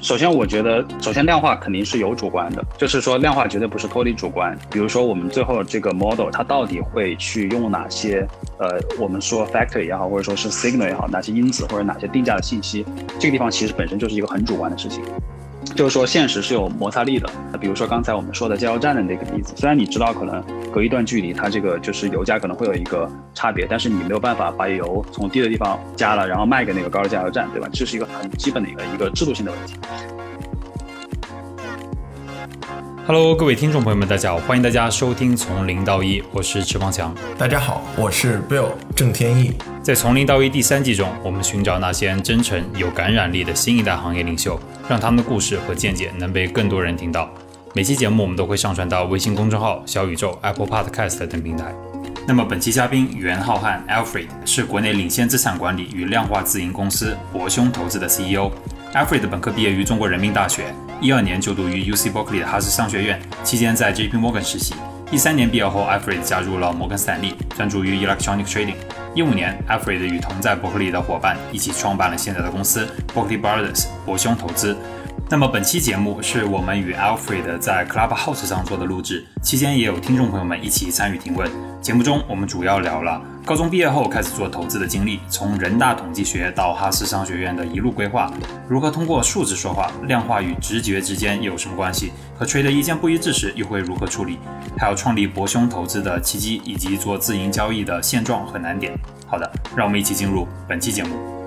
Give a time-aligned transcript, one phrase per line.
[0.00, 4.54] 首先，我觉得首先量化肯定是有主观的，就是说量化绝对不是脱离主观。
[4.70, 8.26] 比如说我们最后这个 model 它到底会去用哪些
[8.58, 12.84] 呃，我们说 factor 也好，或者说是 signal 也好，哪些因子或者哪些定价的信息，
[13.18, 15.02] 这个地方其实本身就是一个很主观的事情。
[15.74, 17.28] 就是说，现实是有摩擦力的。
[17.60, 27.68] 比如说刚才我们说的加油站的那个例子，虽然你知道可能隔一段距离，它这个就是油价可能会有一个差别，但是你没有办法把油从低的地方加了，然后卖给那个高的加油站，对吧？
[27.72, 29.74] 这是一个很基本的一个一个制度性的问题。
[33.06, 37.14] Hello，各位听众朋友们，大家好，欢迎大家收听《从零到一》，我是池方强。
[37.36, 39.52] 大家好，我是 Bill 郑天意。
[39.82, 47.28] 在《从零到一》第三季中，我们寻找那些真诚、有感染力的新一代行业领袖，让他们的故事和见解能被更多人听到。
[47.74, 51.74] 每期节目我们都会上传到微信公众号、小宇宙、Apple Podcast 等平台。
[52.26, 58.50] 那么本期嘉宾袁浩瀚 Alfred 是国内领先资产管理与量化自营公司博兄投资的 CEO。
[58.94, 64.72] Alfred 本科毕业于中国人民大学，一二年就读于 UC Berkeley 的哈斯商学院，期间在 JP Morgan 实习。
[65.10, 68.76] 一三年毕业后，Alfred 加入了摩根斯坦利，专注于 Electronic Trading。
[69.12, 74.76] 一五年，Alfred 与同在伯克利的伙伴一起创办了现在的公司 Berkeley Brothers 博兄投资。
[75.30, 81.50] 那么本期节目是我们与 Alfred 在 Clubhouse 上做的录制，期间也有听众朋友们一起参与提问。
[81.80, 83.20] 节目中我们主要聊了。
[83.44, 88.32] 高中毕业后开始做投资的经历，从人大统计学到哈斯商学院的一路规划，
[88.68, 92.12] 如何通过数字说话，量化与直觉之间有什么关系？
[92.38, 94.38] 和 trader 意见不一致时又会如何处理？
[94.78, 98.96] 还有创立博兄投资的契机，以及做自营交易的现状和难点。
[99.26, 101.43] 好的，让我们一起进入本期节目。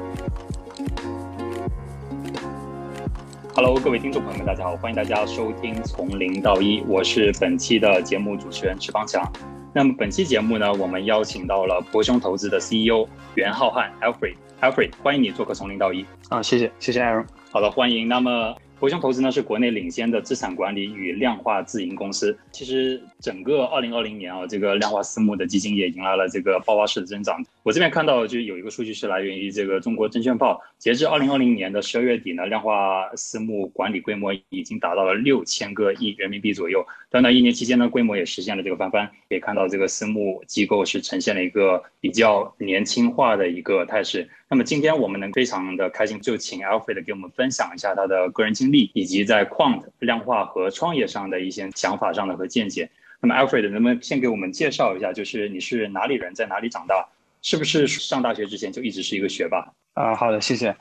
[3.59, 9.27] Hello，各位听众朋友们，大家好，欢迎大家收听从零到一，我是本期的节目主持人池方强。
[9.73, 18.07] 那么本期节目呢，我们邀请到了博兄投资的 CEO 袁浩瀚 Alfred，Alfred，欢迎你做客从零到一啊，谢谢谢谢 Aaron，好的，欢迎。
[18.07, 18.55] 那么。
[18.79, 22.37] 博兄投资呢是国内领先的资产管理与量化自营公司。
[22.51, 27.43] 其实整个二零二零年啊，这个量化私募的基金也迎来了这个爆发式的增长。
[27.63, 36.85] 我这边看到就有一个数据是来源于这个中国证券报，截至二零二零年的十二月底呢，量化私募管理规模已经达到了六千个亿人民币左右。
[37.09, 39.09] 短短一年期间呢，规模也实现了这个翻番。
[39.29, 44.29] 可以看到这个私募机构是呈现了一个比较年轻化的一个态势。
[44.49, 52.89] 那么今天我们能非常的开心，就请 Alfred 给我们分享一下他的个人经历，以及在 Quant 量化和创业上的一些想法上的和见解。
[53.21, 57.07] 那么 Alfred 能不能先给我们介绍一下，就是你是哪里人，在哪里长大，
[57.41, 59.71] 是不是上大学之前就一直是一个学霸？
[59.93, 60.75] 啊，好的，谢谢。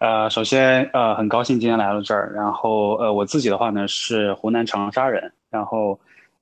[0.00, 2.32] 呃，首先呃，很高兴今天来到这儿。
[2.34, 5.98] 然后呃，我自己的话呢是湖南长沙人，然后。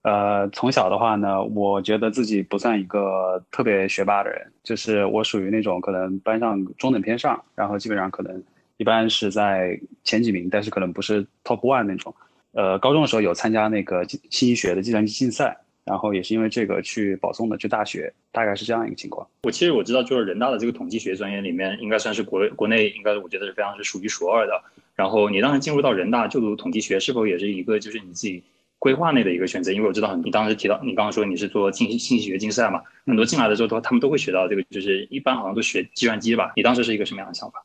[0.06, 8.44] 呃，从小的话呢，我觉得自己不算一个特别学霸的人，就是我属于那种可能班上中等偏上，然后基本上可能
[8.76, 12.15] 一般是在前几名，但是可能不是 top one 那种。
[12.54, 19.28] 呃，高中的时候有参加那个信息学的计算机竞赛，然后也是因为这个去保送的去大学，大概是这样一个情况。
[19.42, 24.62] 我其实我知道，就是人大的这个统计学专业里面，应该算是国国内应该我觉得是非常是数一数二的。
[24.94, 28.43] 然后你当时进入到人大就读统计学，是否也是一个就是你自己？
[28.81, 36.53] 规划内的一个选择，因为我知道你当时提到，你刚刚说你是做信息信息学竞赛嘛，很多进来的时候都他们都会学到这个，就是一般好像都学计算机吧。
[36.54, 37.64] 你当时是一个什么样的想法？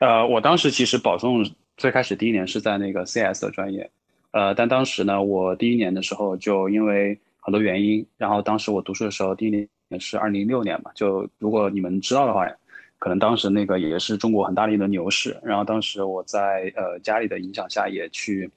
[0.00, 3.90] 呃，我当时其实保送最开始第一年是在那个 CS 的专业，
[4.34, 9.68] 呃，但当时呢，我第一年的时候就因为很多原因，然后当时我读书的时候第一年
[10.00, 12.44] 是二零一六年嘛，就如果你们知道的话，
[12.98, 18.50] 可能当时那个也是中国很大的一轮牛市，然后当时我在呃家里的影响下也去。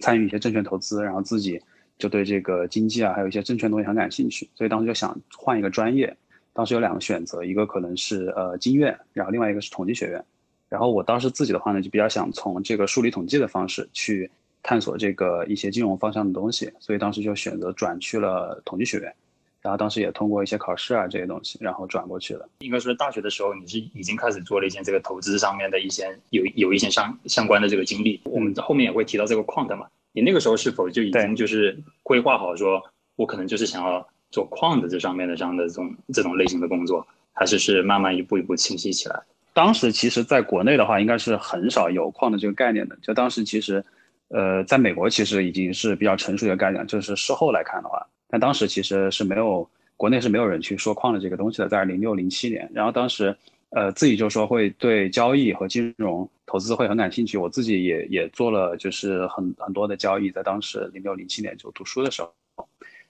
[0.00, 1.60] 参与一些证券投资，然后自己
[1.96, 6.14] 就对这个经济啊，还有一些证券东西很感兴趣，所以当时就想换一个专业。
[6.52, 10.24] 当时有两个选择，一个可能是呃经院，然后另外一个是统计学院。
[10.68, 14.28] 然后我当时自己的话呢，就比较想从这个数理统计的方式去
[14.66, 19.14] 探索这个一些金融方向的东西，所以当时就选择转去了统计学院。
[19.62, 22.48] 然后当时也通过一些考试啊这些东西，然后转过去了。
[22.58, 28.20] 应该说大学的时候你是已经开始做了一些这个投资上面的一些有有一些相相关的这个经历。
[28.24, 32.82] 我们后面也会提到这个 quant 嘛，你那个时候是否就已经就是规划好说，
[33.14, 39.20] 我可能就是想要做 quant 这上面的这样的这种这种类型的工作，还是是慢慢一步一步清晰起来？
[39.52, 42.96] 当时其实在国内的话，应该是很少有 quant 这个概念的。
[43.02, 43.82] 就当时其实，
[44.28, 48.04] 呃，在美国其实已经是比较成熟的概念，就是事后来看的话。
[48.28, 53.34] 但当时其实是没有国内是没有人去说矿的这个东西的，在零六零七年，然后当时
[53.70, 62.68] 呃自己就说会对交易和金融投资会很感兴趣，我自己也也做了就是很很多的交易，在当时零六零七年就读书的时候，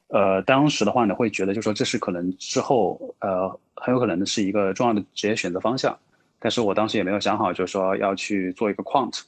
[0.08, 5.98] 呃当时的话呢会觉得就说这是可能之后呃很有可能是一个重要的职业选择方向，
[6.38, 9.22] 但是我当时也没有想好就是说要去做一个 quant，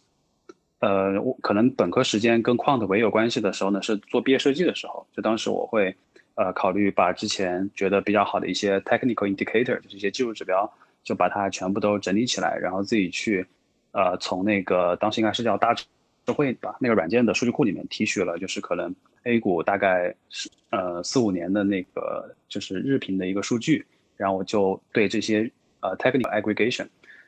[0.80, 5.94] 呃，我可能本科时间跟 quant 唯一有关系的时候呢，是做毕业设计的时候，就当时我会
[6.36, 10.72] 呃考虑把之前觉得比较好的一些 technical indicator，就是一些技术指标，
[11.02, 13.44] 就把它全部都整理起来，然后自己去
[13.90, 15.84] 呃从那个当时应该是叫大智
[16.26, 18.94] 慧吧那个软件的数据库里面提取了，就是可能
[19.24, 23.84] A 股大概是呃四五年的那个就是日评的一个数据，
[24.16, 26.86] 然后我就对这些呃 technical aggregation，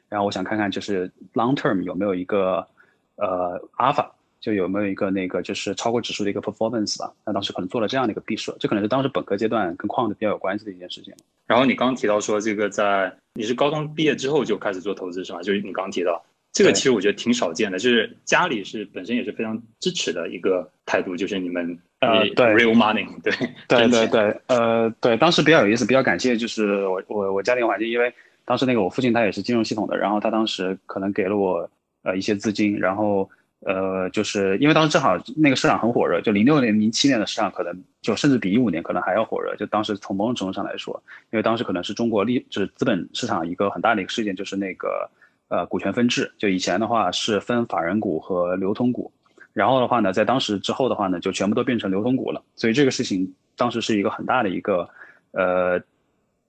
[0.09, 2.65] 然后我想看看就是 long term 有没有一个
[3.21, 4.07] 呃 alpha
[4.41, 7.13] 就有没有一个那个就是超过指数的一个 performance 吧。
[7.27, 11.13] 那当时可能做了这样的一个闭设，这可能是当时本科阶段跟 quant 比较有关系的一件事情。
[11.47, 15.43] 然后你刚刚提到说这个在你是高中毕业之后就开始做投资是吗？
[15.43, 23.33] 就是你刚刚提到这个其实我觉得挺少见的，就是家里是本身也是非常支持的一个态度，就是你们呃对 real money 对
[23.69, 28.13] 对对 对呃对，当时比较有意思，比较感谢就是我我我家庭环境，因为
[28.45, 31.69] 当时那个我父亲他也是金融系统的，然后他当时可能给了我
[32.03, 33.29] 呃一些资金，然后
[33.61, 45.11] 呃就是因为当时正好那个市场很火热，就零六年零七年的市场可能就甚至比一五年可能还要火热，就当时从某种程度上来说，因为当时可能是中国历就是资本市场一个很大的一个事件，就是那个
[45.49, 49.13] 呃股权分置，就以前的话是分法人股和流通股。
[49.53, 52.41] 然后的话呢，在当时之后的话呢，就全部都变成流通股了。
[52.55, 54.89] 所以这个事情当时是一个很大的一个
[55.33, 55.79] 呃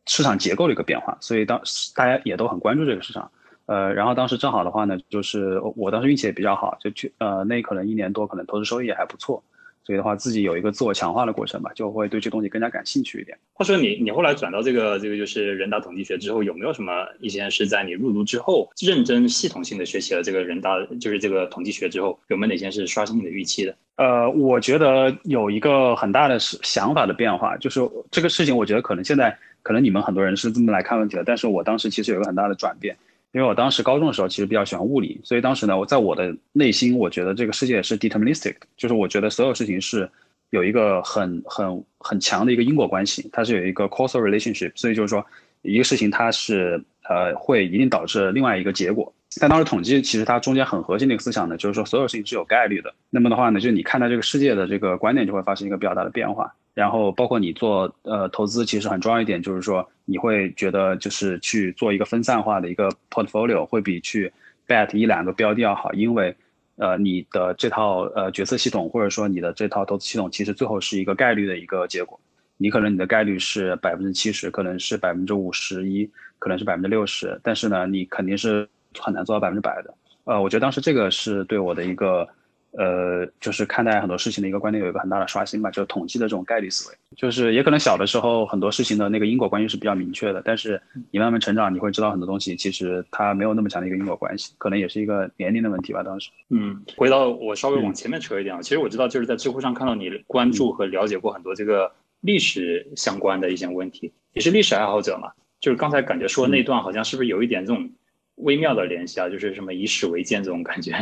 [0.06, 1.59] 市场结构的一个变化，所以当
[1.95, 3.30] 大家也都很关注这个市场。
[3.65, 9.43] 呃，然后当时正好的话呢，就是我当时运气也比较好，就去呃那可能一年多，可能投资收益也还不错。
[9.83, 13.35] 所以的话，自己有一个自我强化的过程吧，就会对这东西更加感兴趣一点。
[13.53, 23.75] 话说你你后来转到这个这个就是人大统计学之后，有没有什么一些是在你入读之后认真系统性的学习了这个人大就是这个统计学之后，有没有哪些是刷新你的预期的？
[23.95, 27.81] 呃，我觉得有一个很大的是想法的变化，就是
[28.11, 32.95] 这个事情，我觉得可能现在可能你们很多人是这么来看问题的，但是我当时其实有一个很大的转变。
[33.33, 40.09] 因为我当时高中的时候其实比较喜欢物理，所以当时呢，我在我的内心，我觉得这个世界是 deterministic，就是我觉得所有事情是
[40.49, 45.25] 有一个很很很强的一个因果关系，它是有一个 causal relationship，所以就是说
[45.61, 49.13] 一个事情它是呃会一定导致另外一个结果。
[49.39, 52.93] 但当时统计其实它中间很核心的一个思想呢，就是说所有事情是有概率的。
[53.09, 56.53] 那么的话呢，就你看待这个世界的这个观念就会发生一个比较大的变化。
[56.73, 64.31] 然后包括你做呃投资，其实很重要一点就是说，你会觉得就是去做一个分散化的一个 portfolio 会比去
[64.65, 66.33] bet 一两个标的要好，因为
[66.77, 72.18] 呃你的这套呃决策系统或者说你的这套投资系统，其实最后是一个概率的一个结果。
[72.56, 76.09] 你可能你的概率是百分之七十，可能是百分之五十一，
[76.39, 78.65] 可能是百分之六十，但是呢，你肯定是
[78.97, 79.94] 很难做到百分之百的。
[80.24, 82.25] 呃，我觉得当时这个是对我的一个。
[82.71, 90.81] 呃，就是看待很多事情的一个观点有一个很大的刷新吧，就是统计的这种概率思维，就是也可能小的时候很多事情的那个因果关系是比较明确的，但是
[91.12, 96.01] 你慢慢成长，你会知道很多东西其实它没有那么强的一个因果关系，可能也是一个年龄的问题吧。
[96.01, 101.91] 当时，嗯，回到我稍微往前面扯一点啊，其实我知道就是在知乎上看到你关注和了解过很多这个
[102.21, 105.31] 历史相关的一些问题，你是历史爱好者嘛？
[105.59, 107.89] 就是刚才感觉说那段好像是不是有一点这种
[108.35, 109.27] 微妙的联系啊？
[109.27, 110.95] 就是什么以史为鉴这种感觉。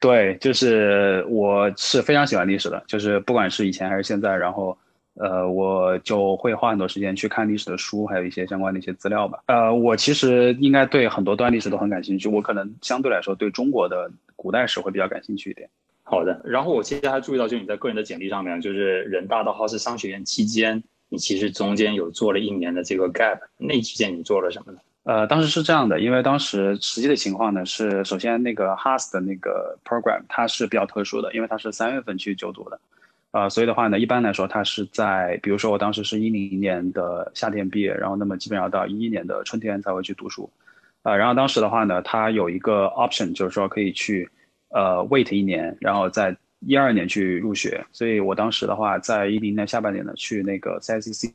[0.00, 4.76] 对，就是我是非常喜欢历史的，就是不管是以前还是现在，然后，
[5.14, 9.42] 呃，我就会花很多时间去看历史的书，还有一些相关的一些资料吧。
[9.46, 15.68] 呃，我其实应该对很多段历史都很感兴趣，我可能相对来说对中国的古代史会比较感兴趣一点。
[16.02, 24.78] 好的，然后我其实还注意到，就你在个人的简历上面，就是人大到哈斯商学院期间，你其实中间有做了一年的这个 gap，那期间你做了什么呢？
[25.04, 32.78] 呃，当时是这样的，因为当时实际的情况呢是，首先那个 Has 的那个 program 它是比较特殊的，因为它是三月份去就读的，
[33.32, 40.48] 呃，所以的话呢，一般来说它是在，比如说我当时是一零年的夏天毕业，然后那么基本上到一一年的春天才会去读书，
[41.02, 44.28] 呃，然后当时的话呢，它有一个 option 就是说可以去
[44.68, 51.32] 呃 wait 一年，然后在一二年去入学，所以我当时的话在一零年下半年呢去那个 CICC。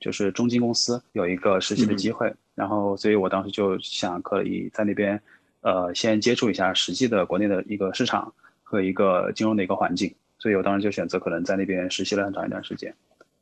[0.00, 5.20] 就是中金公司有一个实习的机会，然后所以我当时就想可以在那边，
[5.60, 12.92] 呃，先接触一下实际的国内的一个市场和一个金融的一个环境，所以我当时就选择可能在那边实习了很长一段时间，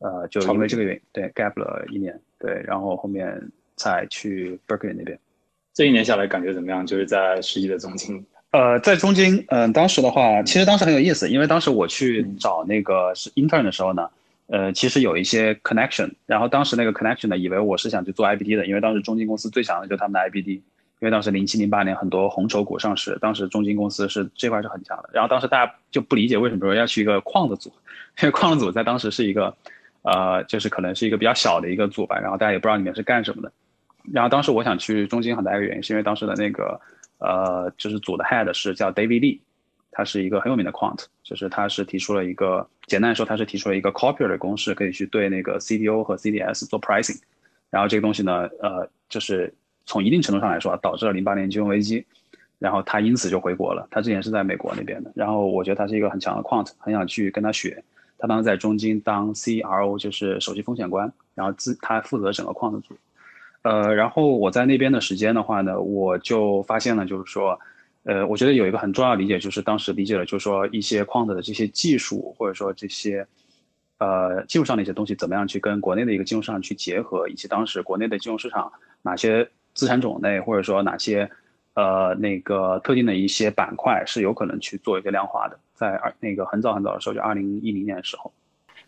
[0.00, 5.18] 呃，就因为这个原因，对，gap 了一年，对，然后后面才去 Berkeley 那边。
[5.72, 6.84] 这一年下来感觉怎么样？
[6.84, 14.10] 就是在实际的中金，呃，在中金，嗯，当时的话，其实当时很有意思，因为当时我去找那个是 intern 的时候呢。
[14.48, 20.62] 呃，其实有一些 connection，然后当时那个 connection 呢，以为我是想去做 IBD 的，因为当时中金公司最强的就是他们的 IBD，因
[21.00, 25.10] 为当时零七零八年很多红筹股上市，当时中金公司是这块是很强的。
[25.12, 27.68] 然后当时大家就不理解为什么说要去一个矿的组，
[28.22, 29.54] 因为矿的组在当时是一个，
[30.02, 33.52] 呃，就是可能是一个比较小的一个组吧，然后大家也不知道里面是干什么的。
[34.10, 36.80] 然后当时我想去中金很大一个原因是因为当时的那个，
[37.18, 39.38] 呃，就是组的 head 是叫 David Lee，
[39.90, 47.20] 它是一个很有名的 quant，就是它是提出了一个简单来说，它是提出了一个 Copier 的公式，可以去对那个 CDO 和 CDS 做 pricing。
[47.70, 49.52] 然后这个东西呢，呃，就是
[49.84, 52.04] 从一定程度上来说，导致了零八年金融危机，
[52.58, 53.86] 然后他因此就回国了。
[53.90, 57.82] 他之前是在美国那边的，然后我觉得他是一个很强的 quant，很想去跟他学。
[58.18, 62.96] 他当时在中金当 CRO，就是首席风险官，然后自他负责整个 quant 组。
[63.62, 67.58] 呃，然后我在那边的时间的话呢，我就发现了，就是说，
[68.08, 73.26] 呃，我觉得有一个很重要的理解，就是当时理解了，就是说一些 quant 的这些技术，或者说这些。
[74.00, 78.70] 呃，技术上的一些东西怎么样去跟国内的一个金融市场去结合，以及当时国内的金融市场
[79.02, 81.28] 哪些资产种类，或者说哪些
[81.74, 88.32] 呃那个特定的一些板块是有可能去做一个量化的，在二那个很早很早的时候，就二零一零年的时候。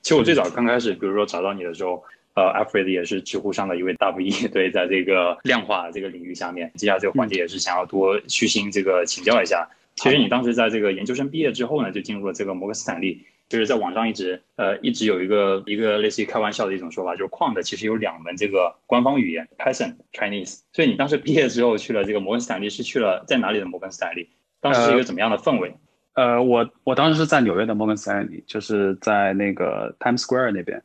[0.00, 2.00] 其实我最早刚开始，比如说找到你的时候，
[2.34, 9.68] 呃 a f r e d 也是知乎上的一位大 V， 对，在这个量化这个领域下面，接下来这个环节也是想要多虚心这个请教一下。
[9.96, 13.24] 其实你当时在这个研究生毕业之后呢，就进入了这个摩根斯坦利。
[13.50, 20.60] 就是在网上一直呃一直有一个一个类似于开玩笑的一种说法，就是 Quant 其实有两门这个官方语言，Python Chinese。
[20.72, 24.28] 所以你当时毕业之后去了这个摩根斯坦利，是去了在哪里的摩根斯坦利？
[24.60, 25.74] 当时是一个怎么样的氛围？
[26.14, 30.80] 呃，我我当时是在纽约的摩根斯坦利，就是在那个 Times Square 那边。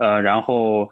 [0.00, 0.90] 呃，然后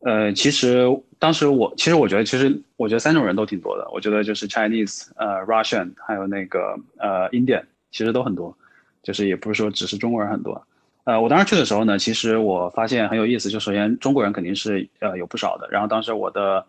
[0.00, 0.84] 呃，其实
[1.18, 8.54] 当时我其实我觉得其实我觉得三种人都挺多的，我觉得就是 Chinese，呃，Russian，还有那个呃 Indian，其实都很多。
[9.02, 10.62] 就是也不是说只是中国人很多，
[11.04, 13.48] 呃，我当时去的时候呢，其实我发现很有意思。
[13.48, 16.62] 就首先中国人肯定是呃有不少的，然后当时我的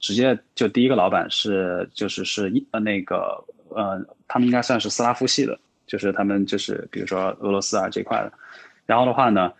[0.00, 8.32] 直接就第一个老板是就是是呃那个呃他们应该算是斯拉夫系的，就是他们就是比如说俄罗斯啊这块的。
[8.84, 9.52] 然后的话呢，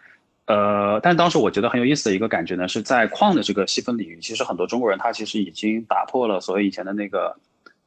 [0.46, 7.36] 呃，但当时我觉得很有意思的一个感觉呢，是在矿的这个细分领域，其实很多中国人他其实已经打破了所谓以前的那个。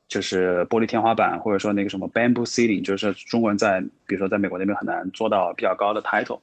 [0.10, 6.40] 就是玻璃天花板，或者说那个什么 bamboo ceiling，就是中国人在比如说在美国那边很难做到比较高的 title。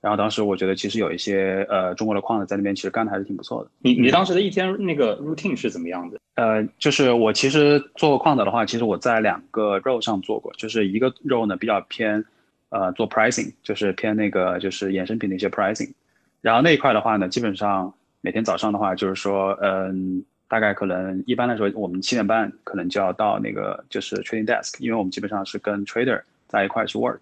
[0.00, 3.70] 然后当时我觉得其实有一些呃中国的矿子在那边其实干的还是挺不错的。
[3.80, 6.18] 你你当时的一天那个 routine 是怎么样的？
[6.36, 12.24] 呃，就是我其实做过矿子的话，其实我在两个 role 上做过，就是一个 role 呢比较偏
[12.72, 15.92] 呃做 pricing，就是偏那个就是衍生品的一些 pricing。
[16.40, 20.24] 然后那一块的话呢，基本上每天早上的话就是说嗯。
[20.48, 27.20] 大概可能一般来说，我们七点半可能就要到那个就是 trading desk，因为我们基本上是跟 trader 在一块去 work。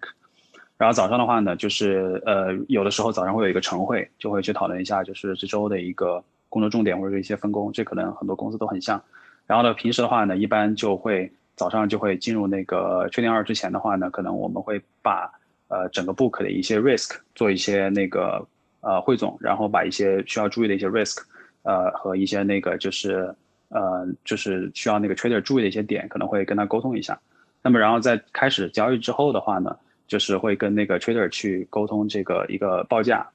[0.77, 9.01] 然后早上的话呢，就是呃有的时候早上会有一个晨会，就会去讨论一下就是这周的一个工作重点或者是一些分工，这可能很多公司都很像。
[9.47, 15.31] 然后呢，平时的话呢，一般就会早上就会进入那个 trading 二之前的话呢，可能我们会把
[15.71, 18.47] 呃整个 book 的一些 risk 做一些那个
[18.81, 21.23] 呃汇总，然后把一些需要注意的一些 risk。
[21.63, 23.31] 呃，和一些那个就是，
[23.69, 27.21] 呃，就是需要那个 trader 注意的一些点，可能会跟他沟通一下。
[27.61, 33.29] 那么，然后在开始交易之后的话呢，就是会跟那个 trader 去沟通这个一个报价，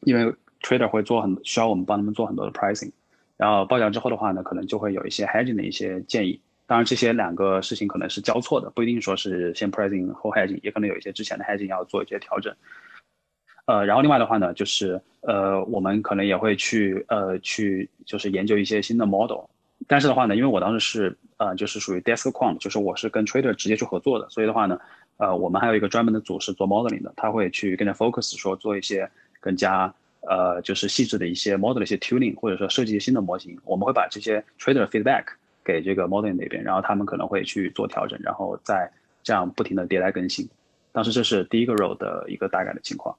[0.00, 2.90] 因为 trader 会做很需要我们帮他们做很多的 pricing。
[3.36, 6.40] 然后报价之后的话呢，可能就会有一些 hedging 的一些建议。
[6.66, 12.54] 当然，这些两个事情可能是交错的，不一定说是先 pricing 后 hedging，也可能有一些之前的 hedging 要做一些调整。
[13.66, 19.44] 呃，然后另外的话呢，就是呃，我们可能也会去呃去就是研究一些新的 model，
[19.86, 24.78] 但是的话呢，因为我当时是呃就是属于 desk quant，就是我是跟 trader 直接去合作的，所以的话呢，
[25.18, 29.92] 呃，我们还有一个专门的组是做 modeling 的，他会去更加 focus 说做一些更加
[30.22, 35.24] 呃就是细致的一些 model 的一些 tuning，或者说设计一些新的模型，我们会把这些 trader feedback
[35.64, 38.90] 给这个 model 那边，然后他们可能会去做调整，然后再
[39.22, 40.48] 这样不停的迭代更新。
[40.92, 43.16] 当时这是第一个 role 的一个大概的情况。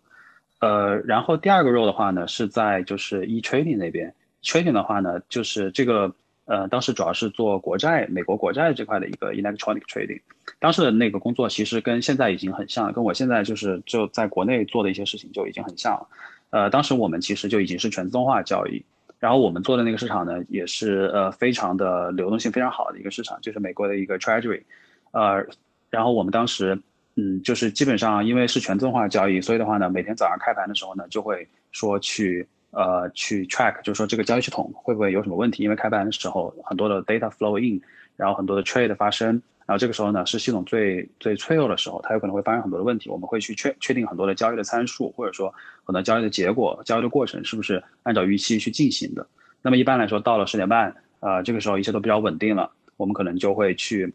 [0.60, 6.14] 呃，然后第二个 role 的话呢，是在就是 e trading 那边，trading 的话呢，就是这个
[6.46, 10.22] 呃，当时主要是做国债，美国国债这块的一个 electronic trading。
[10.60, 16.08] 当时的那个工作其实跟现在已经很像，跟我现在就是就在国内做的一些事情就已经很像了。
[16.52, 18.82] 呃，当时我们其实就已经是全自动化交易，
[19.20, 24.64] 然后我们做的那个市场呢，也是呃非常的流动性非常好的一个市场，就是美国的一个 treasury。
[25.12, 25.46] 呃，
[25.90, 26.80] 然后我们当时。
[27.18, 35.64] 嗯，就是基本上因为是全自动化交易，所以的话呢，每天早上开盘的时候呢，就会说去呃去 track，就是说这个交易系统会不会有什么问题？
[35.64, 37.80] 因为开盘的时候很多的 data flow in，
[38.18, 43.10] 然后很多的 trade 发生，然后这个时候呢是系统最最脆弱的时候，它有可能会发生很多的问题。
[43.10, 45.54] 我们会去确确定很多的交易的参数，或者说
[45.84, 49.26] 可能交易的结果、交易的过程是不是按照预期去进行的。
[49.62, 54.14] 那么一般来说，到了十点半，呃，这个时候一切都比较稳定了，我们可能就会去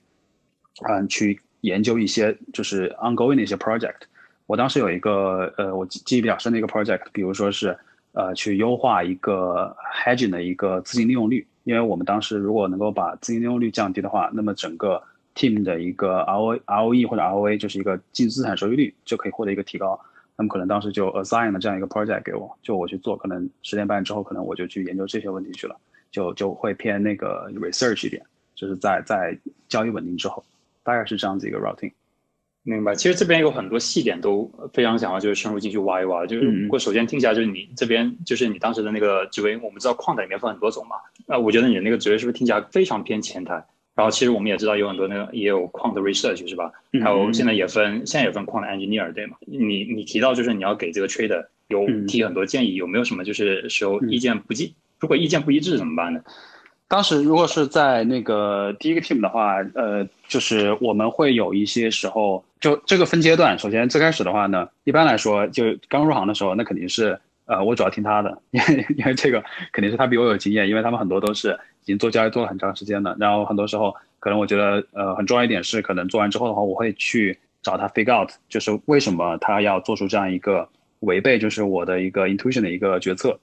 [0.88, 1.40] 嗯去。
[1.62, 3.98] 研究一些就是 ongoing 的一些 project，
[4.46, 7.78] 我当时有一个呃我记忆比较深的一个 project，比如说是
[8.12, 15.02] 呃去优化一个 hedging 的一个资金利用率，因为我们当时如果能够把资金利用率降低的话，那么整个
[15.34, 19.98] team 的一个 RO ROE 或者 ROA，就是一个净资产收益率，就可以获得一个提高。
[20.36, 25.76] 那么可能当时就 assign 了这样一个 project 给我，就我去做，可能十点半之后，可能我就去研究这些问题去了，
[26.10, 30.42] 就就会偏那个 research 一点，就是在在交易稳定之后，
[30.82, 31.92] 大概是这样子一个 routing。
[32.62, 36.26] 明白，其实这边有很多细点都非常想要就是深入进去挖一挖。
[36.26, 40.96] 就是不过首先听起来就是你这边就是你当时的那个职位，我们知道矿的里面分很多种嘛。
[41.26, 43.64] 那我觉得你的那个职位是不是听起来非常偏前台？
[44.00, 46.72] 然后其实我们也知道有很多那个也有矿的 research 是吧？
[47.04, 49.36] 还有现在也分现在也分矿的 engineer 对吗？
[49.40, 54.72] 你你提到就是你要给这个 trader 有提很多建议，有没有什么就是时候意见不一？
[54.98, 56.22] 如果意见不一致怎么办呢？
[56.88, 63.58] 当时如果是在那个第一个 team 的话，呃，就是我们会有一些时候，就这个分阶段。
[63.58, 73.16] 首先最开始的话呢，一般来说就刚入行的时候，那肯定是呃，我主要听他的，因 为因为这个肯定是他比我有经验，因为他们很多都是已已经做交易做了很长时间了。
[73.18, 80.68] 然后很多时候可能我觉得呃很重要一点是，可能做完之后的话，我会去找他 figure out，就是为什么他要做出这样一个
[81.00, 83.38] 违背就是我的一个 intuition 的一个决策，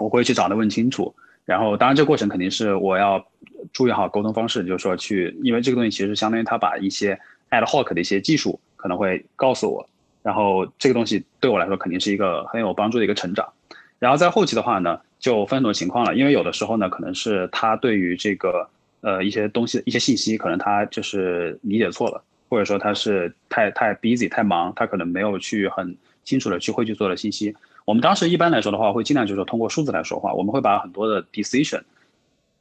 [0.00, 1.14] 我会去找他问清楚。
[1.44, 3.24] 然后，当然，这个过程肯定是我要
[3.72, 7.18] 注意好沟通方式，就是说去，因为这个东西其实相当于他把一些
[7.50, 9.88] ad hoc 的一些技术可能会告诉我，
[10.22, 13.52] 然后这个东西对我来说肯定是一个很有帮助的一个成长。
[13.98, 18.68] 然后在后期的话呢，就分很多情况了，因为有的时候呢，可能是他对于这个
[19.02, 27.54] 呃一些东西、一些信息，可能他就是理解错了，或者说他是太太 busy 太忙，他可能没有去很清楚的去汇聚所有的信息。
[27.84, 30.32] 我们当时一般来说的话，会尽量就是说通过数字来说话。
[30.32, 31.82] 我们会把很多的 decision，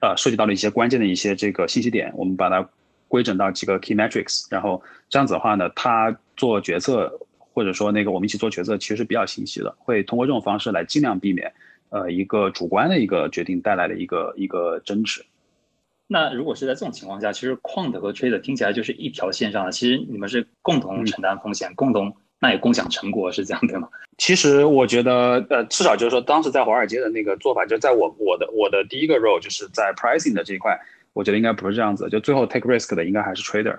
[0.02, 2.68] 呃，涉及到的一些关键的一些这个信息点，我们把它
[3.08, 7.12] 规整到几个 key metrics，然后这样子的话呢，他做决策
[7.54, 9.74] 或者说那个我们一起做决策，其实是比较清晰的。
[9.80, 11.52] 会通过这种方式来尽量避免
[11.90, 15.26] 呃一个主观的一个决定带来的一个一个争执。
[16.08, 22.16] 那如果是在这种情况下，其实 quant 和 trader 听起来就是一条线上的，其实你们是共同承担风险，共同。
[22.42, 23.90] 那也共享成果是这样对吗？
[24.18, 30.80] 其实我觉得，呃，至少就是说，当时在华尔街的那个做法，就在我我的我的第一个 role 就是在 pricing 的这一块，
[31.12, 32.08] 我觉得应该不是这样子。
[32.10, 33.78] 就最后 take risk 的应该还是 trader。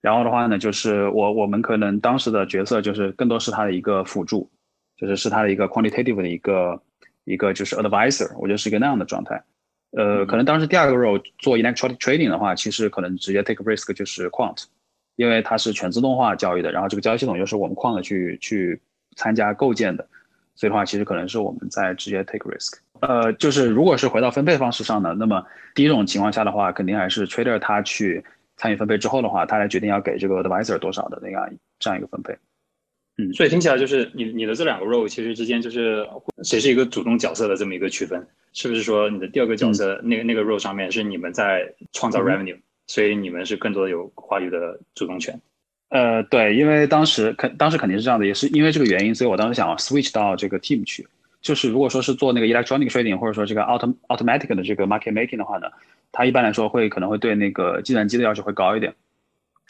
[0.00, 4.50] 然后的话呢，就是我我们可能当时的角色就是更多是他的一个辅助，
[4.96, 6.82] 就是是他的一个 quantitative 的一个
[7.24, 9.42] 一个就是 advisor，我觉得是一个那样的状态。
[9.92, 14.64] 呃，可能当时第二个 role 做 electronic trading 的话，其实可能直接 take risk 就是 quant。
[15.16, 18.80] 因为它是全自动化交易的，然后这个交易系统又是我们 quant 去去
[19.16, 20.08] 参加构建的，
[20.54, 22.78] 所以的话，其实可能是我们在直接 take risk。
[23.00, 28.24] 呃，就是如果是回到分配方式上呢，那么第一种情况下的话，肯定还是 trader 他去
[28.56, 32.34] 参与分配之后的话，他来决定要给这个 advisor 多少的那样这样一个分配。
[33.20, 36.08] 嗯，所以听起来就是你你的这两个 role 其实之间就是
[36.42, 42.56] 谁是一个主动角色的这么一个区分，是不是说你的第二个角色那个那个 role 上面是你们在创造 revenue？
[42.86, 45.40] 所以你们是更多的有话语的主动权，
[45.90, 51.06] 呃，对，因为当时肯当时肯定是这样的，也是因为这个原因，所以我当时想 switch 到这个 team 去。
[51.40, 55.68] 就是如果说是做那个 electronic trading 或者说这个 auto automatic 的这个 market making 的话呢，
[56.12, 58.92] 它一般来说会可能会对那个计算机的要求会高一点。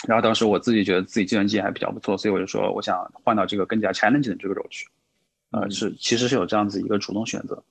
[0.09, 4.87] 然后当时我自己觉得自己计算机还比较不错，所以我就说我想换到这个更加 challenging 的这个 role 去。
[5.53, 7.63] 呃，是其实是有这样子一个主动选择。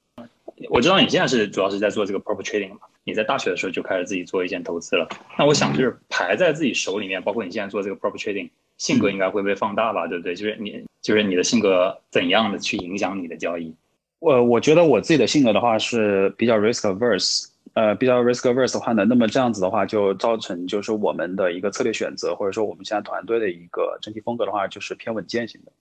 [0.70, 2.82] 我知道你现在是主要是在做这个 prop trading 嘛？
[3.06, 5.08] 你在大学的时候就开始自己做一件投资了。
[5.38, 10.06] 那我想就是排在自己手里面，包括你现在做这个 prop trading，性格应该会被放大吧？
[10.06, 10.36] 对不对？
[10.36, 13.74] 就是你就是你的性格怎样的去影响你的交易？
[14.20, 25.72] 我我觉得我自己的性格的话是比较 risk averse，呃，比较 risk averse 的话呢，那么这样子的话就造成就是我们的一个策略选择，或者说我们现在团队的一个整体风格的话就是偏稳健型的。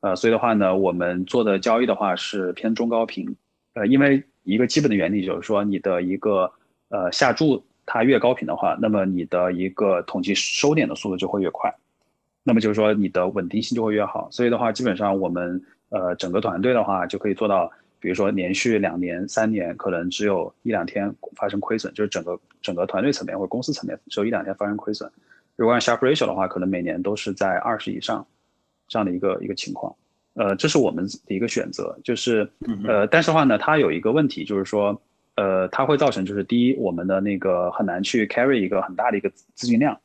[0.00, 3.34] 呃，所以的话呢，我们做的交易的话是偏中高频。
[3.74, 6.50] 呃，因为一个基本的原理就是说，你的一个
[6.88, 11.72] 呃下注它越高频的话，那么你的一个统计收点的速度就会越快，
[12.42, 14.28] 那么就是说你的稳定性就会越好。
[14.30, 25.10] 所以的话，基本上我们呃整个团队的话就可以做到，比如说连续两年、三年可能只有一两天发生亏损，就是整个整个团队层面或者公司层面只有一两天发生亏损。
[25.56, 28.26] 如果按 Sharpe Ratio 的话，可能每年都是在二十以上
[28.86, 29.94] 这样的一个一个情况。
[30.34, 32.48] 呃，这是我们的一个选择，就是
[32.86, 35.02] 呃，但是的话呢，它有一个问题，就是说，
[35.34, 39.98] 呃，它会造成就是第一，我们的那个很难去 carry 一个很大的一个资金量，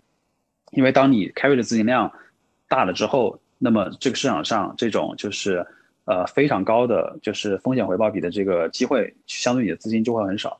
[0.71, 2.11] 因为当你 carry 的资金量
[2.67, 5.63] 大了之后，那么这个市场上这种就是
[6.05, 10.59] 呃非常高的就是风险回报比的这个机会，相对你的资金就会很少，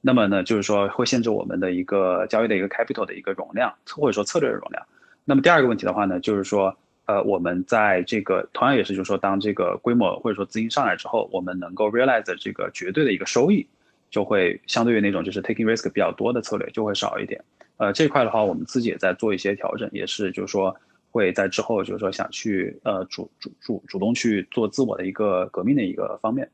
[0.00, 4.86] 那么呢，就是说会限制我们的一个交易的一个 capital 的一个容量，或者说策略的容量。
[5.24, 6.76] 那么第二个问题的话呢，就是说。
[7.08, 13.66] 呃，我们在这个同样也是，就是说，当这个规模或者说资金上来之后，我们能够 realize 这个绝对的一个收益，
[14.10, 17.42] 就会相对于那种就是 taking risk 比较多的策略就会少一点。
[17.78, 20.76] 呃，这块的话，我们自己也在做一些调整，也是就是说
[21.10, 26.48] 会在之后就是说想去呃主主主主动去做自我的一个革命的一个方面。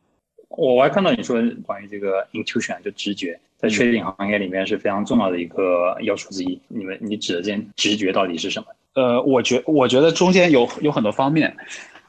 [0.48, 6.60] 我还看到你说关于这个 intuition 就直觉，在 trading 行业里面是非常重要的一个要素之一。
[6.68, 8.66] 你们你指的这直觉到底是什么？
[8.94, 11.56] 呃，我觉我觉得中间有有很多方面，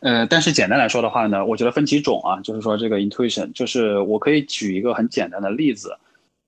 [0.02, 5.98] 呃，但是简单来说的话呢，我觉得分几种啊，就是说这个 intuition，就是我可以举一个很简单的例子。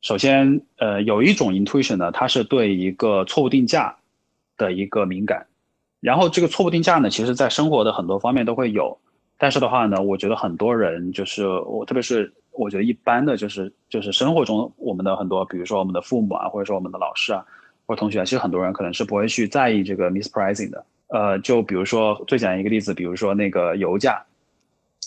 [0.01, 3.97] 首先，呃，有一种 intuition 呢，它是对一个错误定价
[4.55, 5.47] 的一个敏感，
[6.08, 8.98] 然后这个错误定价呢，其实在生活的很多方面都会有。
[9.38, 17.43] 但是的话呢，我觉得很多人就是我，特别是我觉得一般的就是就是生活中我们的很多，比如说我们的父母啊，或者说我们的老师啊，
[17.86, 20.86] 或者同学，其实很多人可能是不会去在意这个 mispricing 的。
[21.08, 24.24] 呃，就比如说最简单一个例子，比如说那个油价，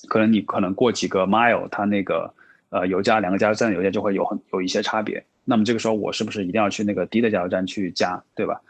[0.07, 2.31] 可能你可能过几个 mile，它那个
[2.69, 5.25] 呃油价两个加油站的油价就会有很有一些差别。
[5.47, 8.61] 那么这个时候我是不是一定要去那个低的加油站去加，对吧？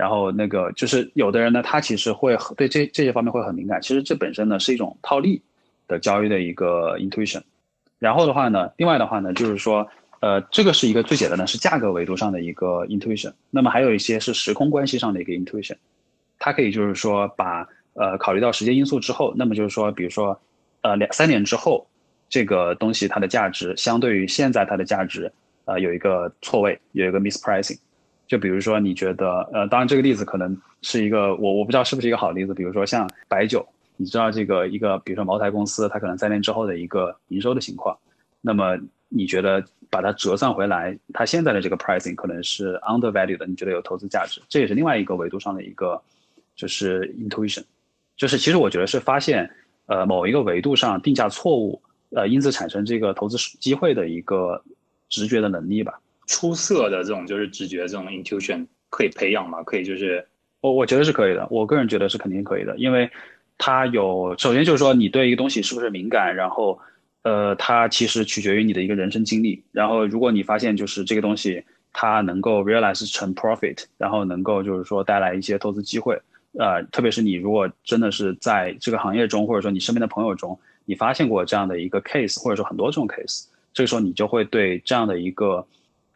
[0.00, 3.78] 然后那个就是有的人呢，他其实会对这这些方面会很敏感。
[3.82, 5.42] 其实这本身呢是一种套利
[5.86, 7.42] 的交易的一个 intuition。
[7.98, 9.86] 然后的话呢，另外的话呢，就是说，
[10.20, 13.30] 呃，这个是一个最简单的，是价格维度上的一个 intuition。
[13.50, 15.76] 那么还有一些是时空关系上的一个 intuition。
[16.38, 20.40] 它可以就是说把呃考虑到时间因素之后，那么就是说，比如说，
[20.80, 21.86] 呃两三年之后，
[22.30, 25.30] 这个东西它的价值相对于现在它的价值，
[25.66, 27.78] 呃有一个错位，有一个 mispricing。
[28.30, 32.54] 就比如说，你觉得，呃，当然这个例子可能是一个我我不知道是不是一个好例子。
[32.54, 33.66] 比如说像白酒，
[33.96, 37.98] 你知道这个一个，比如说茅台公司，它可能三年之后的一个营收的情况，
[38.40, 46.00] 那么你觉得把它折算回来，它现在的这个 pricing 可能是 undervalued 的，你觉得有投资价值，这也是另外一个维度上的一个
[46.54, 47.64] 就是 intuition，
[48.16, 49.50] 就是其实我觉得是发现，
[49.86, 54.62] 呃，某一个维度上定价错误，呃，因此产生这个投资机会的一个
[55.08, 55.98] 直觉的能力吧。
[56.30, 59.60] 出色的这种就是直觉，这种 intuition 可以培养吗？
[59.64, 60.24] 可以，就是
[60.60, 61.44] 我我觉得是可以的。
[61.50, 63.10] 我个人觉得是肯定可以的，因为
[63.58, 66.78] 它有首先就是说你对一个东西是不是敏感，然后
[67.22, 69.60] 呃，它其实取决于你的一个人生经历。
[69.72, 76.16] 然后如果你发现就是这个东西它能够 realize 成 profit，然后能够就是说带来一些投资机会，
[76.56, 85.66] 呃，特别是你如果真的是在这个行业中，或者说你身边的朋友中，你发现过这样的一个 case，或者说很多这种 case，这个时候你就会对这样的一个。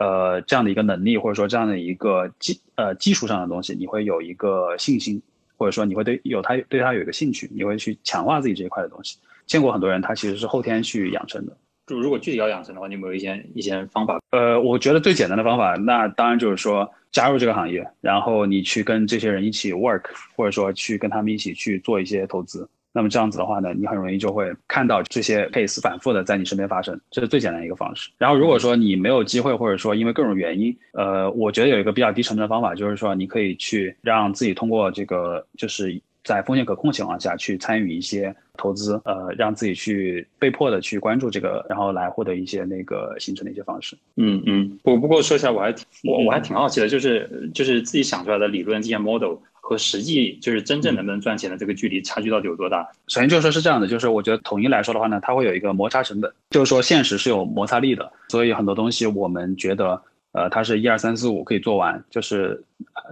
[0.05, 5.23] 呃，这样的一个能力，或者说这样的一个基呃技术上的东西，你会有一个信心，
[5.57, 9.17] 或者说你会对有他对他有一个兴趣，你会去强化自己这一块的东西。
[9.47, 11.57] 见过很多人，他其实是后天去养成的。
[11.87, 14.21] 就如果具体要养成的话，你有没有一些一些方法？
[14.31, 20.05] 呃，我觉得最简单的方法，那当然就是说加入这个行业，然后你去跟这些人一起 work，
[20.37, 22.69] 或者说去跟他们一起去做一些投资。
[22.97, 28.09] 那么这样子的话呢，你很容易就会看到这些 case 反复的在你身边发生，这是最简单的一个方式。
[28.19, 43.99] 然后如果说你没有机会，或者说因为各种原因，呃，我觉得有一个比较低成本的方法，就是说你可以去让自己通过这个，就是在风险可控情况下去参与一些投资，呃，让自己去被迫的去关注这个，然后来获得一些那个形成的一些方式。
[44.19, 49.35] 嗯嗯，不不过说起来我还挺我我还挺好奇的，就是就是自己想出来的理论这些 model。
[49.66, 52.87] 和实际就是真正能不能赚钱的这个距离差距到底有多大？
[53.09, 62.62] 首先就是说是这样的，就是我觉得统一来说的话呢，它会有一个摩擦成本，就是说现实是有摩擦力的，所以很多东西我们觉得，呃，它是一二三四五可以做完，就是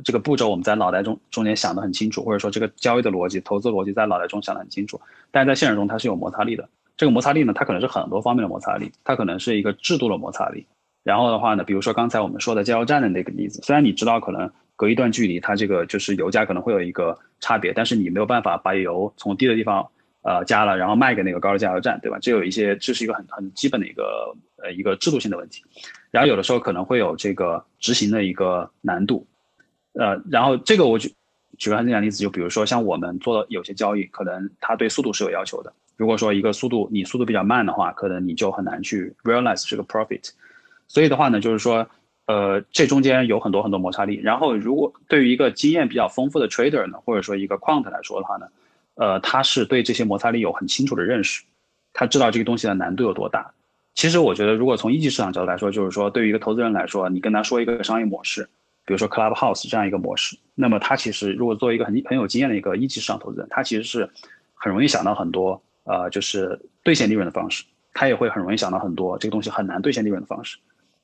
[0.05, 6.69] 这个步骤我们在脑袋中中间想得很清楚，或者说这个交易的逻辑、投资逻辑在脑袋中想得很清楚，但是在现实中它是有摩擦力的。
[6.99, 10.67] 这个摩擦力呢，它可能是很多方面的摩擦力，它可能是一个制度的摩擦力。
[11.03, 14.51] 然后的话呢，比如说刚才我们说的加油站的那个例子，虽然你知道可能。
[14.75, 19.87] 隔一段距离，它这个就是油价可能会有一个差别，但是你没有办法把油从低的地方
[20.23, 22.19] 呃加了，然后卖给那个高的加油站，对吧？
[22.21, 25.63] 这有一些，这是一个很很基本的一个呃一个制度性的问题。
[26.11, 29.27] 然后有的时候可能会有这个执行的一个难度，
[29.95, 31.15] 呃，然后这个我举
[31.59, 35.73] 举个很简单例子，就比如说像我们做的有些交易，可能它对速度是有要求的。
[35.97, 40.31] 如果说一个速度你速度比较慢的话，可能你就很难去 realize 这个 profit。
[40.89, 41.87] 所以的话呢，就是说。
[42.27, 44.17] 呃，这中间有很多很多摩擦力。
[44.23, 48.47] 然后，如果对于一个经验比较丰富的 trader 呢，或者说一个 quant 来说的话呢，
[48.95, 51.43] 呃，他是对这些摩擦力有很清楚的认识，
[51.93, 53.53] 他知道这个东西的难度有多大。
[53.95, 58.49] 其实我觉得，如果从一级市场角度来说，就是说，对于一个投资人来说，你跟他说一个商业模式，
[58.87, 64.09] 比如说 Clubhouse 这样一个模式，那么他其实如果作为一个很很有经验的一个一级市场投资人，他其实是
[64.55, 70.57] 很容易想到很多呃，就是兑现利润的方式，他也会很容易想到很多这个东西很难兑现利润的方式。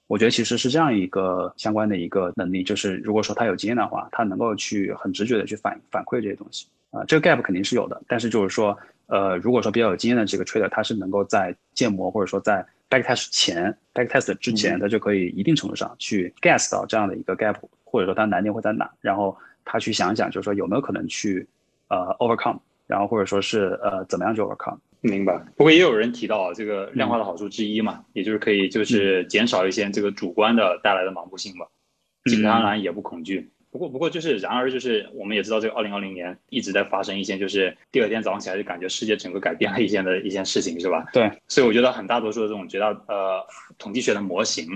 [0.08, 8.02] 我觉得其实是这样一个相关的一个能力，就是如果说他有经验的话，他能够去很直觉的去反反馈这些东西啊，这个 gap 肯定是有的。
[8.08, 21.46] 但是就是说，呃，如果说比较有经验的这个 trader，他是能够在建模或者说在 backtest 前，backtest 之前，他就可以一定程度上去 guess 到这样的一个 gap 或者说它难点会在哪，然后他去想想，就是说有没有可能去
[21.88, 24.78] 呃 overcome，然后或者说是呃怎么样去 overcome。
[25.00, 25.38] 明白。
[25.56, 31.66] 不过也有人提到这个量化的好处之一嘛，也就是可以就是减少一些这个主观的带来的盲目性吧。
[32.24, 33.50] 进贪婪也不恐惧。
[33.70, 41.06] 不过不过就是然而就是我们也知道这个二零二零年一直在发生一些就是第二天早上起来就感觉世界整个改变了一件的一件事情是吧？
[41.12, 41.30] 对。
[41.48, 43.46] 所以我觉得很大多数的这种绝大呃
[43.78, 44.66] 统计学的模型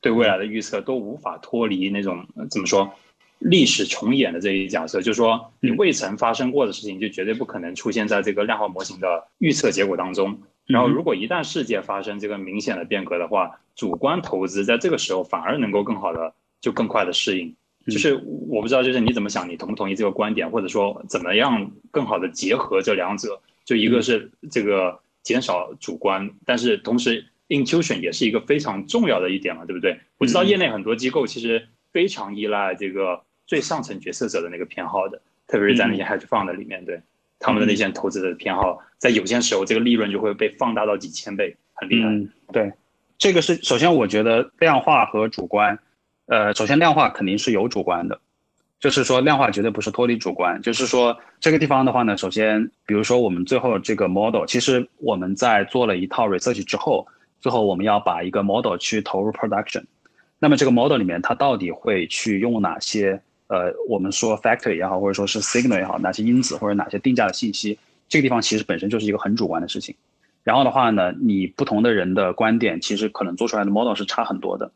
[0.00, 2.92] 对未来的预测都无法脱离那种怎么说？
[3.40, 10.38] 历史重演的这一假设，就是说你未曾发生过的事情，就绝对不可能出现在这个量化模型的预测结果当中。
[10.66, 17.56] 然后，如果一旦世界发生这个明显的变革的话，主观投资在这个时候反而能够更好的就更快的适应。
[17.86, 18.14] 就是
[18.48, 23.40] 我不知道，就是你怎么想，你同不同意这个观点，或者说怎么样更好的结合这两者？
[23.64, 29.98] 就一个是这个减少主观，但是同时 intuition 也是一个非常重要的一点嘛，对不对？
[30.18, 33.22] 我知道业内很多机构其实非常依赖这个。
[33.50, 37.00] 最上层决策者的那个偏好的，特别是在那些 hedge fund 里面，对
[37.40, 42.08] 他们的那些投资的偏好，在有些时候这个利润就会被放大到几千倍，很厉害。
[42.52, 42.72] 对，
[43.18, 45.76] 这个是首先我觉得量化和主观，
[46.26, 48.20] 呃，首先量化肯定是有主观的，
[48.78, 57.04] 就是说量化绝对不是脱离主观，就是说这个地方的话呢，首先比如说我们最后这个 model，其实我们在做了一套 research 之后，
[57.40, 59.82] 最后我们要把一个 model 去投入 production，
[60.38, 63.20] 那么这个 model 里面它到底会去用哪些？
[63.50, 67.76] 呃，我们说 factor 也好，或者说是 signal 也好，哪些因子或者哪些定价的信息，
[68.08, 69.92] 这个地方其实本身就是一个很主观的事情。
[70.44, 74.70] 然后的话呢，你不同的人的观点，其实可能做出来的 model 是差很多的，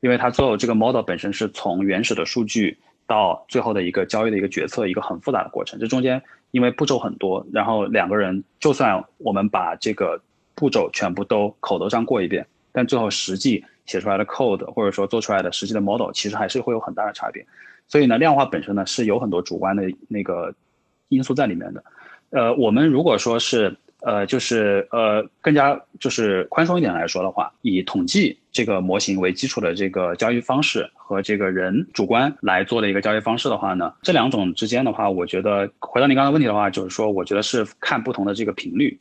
[0.00, 5.80] 因为它做这个 model 本身是从原始的数据到最后的一个交易的一个决策，一个很复杂的过程。
[5.80, 10.20] 这中间因为步骤很多，然后两个人就算我们把这个
[10.54, 17.44] 步骤全部都口头上过一遍，但最后实际写出来的 code 或者说做出来的实际的 model，其实还是会有很大的差别。
[17.90, 20.54] 所以呢，量化本身呢是有很多主观的那个
[21.08, 21.84] 因素在里面的。
[22.30, 38.96] 呃，我们如果说是呃，就是呃，更加就是宽松一点来说的话，以统计这个模型为基础的这个交易方式和这个人主观来做的一个交易方式的话呢，这两种之间的话，我觉得回到您刚才问题的话，就是说，我觉得是看不同的这个频率，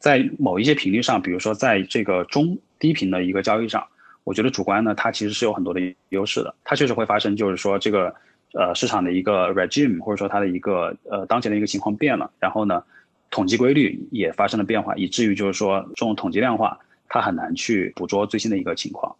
[0.00, 3.86] 在某一些频率上，比如说在这个中低频的一个交易上。
[4.24, 8.14] 我觉得主观呢，它其实是有很多的优势的，它确实会发生，就是说这个，
[8.54, 12.82] 呃，市场的一个 regime 或者说它的一个呃当前的一个情况变了，然后呢，
[13.30, 19.14] 统计规律也发生了变化，以至于就是说这种统计量化它很难去捕捉最新的一个情况，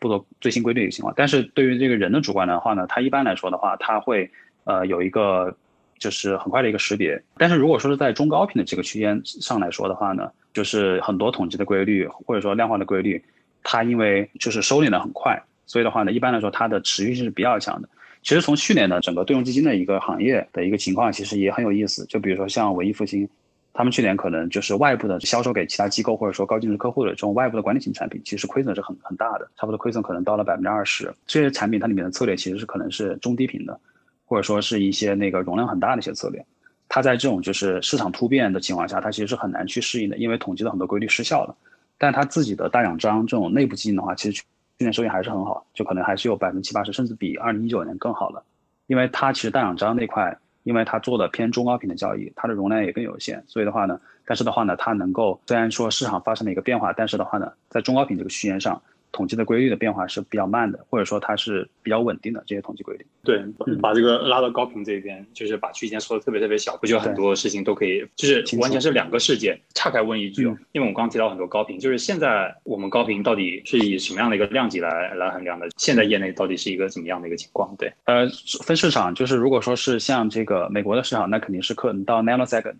[0.00, 1.14] 捕捉最新规律的一个情况。
[1.16, 4.28] 但是对于这个人的主观的话呢，它一般来说的话，它会
[4.64, 5.56] 呃有一个
[5.98, 7.22] 就是很快的一个识别。
[7.36, 13.22] 但是如果说是在中高频的这个区间上来说的话呢，就是很多统计的规律或者说量化的规律。
[13.62, 17.88] 它因为就是收敛的很快，所以的话呢，一般来说它的持续性是比较强的。
[18.22, 22.04] 其实从去年的，整个对冲基金的一个行业的一个情况，其实也很有意思。
[22.06, 23.26] 就比如说像文艺复兴，
[23.72, 31.10] 他们去年可能就是外部的销售给其他机构或者说高净值客户的这种外部的管理型产品，其实亏损是很很大的，差不多亏损可能到了百分之二十。
[31.26, 33.80] 这些产品它里面的策略其实是可能是中低频的，
[34.26, 36.44] 或者说是一些那个容量很大的一些策略。
[36.90, 41.56] 它在这种就是市场突变的情况下，它其实是很难去适应的，因为统计的很多规律失效了。
[42.00, 44.44] 但他自己的大奖章这种内部基金的话，其实去
[44.78, 48.42] 年收益还是很好，就可能还是有百分之七八十，甚至比二零一九年更好了。
[48.86, 58.80] 因为它其实大奖章那块，因为它做的偏中高频的交易，它的容量也更有限，所以的话呢，但是的话呢，它能够虽然说市场发生了一个变化，但是的话呢，在中高频这个区间上。
[59.12, 63.06] 统计的规律的变化是比较慢的，或者说它是比较稳定的这些统计规律。
[63.22, 63.42] 对，
[63.80, 69.58] 把这个拉到高频这边，就是把区间缩的特别特别小，不就很多事情都可以，就是完全是两个世界。
[69.74, 75.68] 岔开问一句，因为我刚刚提到很多高频，就是现在我们高频到底是以什么样的一个量级来来衡量的？
[75.76, 77.74] 现在业内到底是一个怎么样的一个情况？
[77.76, 78.28] 对，呃，
[78.64, 82.76] 分市场，就是如果说是像这个美国的市场，那肯定是可能到 nanosecond，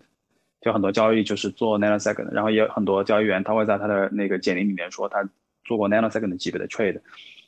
[0.61, 5.27] 就很多交易就是做 nanosecond，然后也有很多交易员他会在他的那个简历里面说他。
[5.63, 6.99] 做过 nanosecond 级别的 trade，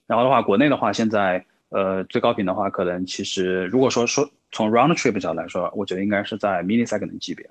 [0.07, 7.49] 然后的话，国内的话，现在呃最高频的话，可能其实如果说说从 round trip 角来说，我觉得应该是在 millisecond 级别，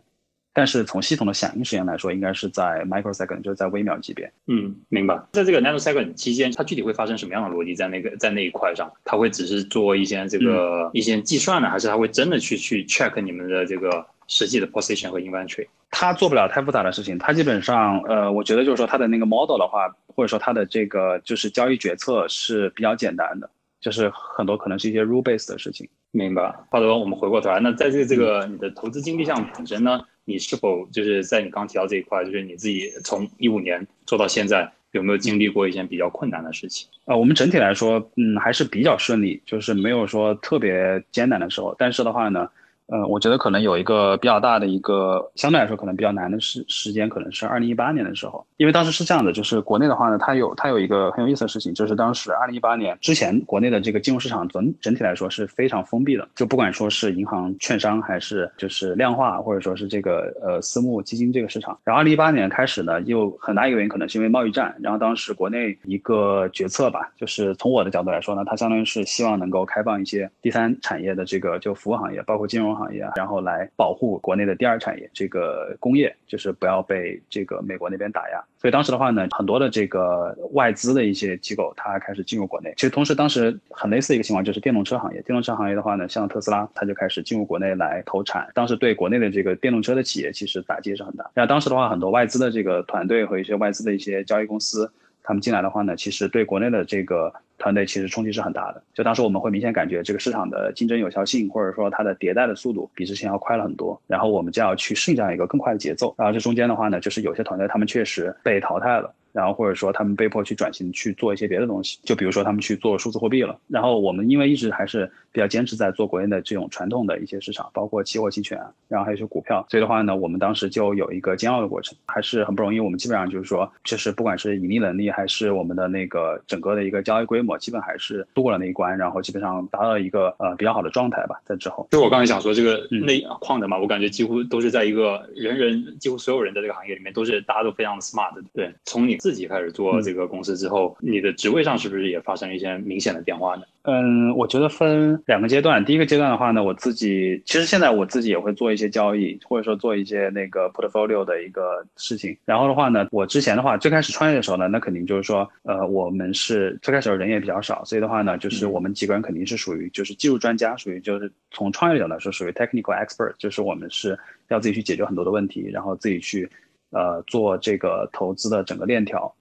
[0.52, 4.30] 但是从系统的响应时间来说，应该是在 microsecond，就是在微秒级别。
[4.46, 5.20] 嗯，明白。
[5.32, 8.92] 在这个 nanosecond 期间，它具体会发生什么样的逻辑在那个在那一块上？
[9.04, 14.06] 它会只是做一些这个一些计算呢，还是它会真的去去 check 你们的这个？
[14.28, 17.18] 实际的 position 和 inventory，它做不了太复杂的事情。
[17.18, 25.86] 它基本上，呃，我觉得就是说它的那个 model 的话，或者说它的这个就是交易决策是比较简单的，就是很多可能是一些 rule based 的事情。
[26.12, 26.54] 明白。
[26.70, 36.88] 华德，我们回过头来，那在这这个你的投资经历上本身呢，你是否就是在你刚提到这一块，就是你自己从一五年做到现在，有没有经历过一些比较困难的事情？
[37.04, 41.74] 呃，我们整体来说，嗯，还是比较顺利，就是没有说特别艰难的时候。
[41.78, 42.48] 但是的话呢。
[42.88, 61.78] 呃，我觉得可能有一个比较大的一个相对来说可能比较难的时时间，可能是二零一八年的时候，因为当时是这样的，就是国内的话呢，它有它有一个很有意思的事情，就是当时二零一八年之前，国内的这个金融市场整整体来说是非常封闭的，就不管说是银行、券商还是就是量化，或者说是这个呃私募基金这个市场。
[61.84, 72.71] 然后二零一八年开始呢，又很大一个原因可能是因为贸易战，然后当时国内一个决策吧，就是从我的角度来说呢，它相当于是希望能够开放一些第三产业的这个就服务行业，包括金融。
[72.74, 78.42] 行业，然后来保护国内的第二产业，这个工业就是不要被这个美国那边打压。
[78.58, 82.72] 所以当时的话呢，很多的这个外资的一些机构，它开始进入国内。
[82.76, 85.20] 其实同时当时很类似一个情况，就是电动车行业。
[85.22, 88.48] 电动车行业的话呢，像特斯拉，它就开始进入国内来投产。
[88.54, 91.28] 当时对国内的这个电动车的企业，其实打击也是很大。
[91.34, 97.32] 那当时的话，很多外资的这个团队和一些外资的一些交易公司，他们进来的话呢，其实对国内的这个。
[97.58, 106.12] 团队其实冲击是很大的，就当时我们会明显感觉这个市场的竞争有效性，或者说它的迭代的速度比之前要快了很多，然后我们就要去适应这样一个更快的节奏。
[106.18, 109.14] 然后这中间的话呢，就是有些团队他们确实被淘汰了。
[109.32, 113.58] 然后或者说他们被迫去转型去做一些别的东西，就比如说他们去做数字货币了。
[113.68, 119.66] 然后我们因为一直还是比较坚持在做国内的这种传统的一些市场，包括期货、期权，然后还有一些股票。
[119.70, 122.78] 所以的话呢，我们当时就有一个煎熬的过程，还是很不容易。
[122.78, 131.40] 我们基本上就是说，就是不管是盈利能力还是我们的那个整个的一个交易规模，基本还是度过了那一关，然后基本上达到一个呃比较好的状态吧。
[131.46, 138.32] 在之后，就我刚才想说这个内矿的嘛，我感觉几乎都是在一个人人几乎所有人的这个行业里面，都是大家都非常的 smart。
[138.52, 140.02] 对，从你自己开始做。
[140.02, 143.62] 这个公司之后，你的职位上是不是也发生了一些明显的变化呢？
[143.82, 145.84] 嗯，我觉得分两个阶段。
[145.84, 152.36] 第一个阶段的话呢，我自己其实现在我自己也会做一些交易，或者说做一些那个 portfolio 的一个事情。
[152.44, 166.48] 然后的话呢，我之前的话最开始创业的时候呢，那肯定就是说，呃，我们是最开始人也比较少，所以的话呢，就是我们几个人肯定是属于就是技术专家，属于就是从创业的角度来说，属于 technical expert，就是我们是要自己去解决很多的问题，然后自己去
[166.92, 169.34] 呃做这个投资的整个链条。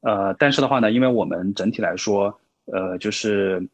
[0.00, 3.64] 呃，但是的话呢，因为我们整体来说，呃，就是，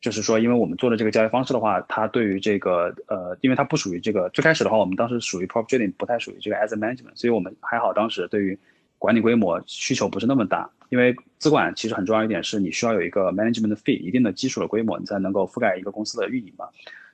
[0.00, 8.58] 就是说，因为我们做的这个交易方式的话，它对于这个，呃，因为它不属于这个最开始的话，我们当时属于 prop trading，不太属于这个 asset management，所以我们还好，当时对于
[8.98, 10.68] 管理规模需求不是那么大。
[10.90, 16.66] 因为资管其实很重要一点是你需要有一个 management fee 一定的基础的规模，你才能够覆盖一个公司的运营嘛。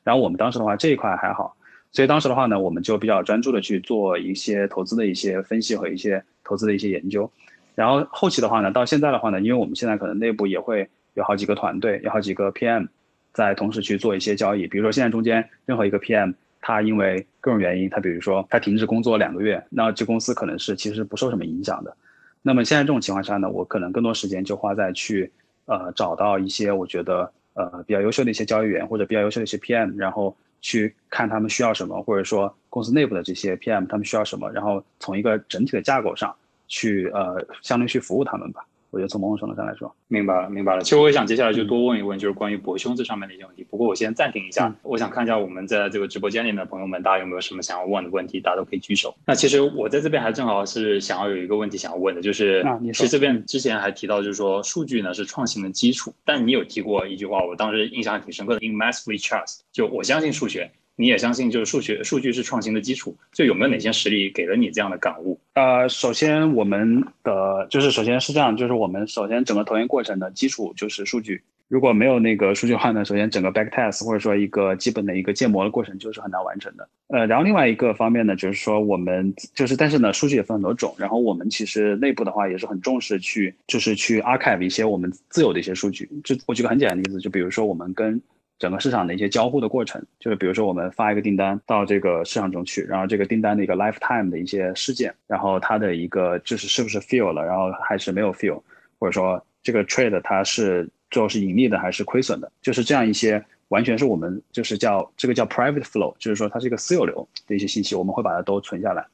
[0.02, 1.57] 然后我们当时的话这一块还好，
[1.92, 7.31] 所以当时的话呢，我们就比较专注的去做一些投资的一些分析和一些投资的一些研究。
[7.75, 12.88] 然后后期的话呢，到现在的话呢，因为我们现在可能内部也会有好几个团队，有好几个 PM，
[13.33, 14.66] 在同时去做一些交易。
[14.66, 21.96] 比如说现在中间任何一个 PM，他因为各种原因，他比如说他停止工作两个月，那这公司可能是其实不受什么影响的。
[22.42, 25.31] 那么现在这种情况下呢，我可能更多时间就花在去
[25.66, 36.35] 呃找到一些我觉得呃比较优秀的一些交易员或者比较优秀的一些 PM，然后去看他们需要什么，或者说公司内部的这些 PM 他们需要什么，然后从一个整体的架构上。
[36.68, 38.61] 去呃，相当于去服务他们吧。
[38.90, 40.83] 我觉得从某种程度上来说，明白了，明白了。
[40.83, 43.66] 其实我也想接下来就多问一问，就是关于博兄这上面的一些问题。
[43.68, 48.40] 不过我先暂停一下，我想看一下我们在这个直播间里面的朋友们，大家有没有什么想要问的问题？
[48.40, 49.14] 大家都可以举手。
[49.27, 56.14] 那其实我在这边还正好是想要有一个问题想要问的，就是其实这边之前还提到，就是说数据呢是创新的基础。
[56.25, 60.70] 但你有提过一句话，我当时印象还挺深刻的，In massively trust，就我相信数学。
[60.97, 65.39] 你也相信，就是数学数据是创新的基础，就有没有哪些实例给了你这样的感悟？
[65.53, 76.89] 呃，首先我们的就是首先是这样，就是我们首先整个投研过程的基础就是数据，如果没有那个数据化呢，首先整个 back test 或者说一个基本的一个建模的过程就是很难完成的。
[77.09, 86.09] 呃，然后另外一个方面呢，就是说我们就是但是呢，数据也分很多种，然后我们其实内部的话也是很重视去就是去 archive 一些我们自有的一些数据。
[86.25, 88.21] 就我举个很简单的例子，就比如说我们跟
[88.59, 98.62] 整个市场的一些交互的过程，就是比如说我们发一个订单到这个市场中去，然后这个订单的一个 lifetime 的一些事件，然后它的一个就是是不是 fill 了，然后还是没有 fill，
[98.99, 109.07] 或者说这个 trade 它是最后是盈利的还是亏损的，就是这样一些完全是我们就是叫这个叫 private flow，就是说它是一个私有流的一些信息，我们会把它都存下来，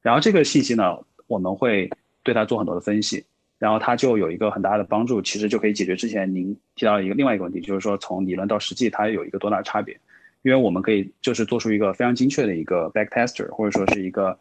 [0.00, 1.90] 然后这个信息呢，我们会
[2.22, 3.24] 对它做很多的分析。
[3.58, 9.98] 然后它就有一个很大的帮助，其实就可以解决之前您提到的一个另外一个问题，就是说从理论到实际它有一个多大的差别？
[10.42, 14.38] 因为我们可以就是做出一个非常精确的一个 backtester，或者说是一个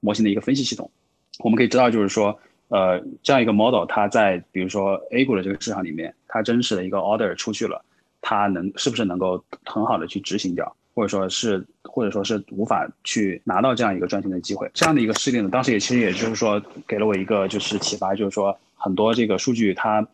[0.00, 0.90] 模型的一个分析系统。
[1.42, 2.38] 我们可以知道，就是说，
[2.68, 7.82] 呃，这样一个 model，它在比如说 A 股的这个市场里面，它真实的一个 order 出去了，
[8.20, 10.76] 它能是不是能够很好的去执行掉？
[10.98, 14.68] 或者说是或者说是无法去拿到这样一个赚钱的机会。
[14.74, 20.04] 这样的一个事例呢，当时也其实也就是说给了我一个就是启发，就是说很多这个数据它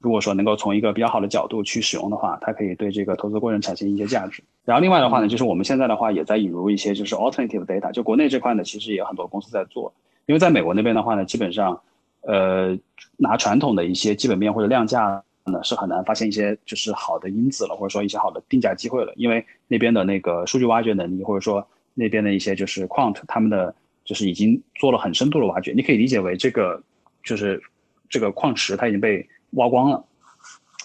[0.00, 4.44] 如果说能够从一个比较好的角度去使用的话，它可以对这个投资过程产生一些价值。
[4.66, 9.90] 然后另外的话呢，就是我们现在的话也在引入一些就是 alternative data，就国内这块呢，其实也很多公司在做，
[10.26, 11.80] 因为在美国那边的话呢，基本上
[12.20, 12.76] 呃
[13.16, 15.22] 拿传统的一些基本面或者量价。
[15.52, 23.74] 呢是很难发现一些就是好的因子了，或者说一些好的定价机会了，因为那边的那个数据挖掘能力，或者说那边的一些就是 quant 他们的
[24.04, 26.82] 就是已经做了很深度的挖掘，你可以理解为这个
[27.22, 27.62] 就是
[28.08, 30.02] 这个矿池它已经被挖光了。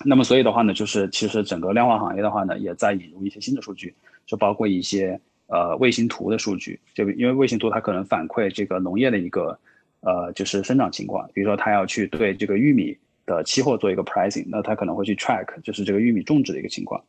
[0.03, 3.93] 那么所以的话呢，就是其实整个量化行业的话呢，也在引入一些新的数据，
[4.25, 9.57] 就包括一些呃卫星图的数据，就因为卫星图它可能反馈这个农业的一个
[10.01, 12.97] 呃就是生长情况，比如说它要去对这个玉米。
[13.35, 16.99] 的期货做一个 pricing，那它可能会去 track 就是这个玉米种植的一个情况，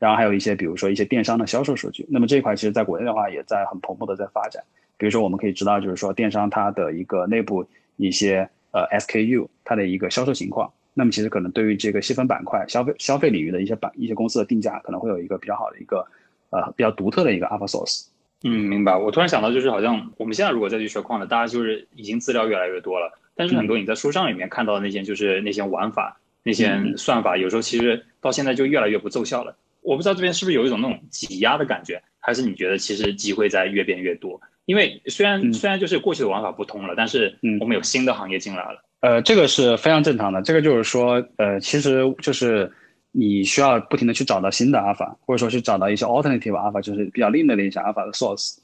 [0.00, 2.04] 然后还有一些比如说一些电商的销售数据。
[2.10, 4.62] 那么这一块其实在国内的话也在很蓬勃的在发展。
[4.98, 7.64] 比如说我们可以知道就是说电商它的一个内部
[7.96, 10.70] 一些呃 SKU 它的一个销售情况。
[10.92, 16.04] 那么其实可能对于这个细分板块消费消费领域的一些板一些公司的定价可能会有一个比较好的一个
[16.50, 18.06] 呃比较独特的一个 alpha source。
[18.42, 18.96] 嗯，明白。
[18.96, 23.12] 我突然想到就是好像我们现在如果再去学矿的，大家就是已经资料越来越多了。
[23.40, 29.56] 但是很多你在书上里面看到的那些，就是那些玩法、那些算法，有时候其实到现在就越来越不奏效了。
[29.80, 34.38] 我不知道这边是不是有一种那种挤压的感觉，还是你觉得其实机会在越变越多？
[34.66, 38.84] 因为虽然虽然就是过去的玩法不通了，但是我们有新的行业进来了。
[39.00, 40.42] 呃，这个是非常正常的。
[40.42, 42.70] 这个就是说，呃，其实就是
[43.10, 48.58] 你需要不停的去找到新的阿尔法或者说去找到一些 alternative 阿尔法就是比较另类的一些阿尔法的 source。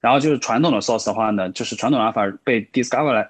[0.00, 3.28] 然后就是传统的 source 的话呢，就是传统 alpha 被 discover 来。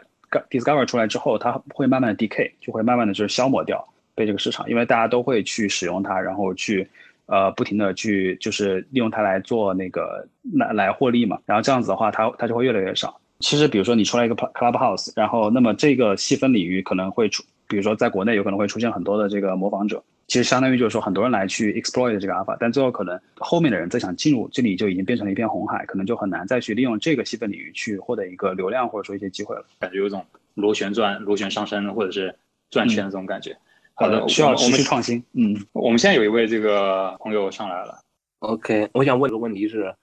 [0.51, 6.89] Discover 出来之后，它会慢慢的 decay，就会慢慢的就是消磨掉被这个市场，因为大家都会去使用它，然后去
[7.27, 13.19] 呃不停的去就是利用它来做那个来来获利嘛，然后这样子的话，它它就会越来越少。
[13.41, 20.03] 其实比如说你出来一个 clubhouse，然后那么这个细分领域可能会出，比如说在国内有可能会出现很多的这个模仿者。
[20.29, 29.65] 其实相当于就是说，很多人来去 exploit 这个 alpha，但最后可能后面的人再想进入这里，就已经变成了一片红海，可能就很难再去利用这个细分领域去获得一个流量或者说一些机会了。
[29.79, 32.35] 感觉有种螺旋转、螺旋上升或者是
[32.71, 33.55] 转圈的这种感觉。
[33.95, 35.23] 好的，需要持续创新。
[35.33, 38.01] 嗯，我们现在有一位这个朋友上来了。
[38.39, 39.95] OK，我想问个问题是，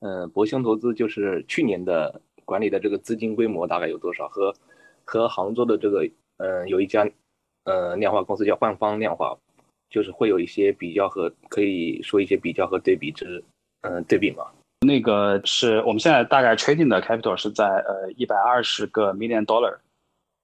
[0.00, 4.28] 呃，博兴投资就是去年的管理的这个资金规模大概有多少？
[4.28, 4.54] 和
[5.04, 6.06] 和杭州的这个，
[6.36, 7.08] 嗯，有一家，
[7.64, 9.34] 呃，量化公司叫幻方量化。
[9.90, 13.42] 就是会有一些比较和可以说一些比较和对比之，
[13.80, 14.44] 嗯，对比吗？
[14.86, 19.76] 那个是我们现在大概 trading 的 capital 是在呃一百二十个 million dollar，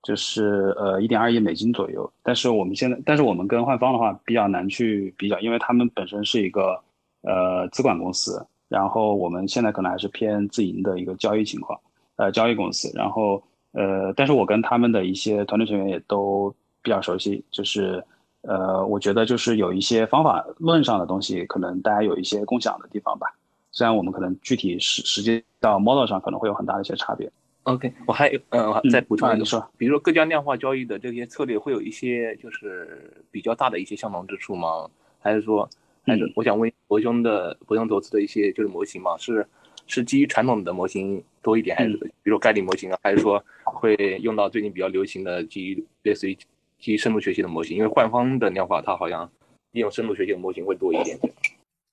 [0.02, 2.10] 就是呃一点二亿美金左右。
[2.22, 6.80] 但是我们现在，但是我们跟换方的话比较难去比较，因为他们本身是一个
[7.22, 11.78] 呃资管公司，然后我们现在可能还是偏自营的一个交易情况，
[12.16, 12.90] 呃交易公司。
[12.94, 13.40] 然后
[13.72, 18.02] 呃，但是我跟他们的一些团队成员也都比较熟悉，就是。
[18.46, 23.26] 呃，我觉得就是有一些方法论上的东西，可能大家有一些共享的地方吧。
[23.72, 27.30] 虽然我们可能具体实实际到 model 上可能会有很大的一些差别。
[27.64, 34.88] OK，我还有呃再补充一个，说，比如说各家量化交易的这些策略会有一些就是比较大的一些相同之处吗？
[35.20, 35.68] 还是说，
[36.04, 39.46] 还是我想问博兄的博兄投资的一些就是模型嘛，是
[39.86, 42.98] 是基于传统的模型多一点，还是比如概率模型啊？
[43.02, 46.36] 还是说会用到最近比较流行的基于类似于？
[46.84, 49.26] 基于深度学习的模型，因为幻方的量化它好像
[49.72, 51.18] 利用深度学习的模型会多一点。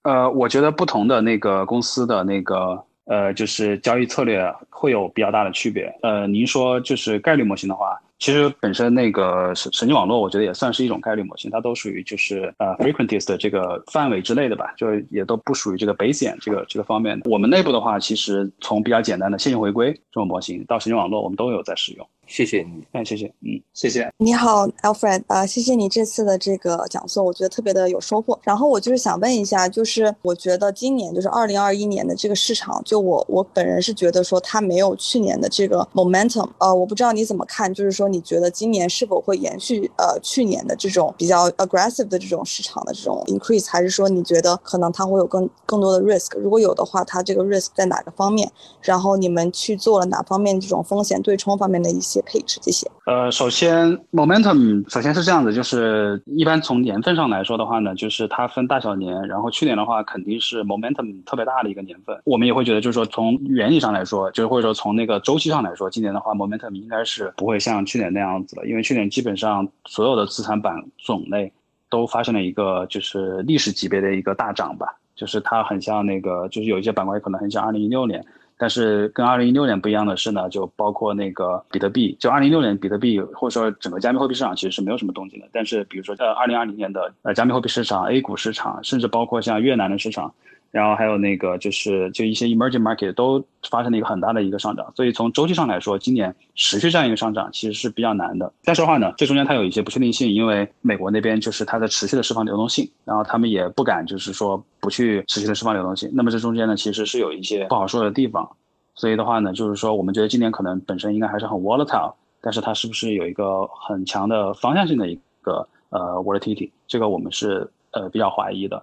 [0.03, 5.85] 呃，我觉得不同的那个公司的那个呃，就是交易策略会有比较大的区别。
[6.01, 7.97] 呃，您说就是概率模型的话。
[8.19, 17.19] 其实本身那个神神经网络，我觉得也算是一种概率模型，它都属于就是呃 frequentist 这个范围之类的吧，就也都不属于这个 Bayesian 这个这个方面。
[17.25, 22.07] 我们内部的话，其实从比较简单的线性回归这种模型到神经网络，我们都有在使用。
[22.31, 24.09] 谢谢你，哎，谢谢，嗯，谢谢。
[24.17, 28.39] 你好，Alfred，啊，谢谢你这次的这个讲座，我觉得特别的有收获。
[28.41, 38.07] 然后我就是想问一下，就是我觉得今年就是二零二一年的这个市场，就我我本人是觉得说它没有去年的这个 momentum，呃，我不知道你怎么看，就是说。
[38.11, 46.37] 你觉得今年是否会延续呃去年的这种比较 aggressive 的这种市场的这种 increase，还是说你觉得可能它会有更更多的 risk？
[46.37, 48.51] 如果有的话，它这个 risk 在哪个方面？
[48.81, 52.59] 然后你们去做了哪方面这种风险对冲方面的一些配置？
[52.61, 52.87] 这些？
[53.07, 62.15] 呃，首先 momentum 首先是这样子，就是一般从年份上来说的话呢，就是它分大小年，然后去年的话肯定是 momentum 特别大的一个年份。
[62.25, 68.11] 我们也会觉得，就是说从原理上来说，就是或者说从那个周期上来说，今年的话 momentum 应该是不会像去年。
[68.11, 71.49] 那样子了，因为去年基本上所有的资产板种类
[71.89, 78.21] 都发生了一个就是历史级别的一个大涨吧，就是它很像那个，就是有一些板块可能很像二零一六年。
[78.61, 85.47] 但是跟二零一六年不一样的是呢，就包括那个比特币，就二零一六年比特币或者说整个加密货币市场其实是没有什么动静的。
[85.51, 90.31] 但是比如说呃二零二零年的呃加密货币市场、A 股市场，甚至包括像越南的市场。
[90.71, 98.51] 然后还有那个就是就一些 emerging market 都发生了一个很大的一个上涨，所以从周期上来说，今年持续这样一个上涨其实是比较难的。
[98.63, 106.09] 但是的话呢，这中间它有一些不确定性，因为美国那边就是它在持续的释放流动性，然后他们也不敢就是说不去持续的释放流动性。
[106.13, 108.49] 那么这中间呢，其实是有一些不好说的地方。
[108.95, 118.81] 所以的话呢，就是说我们觉得今年可能本身应该还是很 volatile，但是它是不是有一个很强的方向性的一个呃 volatility，这个我们是呃比较怀疑的。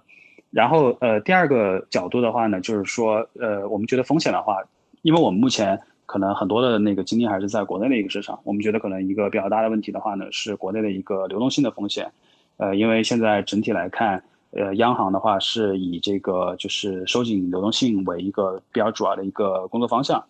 [0.51, 4.57] 然后，呃，第二个角度的话呢，就是说，呃，我们觉得风险的话，
[5.03, 12.11] 因为我们目前可能很多的那个精力还是在国内的一个市场，我们觉得可能一个比较大的问题的话呢，是国内的一个流动性的风险，
[12.57, 20.23] 呃，因为现在整体来看，呃，央行的话是以这个就是收紧流动性为一个比较主要的一个工作方向，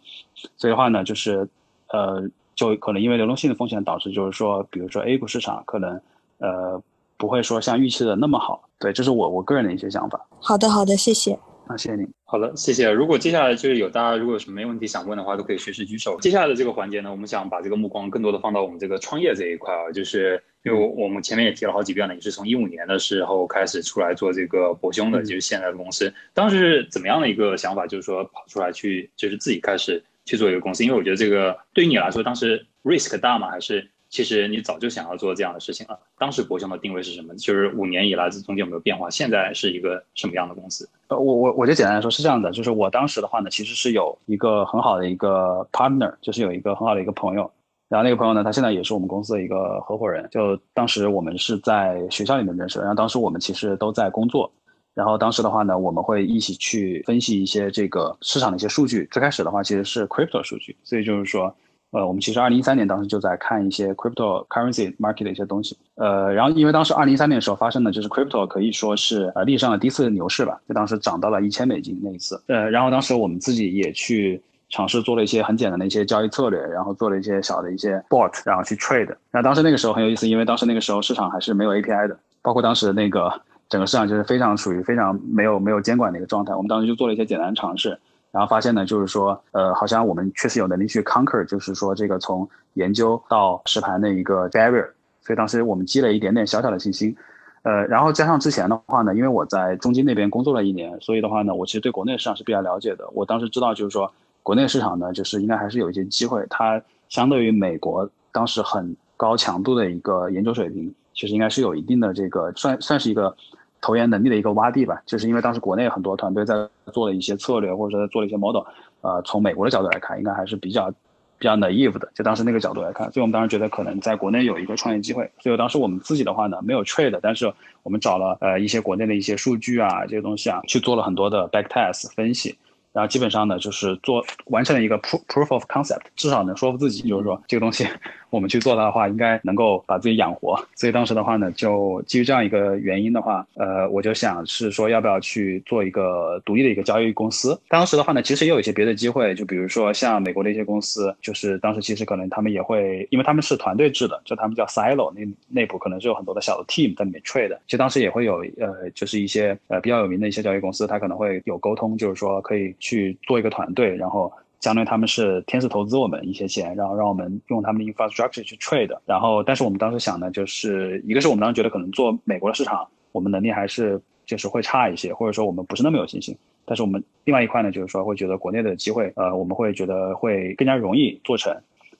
[0.57, 1.47] 所以的话呢，就是，
[1.93, 6.01] 呃，就可能因为流动性的风险导致，就是说，比如说 A 股市场可能，
[6.39, 6.83] 呃。
[7.19, 10.25] 不会说像预期的那么好，对，这是我我个人的一些想法。
[10.39, 11.37] 好的，好的，谢谢。
[11.67, 12.07] 那谢谢您。
[12.23, 12.89] 好的，谢谢。
[12.89, 16.17] 如果接下来就是有大家如果有什么问题想问的话，都可以随时举手。
[16.21, 26.11] 接下来的这个环节呢，我们想把这个目光更多的放到我们这个创业这一块啊，就是因为我们前面也提了好几遍了，也是从一五年的时候开始出来做这个博兄的，就是现在的公司。
[26.33, 27.85] 当时是怎么样的一个想法？
[27.85, 30.85] 就是说跑出来去，就是自己开始去做一个公司。
[30.85, 33.49] 因为我觉得这个对于你来说，当时 risk 大吗？
[33.49, 33.87] 还是？
[34.09, 35.99] 其实你早就想要做这样的事情了。
[36.17, 37.35] 当时博雄的定位是什么？
[37.35, 39.07] 就是五年以来这中间有没有变化？
[39.09, 40.89] 现在是一个什么样的公司？
[41.09, 47.49] 呃，我我我就简单来说是这样的，就是我当时的话呢，其实是有一个很好的一个 partner，就是有一个很好的一个朋友。
[47.87, 50.27] 然后那个朋友呢，他现在也是我们公司的一个合伙人。
[50.31, 54.51] 就当时我们是在学校里面认识的，然后当时我们其实都在工作。
[54.95, 59.07] 然后当时的话呢，我们会一起去分析一些这个市场的一些数据。
[59.11, 61.55] 最开始的话其实是 crypto 数据，所以就是说。
[61.91, 65.75] 呃，我们其实二零一三年当时就在看一些 cryptocurrency market 的一些东西。
[65.95, 72.39] 呃，然后因为当时二零一三年的时候发生的就是 crypto 可以说是呃历史上的第一次牛市吧，就当时涨到了一千美金那一次。
[72.47, 79.15] 呃，然后当时我们自己也去尝试做了一些很简单的一些交易策略，然后做了一些小的一些 bot，然后去 trade。
[79.31, 83.33] 那当时那个时候很有意思，因为当时那个时候市场还是没有 API 的，包括当时那个
[83.67, 86.53] 整个市场就是非常属于非常没有没有监管的一个状态。
[86.53, 87.99] 我们当时就做了一些简单的尝试。
[88.31, 94.87] 然后发现呢，就是说，呃，好像我们确实有能力去 conquer，就是说这个从研究到实盘的一个 barrier，
[95.21, 97.15] 所以当时我们积累一点点小小的信心，
[97.63, 103.09] 呃，然后加上之前的话呢，因为我在中金那边工作了一年，所以的话呢，我其实对国内市场是比较了解的。
[103.13, 104.11] 我当时知道，就是说
[104.43, 113.35] 国内市场呢，就是应该还是有一些机会，它相对于美国当时很高强度的一个研究水平，其实应该是有一定的这个算算是一个。
[113.81, 116.55] 投研能力的一个洼地吧，就是因为当时国内很多团队在
[116.91, 118.63] 做了一些策略，或者说在做了一些 model，
[119.01, 120.91] 呃，从美国的角度来看，应该还是比较
[121.37, 122.09] 比较 naive 的。
[122.13, 125.29] 就当时那个角度来看，所以我们当时觉得可能在国内有一个创业机会。
[125.39, 127.51] 所以当时我们自己的话呢，没有 trade，但是
[127.83, 132.57] 我们找了呃一些国内的一些数据啊这些东西啊，去做了很多的 back test 分析。
[132.91, 137.87] 然后基本上呢，就是做完成了一个 proof proof of concept，至少能说服自己，就是说这个东西
[138.29, 140.59] 我们去做它的话，应该能够把自己养活。
[140.75, 147.59] 所以当时的话呢，就基于这样一个原因的话，呃，我就想是说要不要去做一个独立的一个交易公司。
[147.67, 157.57] 当时的话呢，其实也有一些别的机会，就比如说像美国的一些公司，就是当时其实可能他们也会，因为他们是团队制的，就他们叫 silo，那内部可能是有很多的小的 team 在里面 trade。
[157.65, 162.59] 其实当时也会有呃，就是一些呃比较有名的一些交易公司，它可能会有沟通，就是说可以。
[162.79, 168.97] 去做一个团队，然后相当于他们是天使投资我们一些钱，然后让我们用他们的 infrastructure 去 trade。
[169.05, 176.37] 然后，但是我们当时想呢，就是一个是我们当时觉得可能做美国的市场，我们能力还是就是会差一些，或者说我们不是那么有信心。
[176.65, 181.53] 但是我们另外一块呢，就是说会觉得国内的机会，呃，我们会觉得会更加容易做成。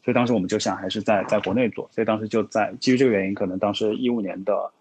[0.03, 1.89] 所以当时我们就想还是在在国内做。
[1.91, 4.71] 所以当时就在基于这个原因，可能当时一五年的。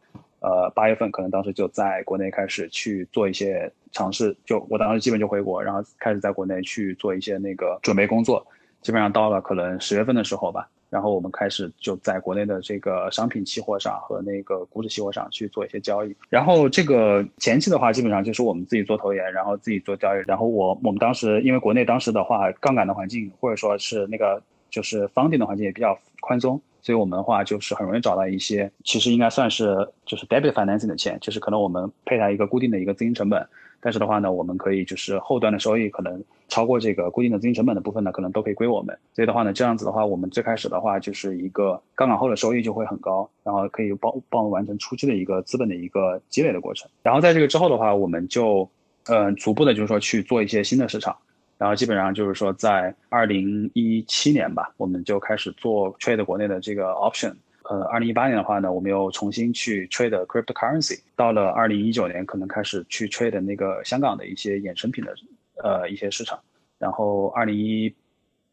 [0.41, 8.47] 呃，八月份可能当时就在国内开始去做一些尝试，就我当时基本就回国，然后开始在国内去做一些那个准备工作。
[8.81, 16.15] 基本上到了可能十月份的时候吧，然后我们开始就在国内的这个商品期货上和那个股指期货上去做一些交易。
[16.29, 20.23] 然后这个前期的话，基本上就是我们自己做投研，然后自己做交易。
[20.27, 26.61] 然后我我们当时因为国内当时的话，杠杆的环境或者说是那个就是 funding 的环境也比较宽松。
[26.81, 33.47] 所以我们的话就是很容易找到一些，其实应该算是就是 debit financing 的钱，就是可能我们配它一个固定的一个资金成本，
[33.81, 38.99] 但是的话呢，我们可以就是后端的收益可能超过这个固定的资金成本的部分呢，可能都可以归我们。
[39.15, 46.91] 所以的话呢，这样子的话，我们最开始的话就是一个杠杆后的收益就会很高，然后可以帮帮我们完成初期的一个资本的一个积累的过程。
[47.03, 48.69] 然后在这个之后的话，我们就
[49.07, 51.17] 呃，逐步的就是说去做一些新的市场。
[51.57, 57.35] 然后基本上就是说，在二零一七年吧，我们就开始做 trade 国内的这个 option。
[57.69, 61.01] 呃，二零一八年的话呢，我们又重新去 trade cryptocurrency。
[61.15, 65.15] 到了二零一九年，可能开始去 trade 那个香港的一些衍生品的
[65.63, 66.39] 呃一些市场。
[66.79, 67.95] 然后二零一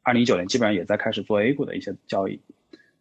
[0.04, 2.40] 二零一九年基本上也在开始做 A 股的一些交易。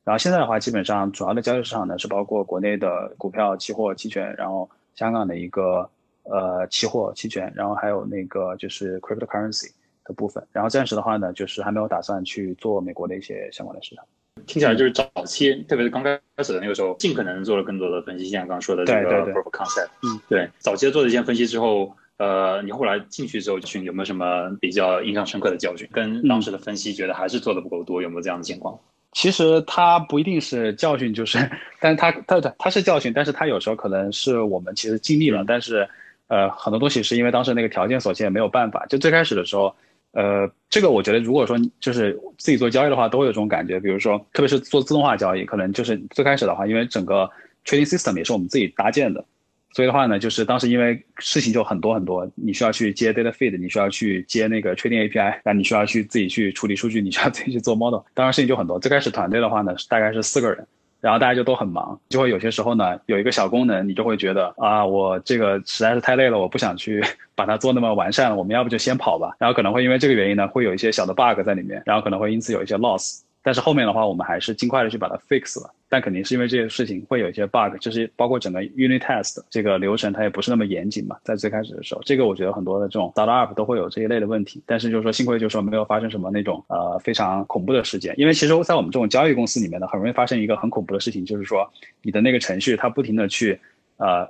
[0.04, 5.90] 然后现在的话，基本上主要的交易市场呢是包括国内的股票、期货、期权，然后香港的一个
[6.22, 9.70] 呃期货、期权，然后还有那个就是 cryptocurrency。
[10.06, 14.04] 的部分，然后暂时的话呢，就是还没有打算去做美国的一些相关的市场。
[14.46, 19.88] 听起来就是早期，特别是刚开始的那个时候，尽可能做了更多的分析，像刚刚说的这个 proof concept。
[20.02, 25.88] 嗯，对，早期做了一些分析之后，呃，你后来进去之后，群有没有什么比较印象深刻的教训？
[25.92, 28.78] 跟当时的分析觉得还是做的不够多，有没有这样的情况？
[29.12, 31.38] 其实它不一定是教训，就是，
[31.80, 35.88] 但是它它它是教训，但是它有时候可能是我们其实尽力了，但是
[36.26, 38.84] 呃，很多东西是因为当时那个条件所限，没有办法。
[38.86, 39.74] 就最开始的时候。
[40.14, 43.80] 呃，这个我觉得，如果说就是自己做交易的话，都会有这种感觉。
[43.80, 47.28] 比如说，特别是做自动化交易，可能就是最开始的话，因为整个
[47.64, 49.24] trading system 也是我们自己搭建的，
[49.72, 58.78] 所以的话呢，就是当时因为事情就很多很多，你需要去接 data feed，你需要去接那个 trading API，那你需要去自己去处理数据，你需要自己去做 model，当然事情就很多。
[58.78, 60.66] 最开始团队的话呢，大概是四个人。
[61.04, 67.04] 然后大家就都很忙，就会有些时候呢，有一个小功能，你就会觉得啊，我这个实在是太累了，我不想去
[67.36, 69.36] 把它做那么完善了，我们要不就先跑吧。
[69.38, 73.20] 然后可能会因为这个原因呢，会有一些小的 bug 在里面，然后可能会因此有一些 loss。
[73.44, 75.70] 但是后面的话，我们还是尽快的去把它 fix 了。
[75.86, 81.14] 但肯定是因为这些事情会有一些 bug，就是包括整个 unit test 这个流程，它也不是那么严谨嘛。
[81.22, 84.60] 在最开始的时候，这个我觉得很多的这种 startup 都会有这一类的问题。
[84.66, 88.14] 但是就是说，幸亏就是说没有发生什么那种呃非常恐怖的事件。
[88.16, 91.70] 因为其实，在我们这种交易公司里面呢，很容易发生一个很恐怖的事情，就是说
[92.02, 93.60] 你的那个程序它不停的去
[93.98, 94.26] 呃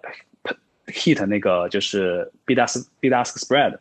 [0.89, 3.79] hit 那个就是 bdask b d a s k spread，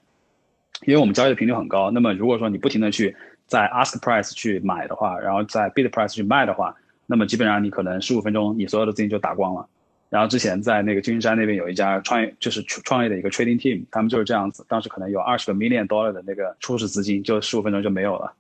[0.86, 1.92] 因为我们交易的频率很高。
[1.92, 3.14] 那么如果说你不停的去
[3.54, 6.76] 在 ask price 去买的话，然后在 bid price 去卖的话，
[7.06, 9.64] 那么基本上你可能十五分钟你所有的资金就打光了。
[10.10, 18.34] 然后之前在那个金山那边有一家创业，就是创业的一个 trading team，他们就是这样子，当时可能有二十个 million dollar 的那个初始资金，就十五分钟就没有了。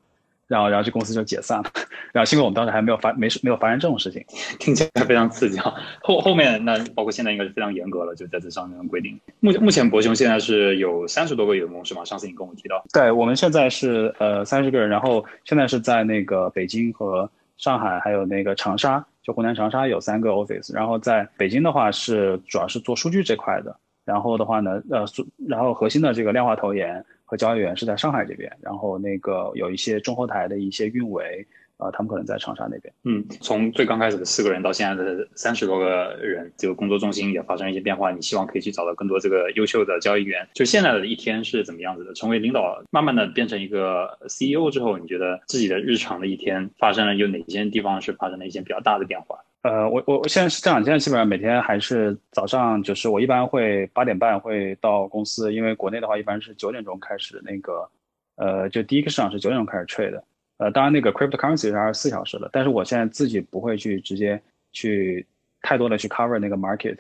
[0.47, 1.65] 然后，然后这公司就解散了。
[2.11, 4.23] 然后，幸亏我们当时还没有发，没没有发生这种事情，
[4.59, 5.73] 听起来非常刺激啊。
[6.01, 9.19] 后后面那包括现在应该是非常严格了，就在这上面规定。
[9.39, 12.03] 目目前博兄现在是有三十多个员工是吗？
[12.05, 12.83] 上次你跟我提到。
[12.93, 20.73] 对，我们现在是呃三十个人，然后现在是在那个北京和上海，还有那个长沙，就湖南长沙有三个 office。
[20.73, 23.75] 然后在北京的话是主要是做数据这块的，
[24.05, 25.05] 然后的话呢，呃，
[25.47, 27.03] 然后核心的这个量化投研。
[27.33, 31.43] 和交易员是在上海这边，然后那个有一些中后台的一些运维，
[31.77, 32.93] 呃，他们可能在长沙那边。
[33.05, 38.11] 嗯，从最刚开始的四个人到现在的三十多个人，这个工作重心也发生一些变化。
[38.11, 40.47] 你希望可以去找到更多这个优秀的交易员。
[40.53, 42.13] 就现在的一天是怎么样子的？
[42.13, 49.39] 成为领导，慢慢的变成一个 CEO 之后，你觉得自己的日常的一天发生了有哪些地方是发生了一些比较大的变化？
[49.63, 57.89] 呃，我我我现在是这样，现在基本上每天还是早上，就是我一般会八点半会到公司，因为国内的话一般是九点钟开始那个，
[58.35, 60.21] 呃，就第一个市场是九点钟开始 trade，
[60.57, 64.37] 呃，当然那个 cryptocurrency 是二十四小时的，但是我现在自己不会去直接
[64.73, 65.25] 去
[65.61, 66.97] 太多的去 cover 那个 market，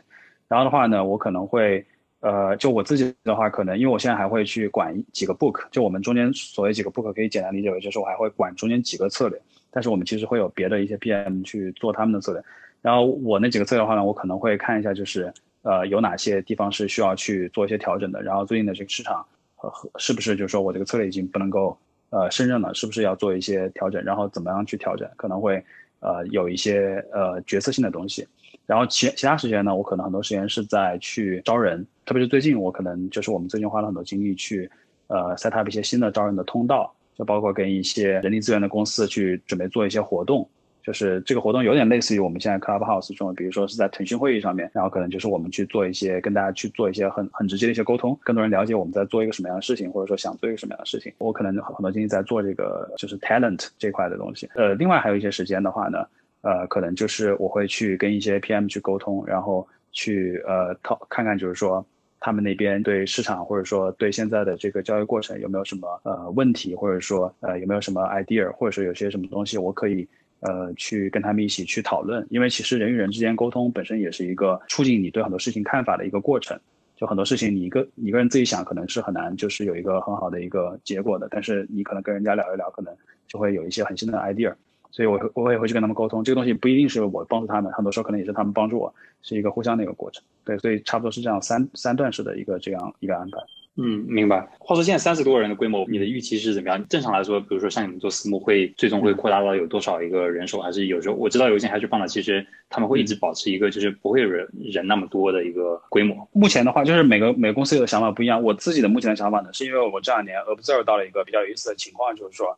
[0.47, 1.85] 然后的话呢，我可能会，
[2.21, 9.37] 呃，就我自己的话，可能因为我现在还会去管几个 book，就我们中间所谓几个 book 可以简单理解为就是我还会管中间几个策略。
[9.75, 12.43] 但是我们其实会有别的一些 PM 去做他们的策略，
[12.79, 21.75] 然后我那几个策略的话呢，我可能会看一下，就是呃有哪些地方是需要去做一些调整的，然后最近的这个市场和和是不是就是说我这个策略已经不能够
[22.11, 25.63] 呃胜任了，是不是要做一些调整，然后怎么样去调整，可能会
[26.01, 28.27] 呃有一些呃决策性的东西，
[28.67, 34.69] 然后其其他时间呢，我可能很多时间是在去招人，特别是最近我可能就是我们最近花了很多精力去
[35.07, 36.93] 呃 set up 一些新的招人的通道。
[37.17, 40.47] 就包括跟一些人力资源的公司去准备做一些活动，
[40.83, 51.13] 就是这个活动有点类似于我们现在 Clubhouse 这种，比如说是在腾讯会议上面，然后可能就是我们去做一些跟大家去做一些很很直接的一些沟通，更多人了解我们在做一个什么样的事情，或者说想做一个什么样的事情。
[51.19, 54.49] 我可能很多精力在做这个就是 talent 这块的东西。
[54.55, 56.05] 呃，另外还有一些时间的话呢，
[56.41, 61.85] 呃，可能就是我会去跟一些 PM 去沟通，然后去呃讨看看就是说。
[62.25, 70.07] 他们那边对市场或者说对现在的这个交易过程有没有什么呃问题，或者说呃有没有什么 idea，或者说有些什么东西我可以
[70.39, 76.57] 呃去跟他们一起去讨论，因为其实人与人之间沟通本身也是一个促进你对很多事情看法的一个过程。
[76.95, 82.95] 就很多事情你一个一个人自己想可能是很难就是有一个很好的一个结果的，但是你可能跟人家聊一聊，可能
[83.27, 84.53] 就会有一些很新的 idea。
[84.93, 86.23] 所以，我我也会去跟他们沟通。
[86.23, 90.23] 这个东西不一定是我帮助他们，很多时候可能也是他们帮助我，是一个互相的一个过程。
[90.45, 93.39] 对，所以差不多是这样三三段式的一个这样一个安排。
[93.75, 94.47] 嗯，明白。
[94.59, 96.87] 话说现在三十多个人的规模，你的预期是怎么样？
[96.87, 100.61] 正常来说，比如说像你们做私募，会最终会扩大到有多少一个人手？
[100.61, 106.15] 还是有时候我知道有一些 hedge fund 其实他们会一直保持一个就是不会有人人那么多的一个规模。
[106.33, 108.43] 目前的话，就是每个每个公司有的想法不一样。
[108.43, 112.55] 我自己的目前的想法呢，是因为我这两年 observe 到了一个比较有意思的情况，就是说，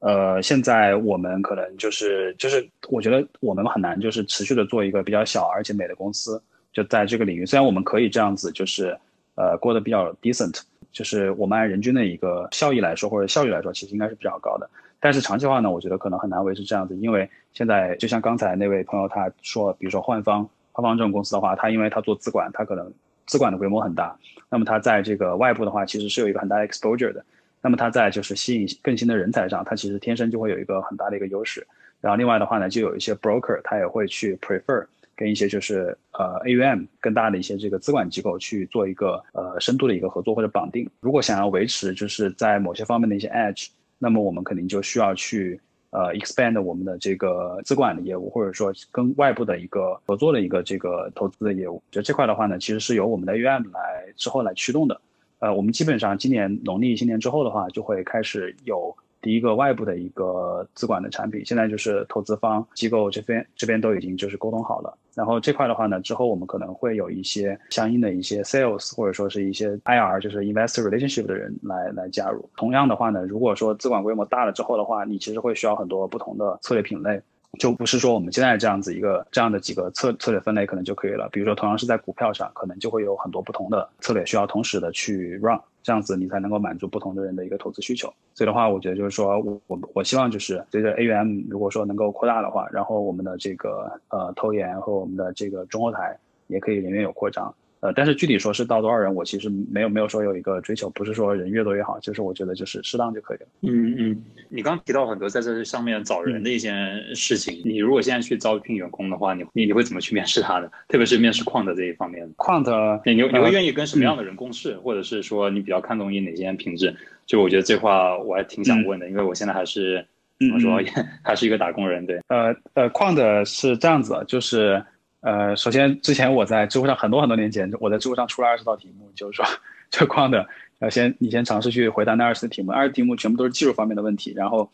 [0.00, 6.40] 呃，现在我们可能就是就是我觉得我们很难就是持续的做一个比较小而且美的公司，
[6.72, 7.44] 就在这个领域。
[7.44, 8.96] 虽然我们可以这样子，就是
[9.34, 10.60] 呃过得比较 decent。
[10.90, 14.68] 就是我们按人均的一个效益来说，或者效率来说，其实应该是比较高的。
[14.98, 22.90] 但是长期化呢，我觉得可能很难维持这样子，因为现在就像刚才那位朋友他说，比如说幻方，幻方这种公司的话，他因为他做资管，他可能
[23.26, 24.16] 资管的规模很大，
[24.48, 27.22] 那么他在这个外部的话，其实是有一个很大的 exposure 的。
[27.60, 31.66] 那么它在就是吸引更新的人才上，它其实天生就会有一个很大的一个优势。
[32.00, 34.86] 然后另外的话呢，就有一些 broker，他也会去 prefer。
[35.16, 40.88] 跟一些就是呃 AUM 更大的一些这个资管机构去做一个呃深度的一个合作或者绑定。
[41.00, 43.66] 如果想要维持就是在某些方面的一些 edge，
[43.98, 51.82] 那么我们肯定就需要去呃 expand 我们的这个资管的业务，或者说跟外部的一个合作的一个这个投资的业务。
[51.90, 55.00] 就这块的话呢，其实是由我们的 AUM 来之后来驱动的。
[55.38, 58.94] 呃，我们基本上今年农历新年之后的话，就会开始有。
[59.20, 64.96] 第一个外部的一个资管的产品，现在就是投资方机构这边这边都已经就是沟通好了。
[65.12, 72.48] 然后这块的话呢，之后我们可能会有一些相应的一些 sales 或者说是一些 IR，就是 investor relationship 的人来来加入。
[72.56, 77.20] 同样的话呢，如果说资管规模大了之后的话，你其实会需要很多不同的策略品类，
[77.58, 81.28] 就不是说我们现在这样子一个这样的几个策策略分类可能就可以了。
[81.32, 85.58] 比如说同样是在股票上，可能就会有很多不同的策略需要同时的去 run。
[85.82, 88.12] 这样子你才能够满足不同的人的一个投资需求。
[88.34, 96.14] 所以的话，我觉得就是说我我我希望就是随着 AUM 如果说能够扩大的话，然后我们的这个呃投研和我们的这个中后台
[96.48, 97.54] 也可以人员有扩张。
[97.80, 103.46] 呃，但是具体说是到多少人，我其实没有没有说有一个追求，不是说人越多越好，就是我觉得就是适当就可以了。
[103.62, 106.72] 嗯嗯，你刚刚提到很多在这上面找人的一些
[107.14, 110.68] 事情，你如果现在去招聘员工的话，你你你会怎么去面试他的？
[110.88, 116.92] 特别是面试 Quant 这一方面，Quant，你你会愿意跟什么样的人共事，或者是说你比较看重于哪些品质？
[117.26, 120.04] 就我觉得这话我还挺想问的，因为我现在还是
[120.40, 120.80] 怎么说，
[121.22, 122.04] 还是一个打工人。
[122.04, 124.82] 对，呃呃，Quant 是这样子，就是。
[125.20, 129.44] 呃，首先，之前我在知乎上很多很多年前，我在知乎上出了二十道题目，就是说
[129.90, 130.46] 这框的，
[130.78, 134.70] 呃，先你先尝试去回答那二十题目，二十题目全部都是技术方面的问题，然后，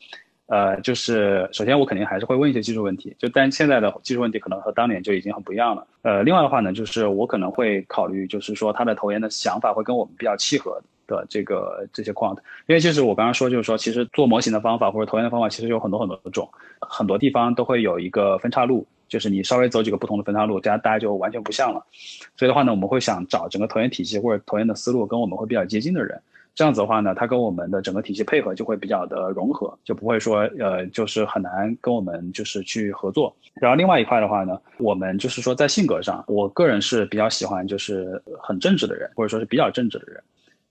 [0.47, 5.87] 呃，就是首先我肯定还是会问一些技术问题，就但现在的技术问题可能和当年就已经很不一样了。
[6.03, 12.37] 呃，另外的话呢，就是我可能会考虑，就是说他的投研的想法会跟我们比较契合的这个这些矿
[12.67, 16.47] 因为就是我刚刚说，就是说其实做模型的方法或者投研的方法其实有很多很多种，
[16.81, 18.87] 很多地方都会有一个分岔路。
[19.15, 21.87] 就是你稍微走几个不同的分叉路，大家大家就完全不像了。
[22.37, 26.21] 所以的话呢，我们会想找整个投研体系或者投研的思路跟我们会比较接近的人。
[26.53, 33.33] 这样子的话呢，他跟我们的整个体系配合就会比较的融合，就不会说呃就是很难跟我们就是去合作。
[33.55, 40.21] 然后另外一块的话呢，我们就是说在性格上，我个人是比较喜欢就是很正直的人，或者说是比较正直的人。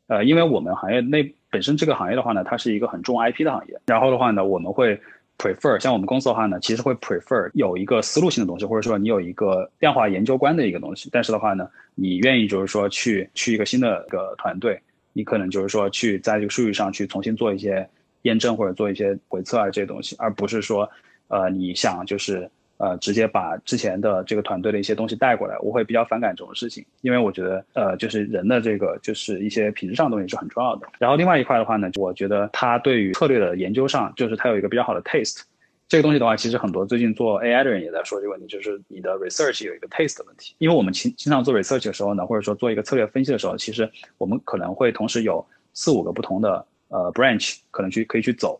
[0.08, 3.80] 呃，因为我们行业内本身这个行业的话呢，它是一个很重 IP 的行业。
[3.86, 5.00] 然后的话呢，我们会。
[5.38, 11.10] Prefer 像我们公司的话呢，其实会 prefer 有一个思路性的东西，或者说你有一个量化研究观的一个东西。
[11.12, 14.80] 但是的话呢，你愿意就是说去去一个新的一个团队，
[15.12, 17.88] 你可能就是说去在这个数据上去重新做一些
[18.24, 20.90] 验证或者做一些回测啊这些东西，而不是说
[21.28, 22.50] 呃你想就是。
[22.78, 30.88] 呃，直接把之前的这个团队的一些东西带过来，我会比较反感这种事情，因为我觉得，呃，就是人的这个就是一些品质上的东西是很重要的。
[31.00, 35.44] 然后另外一块的话呢，我觉得他对于策略的研究上，就是他有一个比较好的 taste。
[35.88, 40.56] 这个东西的话，其实很多最近做 AI 的人也在说这个问题，就是你的 research 有一个 taste 的问题。
[40.58, 48.60] 因为我们经经常做 research 的时候呢，或者说做一个策略分析的时候，其实我们可能会同时有四五个不同的呃 branch 可能去可以去走。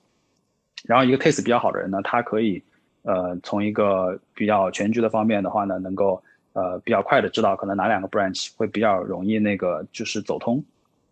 [0.86, 2.64] 然后一个 taste 比较好的人呢，他可以。
[3.04, 6.22] 呃，从一个比较全局的方面的话呢，能够
[6.54, 10.64] 呃比较快的知道可能哪两个 branch 会比较容易那个就是走通，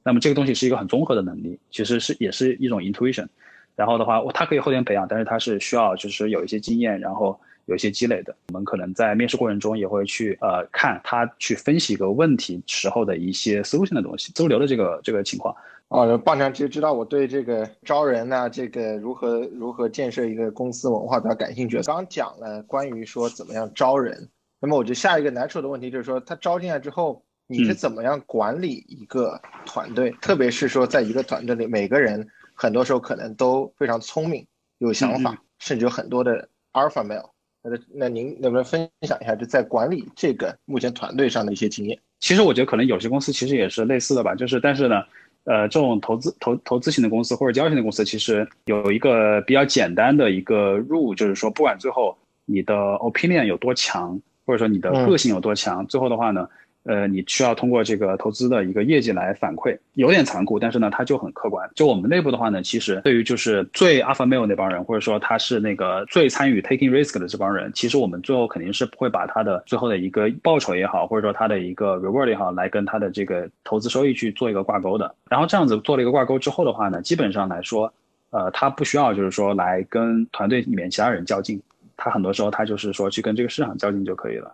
[0.04, 3.28] 那么这个东西是一个很综合的能力，其实是也是一种 intuition，
[3.76, 8.34] 然后的话，它可以后天培养，但是它是需要就是有一些经验，然后有一些积累的。
[8.48, 15.54] 我们可能在面试过程中也会去呃看他去分析一个问题时候的一些思路性的东西，思路流的这个这个情况。
[15.92, 21.82] 哦，棒强其实知道我对这个招人呢，这个如何如何建设一个公司文化比较感兴趣。
[21.82, 24.30] 刚讲了关于说怎么样招人，
[24.62, 30.12] 那么我觉得下一个 natural 的问题就是说，他招进来之后，你是怎么样管理一个团队？
[30.22, 37.30] 特别是说，在一个团队里，每个人很多时候可能都非常聪明、有想法，甚至有很多的 alpha male。
[37.64, 42.00] 那那您能不能分享一下，就在管理这个目前团队上的一些经验？
[42.22, 45.04] 其实我觉得可能有些公司其实也是类似的吧，就是但是呢。
[45.46, 56.48] 呃，这种投资投投资型的公司或者交易型的公司，其实有一个比较简单的一个 rule，就是说，不管最后你的 opinion 有多强，或者说你的个性有多强，最后的话呢。
[56.84, 61.69] 呃，你需要通过这个投资的一个业绩来反馈，有点残酷，但是呢，它就很客观。
[61.75, 75.13] 就我们内部的话呢，其实对于就是最 alpha male 那帮人，或者说他是那个最参与 taking risk 的这帮人，其实我们最后肯定是不会把他的最后的一个报酬也好，或者说他的一个 reward 也好，来跟他的这个投资收益去做一个挂钩的。
[75.29, 77.93] 然后这样子做了一个挂钩之后的话呢，基本上来说，
[78.32, 81.61] 呃，他不需要就是说来跟团队里面其他人较劲，
[81.95, 84.51] 他很多时候他就是说去跟这个市场较劲就可以了。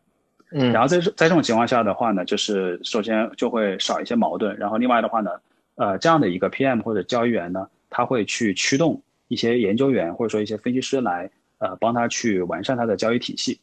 [0.51, 5.31] 嗯，然后在在这种情况下的话呢，就是首先就会少一些矛盾，然后另外的话呢，
[5.75, 13.59] 呃，这样的一个 PM 或者交易员呢，他会去驱动一些研究员或者说一些分析师来，呃，帮他去完善他的交易体系，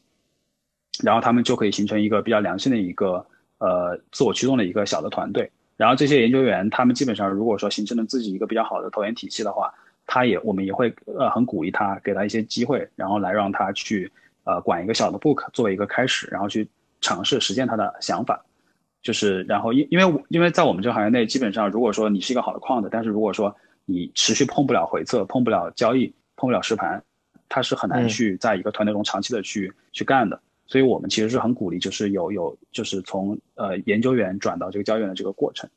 [1.03, 3.25] 然后他们就可以形成一个比较良性的一个
[3.57, 9.73] 呃自我驱动的一个小的团队，然后这些研究员他们基本上如果说形成了自己一个比较好的投研体系的话，
[10.07, 14.13] 他也我们也会呃很鼓励他，给他一些机会，然后来让他去。
[14.45, 16.69] 呃，管一个小的 book 作为一个开始，然后去
[17.01, 18.45] 尝试实践他的想法，
[19.03, 27.03] 就是然后因因为因为在我们这个行业内，基本上如果说你是一个好的 quant，但是如果说你持续碰不了回测，碰不了交易，碰不了实盘，
[27.49, 30.41] 它是很难去在一个团队中长期的去去干的。
[30.67, 35.69] 所以我们其实是很鼓励，就是有有就是从呃研究员转到这个交易员的这个过程。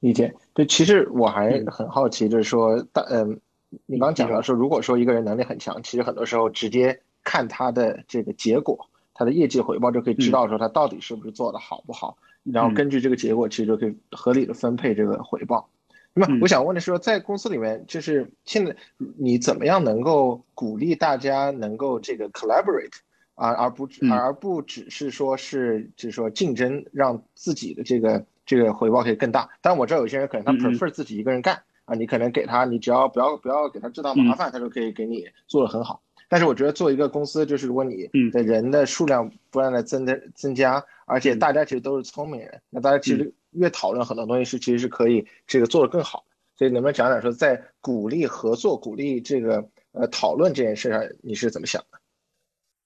[0.00, 0.34] 理解。
[0.52, 3.40] 对，其实我还很好奇，就是说大嗯。
[3.86, 15.68] 你刚讲到说，如果说一个人能力很强，其实很多时候直接看他的这个结果，他的业绩回报就可以知道说他到底是不是做的好不好，然后根据这个结果，其实就可以合理的分配这个回报。
[16.12, 18.76] 那么我想问的是说，在公司里面，就是现在
[19.16, 22.98] 你怎么样能够鼓励大家能够这个 collaborate
[23.34, 29.48] 啊，而不而不只是说是就是说竞争，让自己的这个这个回报可以更大。
[29.60, 31.60] 但我知道有些人可能他 prefer 自己一个人干。
[31.84, 36.02] 啊，你可能给他，你只要不要不要给他制造麻烦，他就可以给你做的很好。
[36.28, 46.24] 但是我觉得做一个公司，就是如果你的人的数量不断的增的增加，而且大家其实都是聪明人，那大家其实越讨论很多东西是其实是可以这个做的更好。
[46.56, 51.98] 所以能不能讲讲说，在鼓励合作、鼓励这个呃讨论这件事上，你是怎么想的？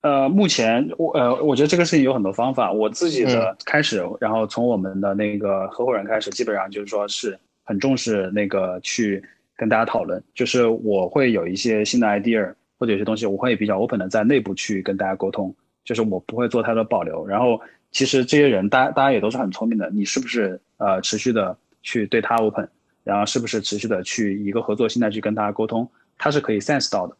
[0.00, 2.72] 呃，目前我呃，我觉得这个事情有很多方法。
[2.72, 7.38] 我自己的开始，然后从我们的那个合伙人开始，基本上就是说是。
[7.68, 9.22] 很重视那个去
[9.54, 15.54] 跟大家讨论，就是我会有一些新的 idea 或者有些东西，我会比较 open 的在内部去跟大家沟通，
[15.84, 17.26] 就是我不会做太多保留。
[17.26, 17.60] 然后
[17.90, 22.66] 其实这些人，大家大家也都是很聪明的，你是不是呃持续的去对他 open，
[23.04, 27.14] 然后是不是持续的去一个合作心态去跟大家沟通，他是可以 sense 到的。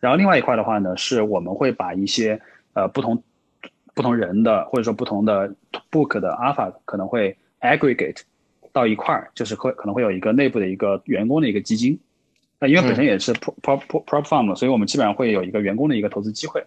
[0.00, 2.40] 然后另外一块的话呢，是我们会把一些
[2.72, 3.22] 呃不同
[3.92, 5.54] 不同人的或者说不同的
[5.90, 8.22] book 的 alpha 可能会 aggregate。
[8.72, 11.98] 到一块儿，就是会可能会有一个内部的一个员工的一个基金，
[12.58, 16.64] 那因为本身也是 prop prop prop fund，所以我们基本上会有一个员工的一个投资机会。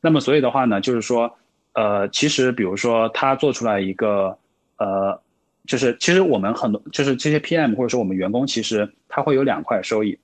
[0.00, 1.36] 那么所以的话呢，就是说，
[1.72, 4.38] 呃，其实比如说他做出来一个，
[4.76, 5.20] 呃，
[5.66, 10.18] 就是其实我们很多就是这些 PM 或者说我们员工，其实他会有两块收益，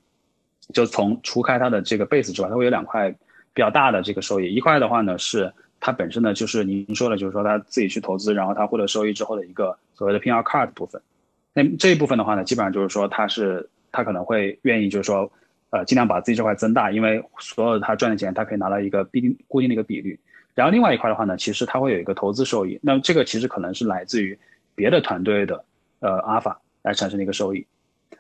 [0.73, 3.11] 就从除开他的这个 base 之外，他会有两块
[3.53, 4.55] 比较大的这个收益。
[4.55, 5.53] 一块的话呢是。
[5.81, 11.03] 它本身呢，就是您说的，就是说他自己去投资，然后他获得收益之后的一个所谓的 PR card 部分。
[11.55, 15.31] 那这一部分的话呢，基本上就是说他是他可能会愿意就是说，
[15.71, 20.19] 呃，尽量把自己这块增大，因为所有他赚的钱，他可以拿到一个必定固定的一个比率。
[20.55, 22.79] 然后另外一块的话呢，其实他会有一个投资收益。
[22.83, 24.39] 那么这个其实可能是来自于
[24.75, 25.65] 别的团队的
[26.01, 27.67] 呃 alpha 来产生的一个收益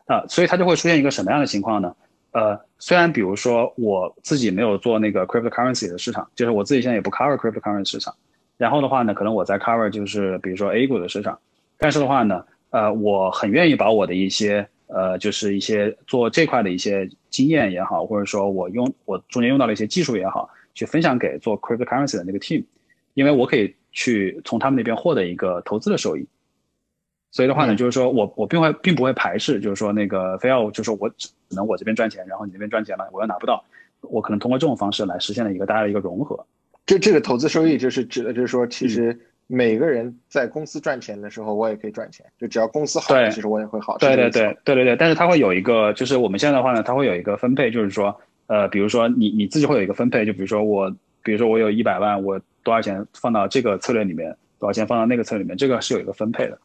[0.07, 1.95] 啊，所以它就会出现一个什么样的情况呢？
[2.33, 8.13] 呃，虽然比如说我自己没有做那个 cryptocurrency 的市场，就是我自己现在也不 cover cryptocurrency 市场，
[8.57, 11.39] 然后的话呢，可能我在 cover 就是比如说 A 股的市场，
[11.79, 12.45] 但是的话呢，
[12.75, 22.65] 呃，我很愿意把我的一些呃，就是一些做这块的一些经验也好，或者说我用我中间用到了一些技术也好，去分享给做 cryptocurrency 的那个 team，
[23.15, 26.27] 因为我可以去从他们那边获得一个投资的收益。
[27.31, 33.65] 所以的话呢，就是说我我并会并不会排斥，就是说那个非要就是说我只能我这边赚钱，然后你那边赚钱了，我又拿不到，
[34.01, 36.45] 我可能通过这种方式来实现了一个大家的一个融合。
[36.87, 39.17] 这这个投资收益就是指的，就是说其实
[39.47, 43.99] 每个人在公司赚钱的时候，我也可以赚钱，就只要公司好，其实我也会好。
[43.99, 50.91] 对对对对对对，但是它会有一个，就是我们现在的话呢，它会有一个分配，就是说呃，比如说你你自己会有一个分配，就比如说我，
[51.23, 56.59] 比如说我有一百万，我多少钱放到这个策略里面，多少钱放到那个策略里面，这个是有一个分配的。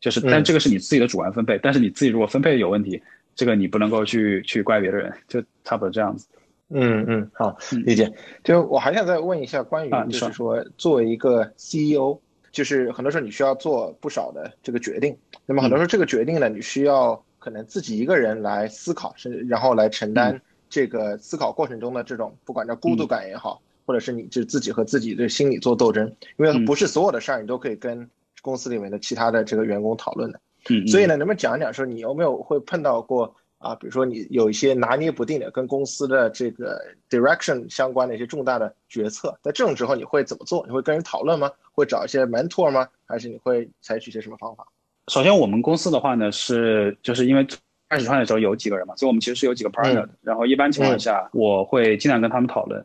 [0.00, 3.02] 就是，但这个是你自己的主观分配，但是你自己如果分配有问题，
[3.34, 6.26] 这个你不能够去去怪别的人，就差不多这样子。
[6.72, 8.12] 嗯嗯，好，理解。
[8.44, 12.18] 就我还想再问一下关于，就是说作为一个 CEO，
[12.52, 15.16] 就是很多时候你需要做不少的这个决定。
[15.46, 26.06] 那么很多时候这个决定呢，你需要可能自己一个人来思考，甚至然后来承担这个思考过程中的这种不管叫孤独感也好，或者是你就自己和自己的心理做斗争，
[26.36, 28.08] 因为不是所有的事儿你都可以跟
[28.42, 30.40] 公司里面的其他的这个员工讨论的。
[30.70, 33.34] 嗯，所以呢，能不能讲一讲说你有没有会碰到过？
[33.60, 40.64] 啊，比如说你有一些拿捏不定的，跟公司的这个 direction 相关的一些重大的决策，在这种时候你会怎么做？
[40.66, 41.50] 你会跟人讨论吗？
[41.72, 42.88] 会找一些 mentor 吗？
[43.04, 44.66] 还是你会采取一些什么方法？
[45.08, 47.46] 首先，我们公司的话呢，是就是因为
[47.90, 50.08] 开始创业的时候有几个人嘛，所以我们其实是有几个 partner 的。
[50.22, 52.82] 然后一般情况下，我会尽量跟他们讨论，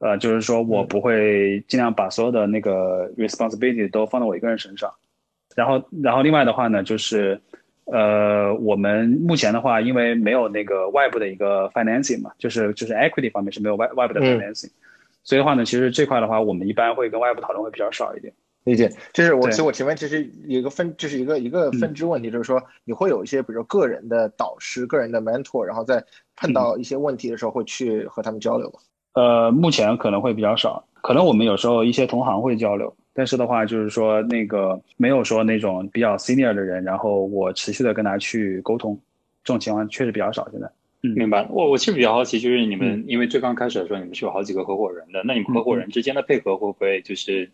[0.00, 4.92] 呃，就是说我不会尽量把所有的那个 responsibility 都放到我一个人身上。
[5.54, 7.40] 然后，然后另外的话呢，就是。
[7.92, 14.70] 呃，我们目前的话，因为没有那个外部的一个 financing 嘛，就是就是 equity 方面是没有外外部的 financing，
[15.22, 18.32] 所以的话呢，其实这块的话，我们一般会跟外部讨论会比较少一点。
[18.64, 26.04] 理解，就是我其实我前面其实有一个分，就是一个一个分支问题，就是说你会有一些比如说个人的导师、个人的 mentor，然后在
[26.36, 28.78] 碰到一些问题的时候会去和他们交流吗？
[29.14, 32.94] 呃，目前可能会比较少，可能我们有时候一些同行会交流。
[33.12, 38.98] 但是的话，就是说那个没有说那种比较 senior 的人，然后我持续的跟他去沟通，
[39.42, 40.48] 这种情况确实比较少。
[40.52, 40.66] 现在，
[41.02, 41.44] 嗯，明白。
[41.50, 47.50] 我我其实比较好奇，就是你们因为最刚开始的时候，你们是有好几个合伙人的，那你们合伙人之间的配合会不会就是，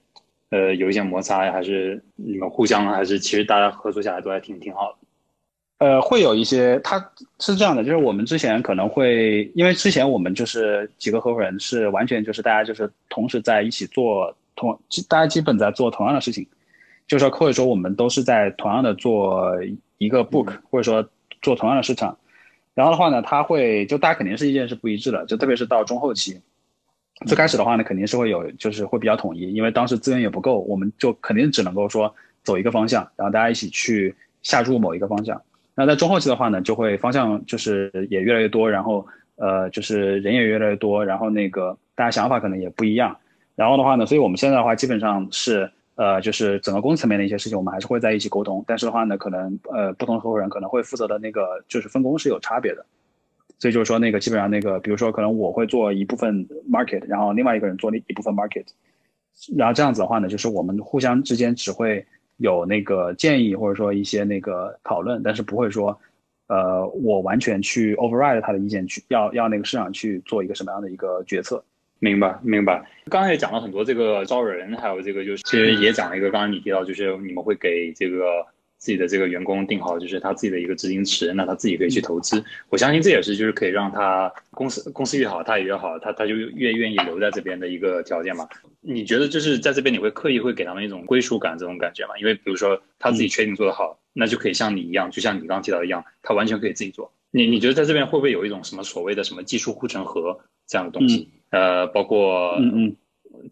[0.50, 1.52] 呃，有一些摩擦呀？
[1.52, 5.86] 还是你们互相，还是其实大家合作下来都还挺挺好的？
[5.86, 6.98] 呃，会有一些，他
[7.40, 14.36] 是这样的，就是我们之前可能会，因为之前我们就是几个合伙人是完全就是大家就是同时在一起做。
[14.57, 14.76] 同
[15.09, 16.44] 大家基本在做同样的事情，
[17.07, 19.52] 就是说或者说我们都是在同样的做
[19.98, 21.09] 一个 book，或者说
[21.40, 22.18] 做同样的市场。
[22.74, 26.40] 然后的话呢，他会就大家肯定是意见是不一致的，就特别是到中后期，
[27.26, 35.40] 最开始的话呢，肯定是会有就是会比较统一，因为当时资源也不够，我们就肯定只能够说走一个方向，然后大家一起去下注某一个方向。
[35.74, 43.16] 那在中后期的话呢，就会方向就是也越来越多，然后呃就是人也越来越多，然后那个大家想法可能也不一样。
[43.57, 48.62] 然后的话呢，所以我们现在的话基本上是，呃，就是整个公司层面的一些事情，我们还是会在一起沟通。
[48.68, 52.84] 但是的话呢，可能呃，不同合伙人可能会负责的那个就是分工是有差别的。
[53.59, 58.66] 所以就是说，那个基本上那个，比如说可能我会做一部分 market，然后另外一个人做另一部分 market，
[59.57, 62.04] 然后这样子的话呢，就是我们互相之间只会
[62.36, 65.98] 有那个建议或者说一些那个讨论，但是不会说，
[66.48, 71.64] 呃，我完全去 override 他的意见，去要要那个市场去做一个什么样的一个决策。
[71.99, 72.84] 明白，明白。
[73.11, 78.44] 刚才也讲了很多这个招人，还有这个就是，其实也讲了一个，刚刚你提到就是你们会给这个
[78.76, 82.44] 自己的这个员工定好就是他自己的一个资金池，那他自己可以去投资。
[82.68, 88.47] 我相信这也是就是可以让他公司公司越好，他也越好，他他就越愿意留在这边的一个条件嘛。
[88.82, 92.11] 你觉得就是在这边你会刻意会给他们一种归属感这种感觉吗？
[92.20, 97.11] 因为比如说他自己确定做得好，那就可以像你一样，就像你刚刚提到一样，他完全可以自己做。
[97.30, 101.28] 你你觉得在这边会不会有一种什么所谓的什么技术护城河这样的东西？
[101.51, 102.97] 呃，包括嗯嗯，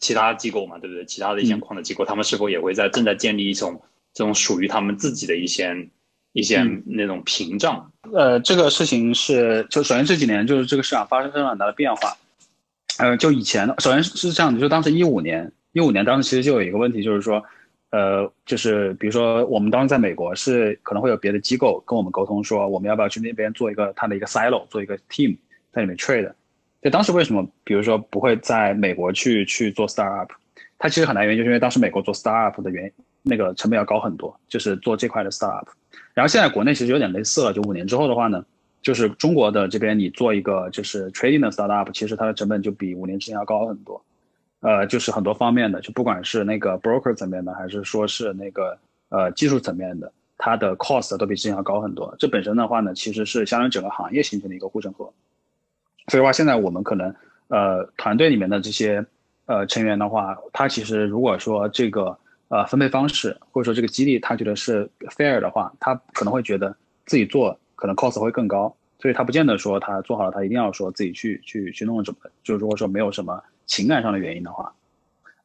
[0.01, 1.05] 其他机构嘛，对不对？
[1.05, 3.81] 其他的一些矿的机构，他们是否也会在正在建立一种
[4.13, 5.89] 这种属于他们自己的一些
[6.33, 7.91] 一些那种屏障？
[8.13, 12.17] 呃，这个事情是就首先这几年就是这个市场发生非常很大的变化。
[12.99, 17.43] 呃，就以前首先是这样的，就当时一五年，一五年当时其实就有一个问题，就是说，
[17.91, 25.37] 呃，就是比如说我们当时在美国是可能会有别的机构跟我们沟通说，我们要不要去那边做一个它的一个 silo，做一个 team
[25.73, 26.33] 在里面 trade。
[26.85, 30.29] 就当时为什么，比如说不会在美国去去做 startup，
[30.79, 35.67] 它其实很大原因就是因为当时美国做 startup 的原那个成本要高很多，就是做这块的 startup。
[36.13, 38.45] 然后现在国内其实有点类似了，就五年之后的话呢，
[38.83, 44.05] 就是中国的这边你做一个就是 trading 的 startup，其实它的成本就比五年之前要高很多。
[44.61, 48.79] 呃，就是很多方面的，就不管是那个 broker 层面的，还是说是那个
[49.09, 52.15] 呃技术层面的，它的 cost 都比之前要高很多。
[52.19, 55.11] 这本身的话呢，其实是相当于整个行业形成的一个护城河。
[56.09, 57.15] 所以的话，现在我们可能，
[57.49, 59.05] 呃，团队里面的这些，
[59.47, 62.17] 呃，成员的话，他其实如果说这个，
[62.49, 66.77] 呃，分配方式或者说这个激励，他觉得是 fair 的话，他可能会觉得
[67.07, 72.19] 自己做可能 cost 会更高，所以他不见得说他做好了，他一定要说自己去去去弄什么。
[72.43, 74.73] 就如果说没有什么情感上的原因的话，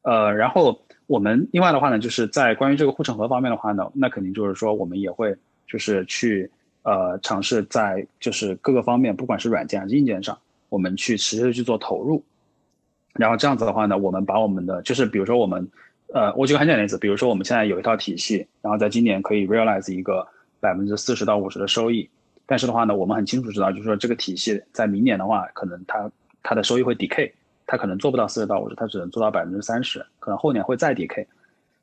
[0.01, 5.36] 呃，然后我们另外的话呢，就是在关于这个护城河方面的话呢，那肯定就是说我们也会
[5.68, 6.51] 就是去
[6.84, 10.38] 呃尝试在就是各个方面，不管是软件还是硬件上。
[10.70, 12.24] 我们去持续的去做投入，
[13.13, 15.67] 然后这样子的话呢，我们把我们的就是比如说我们，
[16.13, 20.26] 呃，我举个很简单例子，比如说我们现在有一套体系，然后在今年可以 realize 一个
[20.59, 22.09] 百分之四十到五十的收益，
[22.45, 26.11] 但是的话呢，我们很清楚知道，就是说这个体系在明年的话，可能它
[26.43, 27.32] 它的收益会 decay，
[27.65, 31.26] 它可能做不到四十到五十，它只能做到百分之三十，可能后年会再 decay，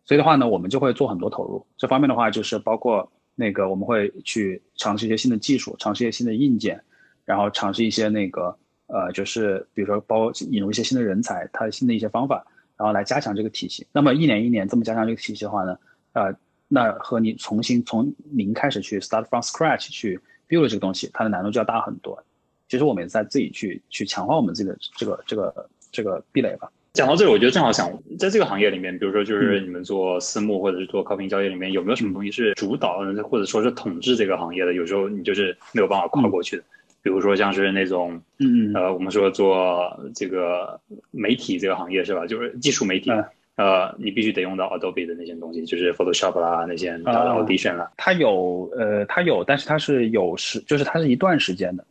[0.05, 1.65] 所以的话呢，我们就会做很多投入。
[1.77, 6.83] 这方面的话，就是包括那个我们会去尝试一些新的技术，尝试一些新的硬件，
[7.25, 8.57] 然后尝试一些那个
[8.87, 12.45] 呃，就是比如说包引入一些新的人才，它新的一些方法，
[12.77, 13.87] 然后来加强这个体系。
[13.93, 15.77] 那么一年一年这么加强这个体系的话呢，
[16.13, 16.35] 呃，
[16.69, 22.23] 那和你重新从零开始去 start from scratch 去 build 这个东西，它的难度就要大很多。
[22.69, 26.71] 其实我们也在自己去去强化我们自己的这个这个这个壁垒吧。
[26.93, 34.73] 讲到这里，我觉得正好想在这个行业里面，比如说就是你们做私募或者是做高频交易里面，有没有什么东西是主导或者说是统治这个行业的？
[34.73, 36.65] 有时候你就是没有办法跨过去的。
[37.07, 40.81] 比如说像是那种，嗯呃，我们说做这个
[41.13, 42.27] 媒体这个行业是吧？
[42.27, 43.13] 就是技术媒体，
[43.55, 47.89] 呃，你必须得用到 Adobe 的那些东西，就是 Photoshop 啦那些，然后 Audition 啦。
[47.97, 51.85] 它有，呃，它有，但是它是有时，就是它是一段时间的。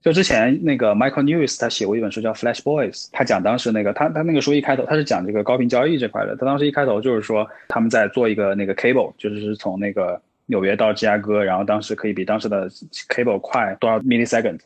[0.00, 12.68] 就之前那个 Michael News 他写过一本书叫 Flash Boys，他讲当时那个他他那个书一开头他是讲这个高频交易这块的，他当时一开头就是说他们在做一个那个 cable，就是从那个纽约到芝加哥，然后当时可以比当时的
[13.08, 14.58] cable 快多少 millisecond，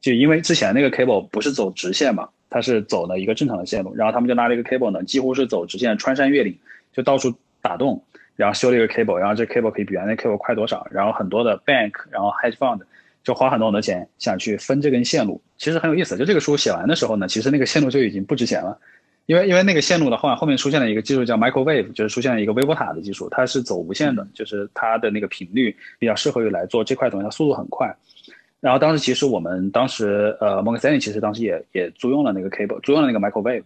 [0.00, 6.58] 就因为之前那个 cable 不是走直线嘛，它是走的一个正常的线路，然后他们就拿了一个 cable 呢，几乎是走直线穿山越岭，
[6.92, 8.02] 就到处打洞，
[8.36, 12.80] 然后修了一个 cable，然后这 cable 可以比原来 cable 快多少，然后很多的 bank，然后 hedge fund。
[13.24, 16.14] 就花很多很多钱想去分这根线路，其实很有意思。
[16.18, 18.78] 就这个书写完的时候呢，其实那个线路就已经不值钱了，
[19.26, 27.94] 因为因为那个线路的话，后面出现了一个技术叫 microwave，就是出现了一个微波塔的技术，它是走无线的，就是它的那个频率比较适合于来做这块东西，它速度很快。
[28.60, 33.64] 然后当时其实我们当时呃，Morgan Stanley 其实当时也也租用了那个 cable，租用了那个 microwave，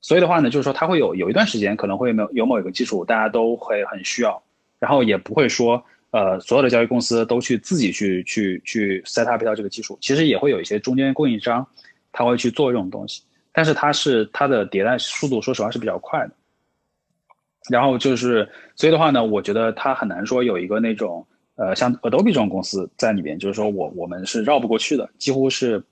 [0.00, 4.42] 所以的话呢，就是说它会有有一段时间可能会有有某一个技术大家都会很需要，
[4.78, 5.82] 然后也不会说。
[6.10, 11.66] 呃，所有的交易公司都去自己去去去 set up 到这个技术，其实也会有一些中间供应商，
[12.12, 13.20] 他会去做这种东西，
[13.58, 16.30] 但是它是它的迭代速度，说实话是比较快的。
[17.68, 25.82] 然后就是，所以的话呢，我觉得它很难说有一个那种呃像 Adobe 这种公司在里边，就是说我我们是绕不过去的，几乎是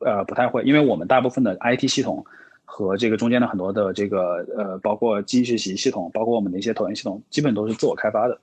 [0.00, 2.22] 呃不太会，因为我们大部分的 IT 系统
[2.66, 8.38] 和这个中间的很多的这个呃包括机器学习系统，包括我们的一些投研系统，基本都是自我开发的。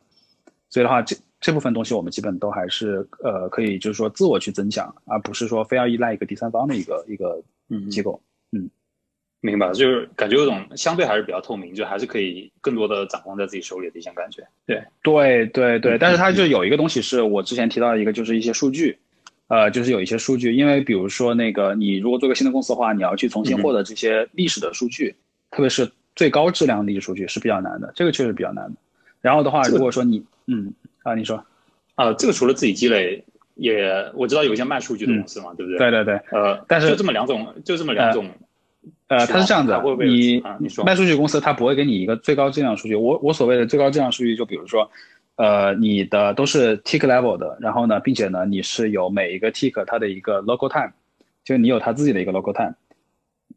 [0.71, 7.39] 所以的话，这这部分东西我们基本都还是呃可以，就是说自我去增强，而不是说非要依赖一个第三方的一个一个
[7.69, 8.19] 嗯机构。
[9.45, 14.45] 嗯，明白，就是感觉有种相对还是比较透明，就还是可以更多的掌控在自己手里的一些感觉。
[14.65, 18.97] 对对对对，但是它就有一个东西是我之前提到的一个，就是一些数据，
[19.47, 25.15] 呃，就是有一些数据，因为比如说那个你如果做个新的公司的话，你要去重新获得这些历史的数据，
[25.51, 28.75] 特别是最高质量的历史数据是比较难的，这个确实比较难的。
[29.21, 30.73] 然后的话，如果说你嗯
[31.03, 31.43] 啊，你说，
[31.95, 33.23] 啊，这个除了自己积累，
[33.55, 35.77] 也我知道有一些卖数据的公司嘛，对不对？
[35.77, 38.29] 对对对，呃，但是就这么两种，就这么两种，
[39.07, 42.95] 呃，它是这样子，你你卖数据公司，它不会给你一个最高质量数据。
[42.95, 44.89] 我我所谓的最高质量数据，就比如说，
[45.35, 50.91] 呃，你的都是 tick level 的，然后呢，并且呢，你是有每一个 tick 它的一个 local time，
[51.43, 52.73] 就你有它自己的一个 local time。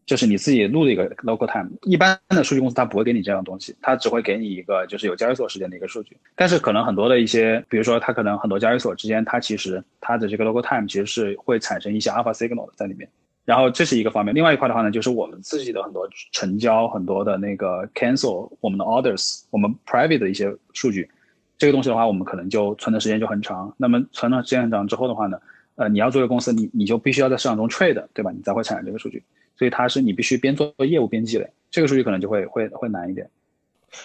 [0.04, 6.16] 就是你自己录的一个 local time，一般的数据公司它不会给你这样的东西，它只会给你一个就是有交易所时间的一个数据。
[6.34, 13.06] 但是可能很多的一些，比如说它可能很多交易所之间，它其实它的这个 local time 其实是会产生一些 alpha signal 在里面。
[13.48, 21.08] 然后这是一个方面，另外一块的话呢，就是我们自己的很多成交、很多的那个 cancel 我们的 orders，我们 private 的一些数据，
[21.56, 23.74] 这个东西的话，我们可能就存的时间就很长。
[23.78, 25.40] 那么存了时间很长之后的话呢，
[25.76, 28.30] 呃，你要做一个公司，你你就必须要在市场中 trade，对吧？
[28.30, 29.24] 你才会产生这个数据。
[29.56, 33.30] 所以它是你必须边做业务边积累，这个数据可能就会会会难一点。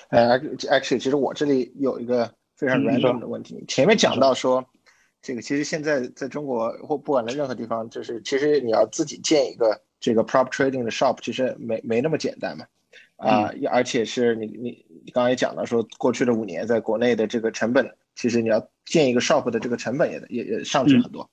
[0.07, 3.61] 呃，actually，其实我这里有一个非常 random 的问题。
[3.68, 4.65] 前面讲到说，
[5.23, 12.65] 这个其实现在在中国或不管在任何地方，就是其实你要自己建一个这个 prop trading 的 shop，其实没没那么简单嘛。
[13.15, 21.27] 啊，而且是你你你刚刚也讲了说，过去的五年在国内的这个成本，其实你要建一个 shop 的这个成本也也也上去很多。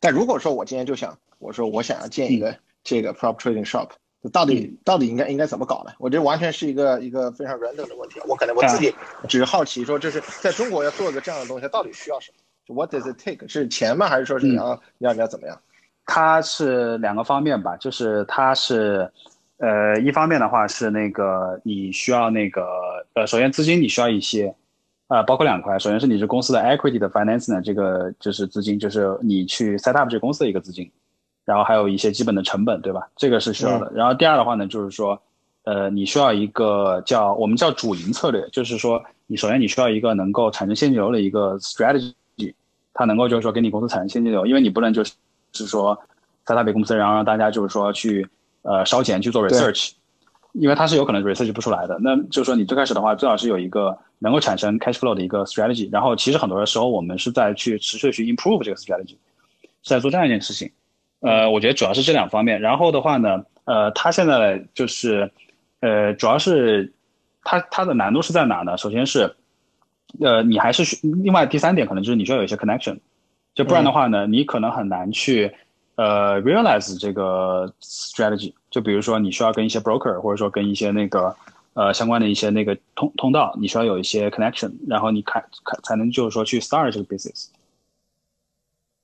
[0.00, 2.54] 但如果说我今天就想，我说我想要建一个。
[2.88, 3.88] 这个 prop trading shop
[4.30, 5.92] 到底到底应该应该怎么搞呢？
[5.98, 8.20] 我觉得完全是一个一个非常 random 的问题。
[8.28, 8.94] 我可能我自己
[9.28, 12.38] 只是好奇，说就是在中国要做一个这样的东西，到底需要什么
[12.68, 13.48] ？What does it take？
[13.48, 14.06] 是钱吗？
[14.08, 15.58] 还是说是你要你要你要怎么样？
[16.04, 19.10] 它是两个方面吧，就是它是
[19.58, 22.66] 呃一方面的话是那个你需要那个
[23.14, 24.54] 呃首先资金你需要一些
[25.08, 30.90] 呃包括两块，首先是你是公司的 equity 的 finance 呢，这个就是资金，就是你去 set up 这个公司的一个资金。
[31.44, 33.08] 然后还有一些基本的成本，对吧？
[33.14, 33.88] 这个是需要的。
[33.94, 35.16] 然后第二的话呢，就是说，
[35.62, 42.12] 呃，你需要一个叫我们叫主营策略，就是说，你首先你需要一个能够产生现金流的一个 strategy，
[42.98, 45.12] 它能够就是说给你公司产生现金流，因为你不能就是
[45.52, 45.96] 是说
[46.46, 48.26] 在大北公司，然后让大家就是说去
[48.62, 49.92] 呃烧钱去做 research，
[50.52, 51.98] 因为它是有可能 research 不出来的。
[52.00, 55.88] 那就是说，你最开始的话，最好是有一个能够产生 cash flow 的一个 strategy。
[55.92, 59.16] 然后，其实很多的时候，我们是在去持续去 improve 这个 strategy，
[59.82, 60.70] 是在做这样一件事情。
[61.20, 62.58] 呃，我觉得主要是这两方面。
[62.60, 65.30] 然后的话呢，呃，它现在就是，
[65.80, 66.90] 呃，主要是
[67.42, 68.76] 它它的难度是在哪呢？
[68.78, 69.34] 首先是，
[70.20, 72.98] 呃，你还是需另外第三点可能就是你需要有一些 connection，
[73.54, 75.52] 就不然的话呢，你可能很难去
[75.96, 78.52] 呃 realize 这个 strategy。
[78.70, 81.34] 就比如说你需要跟一些 broker 或者说跟一些那个
[81.74, 87.48] 呃相关的一些那个通通道，你需要有一些 connection，然后你看看才能就是说去 start 这个 business。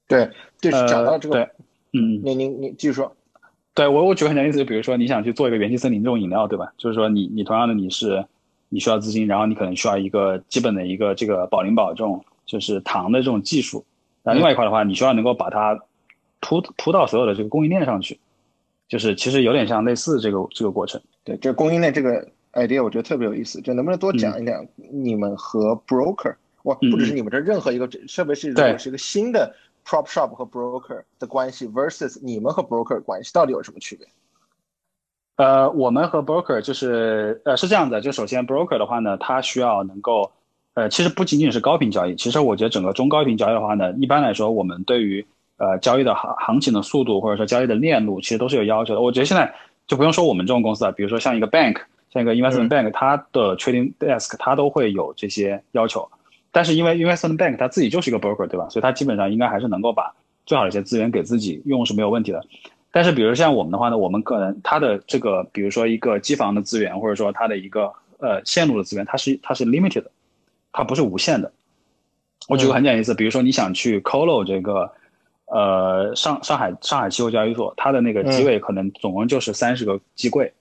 [0.09, 0.31] 对，
[0.61, 1.35] 就是讲到这个。
[1.35, 1.49] 对。
[1.95, 3.15] 嗯，你你你继续说，
[3.75, 6.73] 对我我举个很简单例子，比如说你想去做一个元气森林这种饮料，对吧？
[6.79, 8.25] 就是说你你同样的你是
[8.73, 13.85] 你需要资金，然后你可能需要一个基本的一个这个保龄宝这种就是糖的这种技术，
[14.23, 15.79] 然后另外一块的话，你需要能够把它
[16.41, 18.19] 铺铺到所有的这个供应链上去，
[18.89, 20.99] 就是其实有点像类似这个这个过程。
[21.23, 29.55] 对，这供应链这个 idea 我觉得特别有意思，就能不能多讲一讲你们和 broker，哇不只是你们这任何一个，特别是如果是一个新的。
[29.85, 34.07] Prop shop 和 broker 的关系 versus 你们和 broker 关系到底有什么区别？
[35.43, 40.31] 呃，我们和 broker 就是呃是这样的，就首先 broker 的话呢，它需要能够
[40.75, 49.01] 呃，其实不仅仅是高频交易，其实我觉得整个中高频交易的话呢，一般来说我们对于呃交易的行行情的速度或者说交易的链路，其实都是有要求的。
[49.01, 49.53] 我觉得现在
[49.89, 51.77] 就不用说我们这种公司了，比如说像一个 bank，
[52.13, 56.09] 像一个 investment bank，它的 trading desk 它都会有这些要求。
[56.53, 58.69] 但是因为 investment bank 它自己就是一个 broker，对吧？
[58.69, 60.15] 所以它基本上应该还是能够把
[60.47, 62.41] 最好的一些资源给自己用是没有问题的。
[62.93, 70.05] 但是比如像我们的话呢，我们可能它的这个，比如说一个机房的资源，或者说它的一个呃线路的资源，它是它是 limited，
[70.73, 71.51] 它不是无限的。
[72.49, 74.93] 我举个很简单例子，比如说你想去 colo 这个
[75.47, 80.53] 呃上上海上海期货交易所，它的那个机位可能总共就是三十个机柜。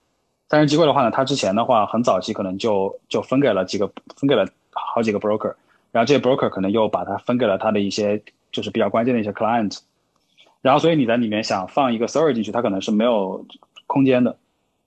[0.47, 5.53] 三十机柜的话呢，它之前的话很早期可能就就分给了几个分给了好几个 broker。
[5.91, 8.21] 然后这些 broker 可能又把它分给了它的一些
[8.51, 9.77] 就是比较关键的一些 client，
[10.61, 13.45] 然后所以你在里面想放一个 server 进去，它可能是没有
[13.87, 14.37] 空间的。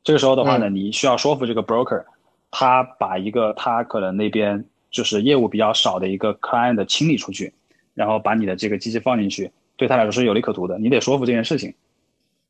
[0.02, 2.04] 这个时候的话呢，你需要说服这个 broker，
[2.50, 7.52] 他把一个他可能那边就是业务比较少的一个 client 清理出去，
[7.94, 10.78] 然后把你的这个机器放进去，对他来说是有利可图的。
[10.78, 11.74] 你得说服这件事情。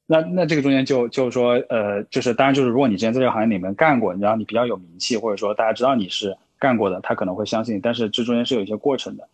[0.07, 6.37] 那那这个中间就就是说呃，就是当然就是如果你之前在这个行业里面干过，然后你比较有名气，或者说大家知道你是。
[6.57, 9.29] 干过的，他可能会相信，但是这中间是有一些过程的，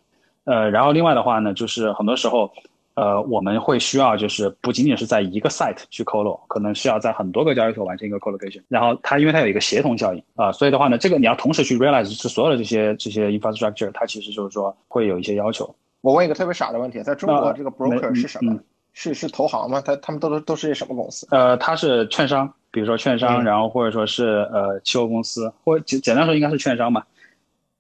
[0.44, 2.50] 呃，然后另外的话呢，就是很多时候，
[2.94, 15.74] 呃，我们会需要就是不仅仅是在一个 site 去 colo，可能需要在很多个交易所完成一个 collocation，然后它因为它有一个协同效应啊，所以的话呢，这个你要同时去 realize 是所有的这些这些 infrastructure，它其实就是说会有一些要求。
[16.00, 18.58] 我问一个特别傻的问题，在中国这个 broker 是什么？
[18.92, 19.80] 是是投行吗？
[19.80, 21.26] 他他们都都都是些什么公司？
[21.30, 27.06] 呃，它是券商，比如说券商，然后或者说是呃期货公司，或简简单说应该是券商吧。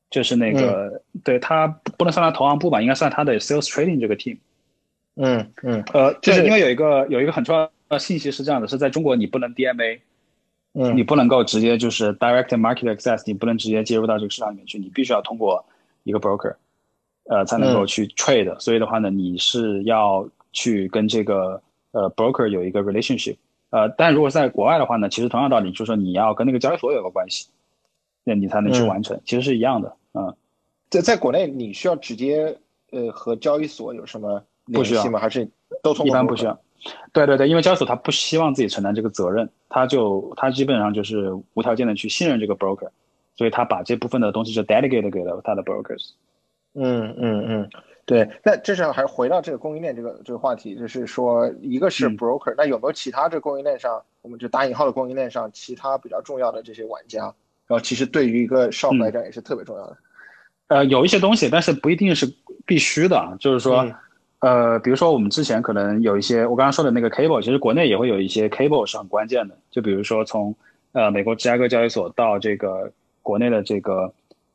[0.08, 1.66] 就是那个，对他
[1.96, 4.36] 不能算他投行部吧，应该算他的 sales trading 这个 team。
[5.22, 10.00] 嗯嗯，呃，就是因为有一个有一个很重要的信息是这样的，是在中国你不能 DMA，
[10.72, 15.62] 嗯，你不能够直接就是 direct market access，你不能直接接入到这个市场里面去，你必须要通过
[16.04, 16.54] 一个 broker，
[17.24, 18.58] 呃，才能够去 trade。
[18.60, 21.60] 所以的话呢，你是要去跟这个
[21.92, 23.36] 呃 broker 有一个 relationship。
[23.68, 27.48] 呃，但如果在国外的话呢，其实同样道理，就是说你要跟那个交易所有个关系，
[28.24, 29.94] 那你才能去完成，其实是一样的。
[30.14, 30.34] 嗯，
[30.88, 32.56] 在在国内，你需要直接
[32.90, 34.42] 呃和交易所有什么
[34.72, 35.18] 联系吗？
[35.18, 35.48] 还是
[35.82, 36.08] 都通过？
[36.08, 36.58] 一般不需要。
[37.12, 42.88] 对对对，因为交易所他不希望自己承担这个责任，他就他基本上就是无条件的去信任这个 broker，
[43.36, 46.12] 所以他把这部分的东西就 delegate 给了他的 brokers。
[46.74, 47.70] 嗯嗯嗯，
[48.06, 48.30] 对。
[48.42, 57.34] 那这是还是回到这个供应链这个这个话题，就是说一个是 broker，那有没有其他这供应链上，我们就打引号的供应链上其他比较重要的这些玩家？
[57.66, 59.96] 然后其实对于一个 shop 来讲也是特别重要的，
[60.68, 62.26] 呃，有一些东西，但是不一定是
[62.64, 63.36] 必须的。
[63.38, 63.86] 就是说，
[64.40, 69.56] 呃，比如说我们之前可能有一些我刚刚说的那个 cable，其实国内也会有一些 cable 是很关键的。
[69.70, 70.54] 就比如说从
[70.92, 72.90] 呃美国芝加哥交易所到这个
[73.22, 74.12] 国内的这个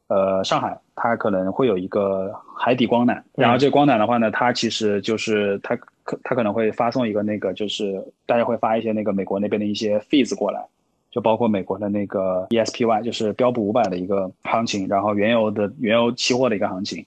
[0.07, 3.21] 呃上海，它可能会有一个海底光缆。
[3.35, 10.65] 然后这个光缆的话呢，它其实就是它可它可能会发送一个那个就是大家会发一些那个美国那边的一些 fees 过来。
[11.11, 17.05] 就包括美国的那个 ESPY，就是标普五百的一个行情，然后原油的原油期货的一个行情，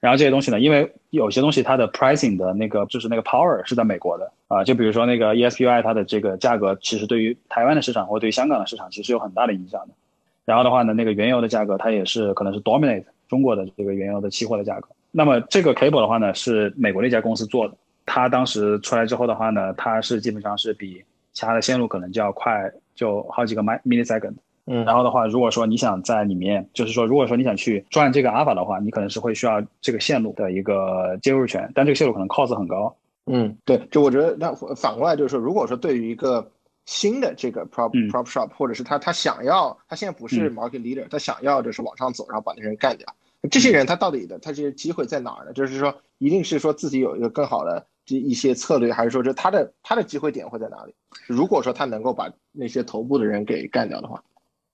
[0.00, 9.94] 然后这些东西呢，因为有些东西它的 pricing 的那个就是那个 power 是在美国的啊，就比如说那个 ESPY 它的这个价格，其实对于台湾的市场或对于香港的市场其实有很大的影响的。
[10.44, 14.88] 然后的话呢，那个原油的价格它也是可能是 dominate 中国的这个原油的期货的价格。
[15.10, 17.74] 那么这个 cable 的话呢，是美国那家公司做的，
[18.06, 21.02] 它当时出来之后的话呢，它是基本上是比
[21.32, 22.70] 其他的线路可能就要快。
[22.94, 24.34] 就好几个 millisecond。
[24.70, 32.94] 嗯，然后的话，如果说你想在里面，就是说，如果说你想去赚这个阿尔法的话，你可能是会需要这个线路的一个接入权，但这个线路可能 cost 很高。
[33.24, 36.50] 嗯，对，就我觉得那反过来就是说，如果说对于一个
[36.84, 43.06] 新的这个 prop prop shop，或者是他他想要，他现在不是 market leader，他想要就是往上走，然后把那些人干掉，
[43.50, 45.52] 这些人他到底的他这些机会在哪儿呢？
[45.54, 50.94] 就是说，一定是说自己有一个更好的这一些策略，还是说这他的他的机会点会在哪里？
[51.26, 54.22] 如果说他能够把那些头部的人给干掉的话。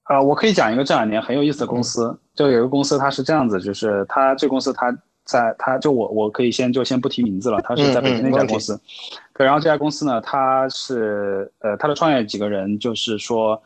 [0.05, 4.94] 啊，我可以讲一个这两年很有意思的公司，就有一个公司，它是这样子，就是它这公司它
[5.24, 8.78] 在它就我我可以先就先不提名字了，它是在北京那家公司，
[9.32, 13.60] 对，然后这家公司呢，它是呃它的创业几个人就是说，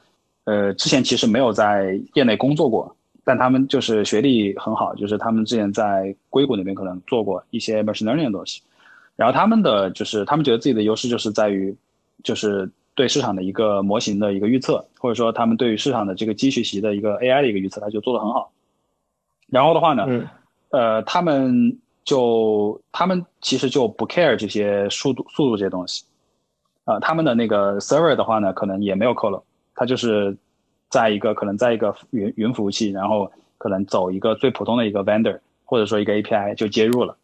[0.45, 2.95] 呃之前其实没有在业内工作过，
[3.25, 8.63] 但他们就是学历很好，就是他们之前在硅谷那边可能做过一些 machine learning 的东西，
[9.17, 11.77] 然后他们的就是他们觉得自己的优势就是在于
[12.23, 12.71] 就是。
[12.99, 18.51] 对市场的一个模型的一个预测，或者说他们对于市场的这个机学习的一个 AI 的一个预测，他就做得很好。
[19.47, 20.05] 然后的话呢，
[20.71, 26.03] 呃，他们就他们其实就不 care 这些速度速度这些东西，
[26.87, 29.41] 啊，他们的那个 server 的话呢，可能也没有 colo，
[29.77, 30.37] 它就是
[30.91, 37.17] 在一个可能在一个云云服务器，然后可能走一个最普通的一个 vendor，或者说一个 API 就接入了。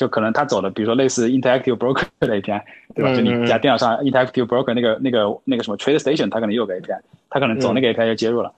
[0.00, 2.62] 就可能他走的，比如说类似 Interactive Broker 的 API，
[2.94, 3.14] 对吧？
[3.14, 6.98] 就你家电脑上 Interactive Broker 那个那个那个什么 Trade Station，他可能也有个 API，
[7.28, 8.50] 它可能走那个 API 就接入了。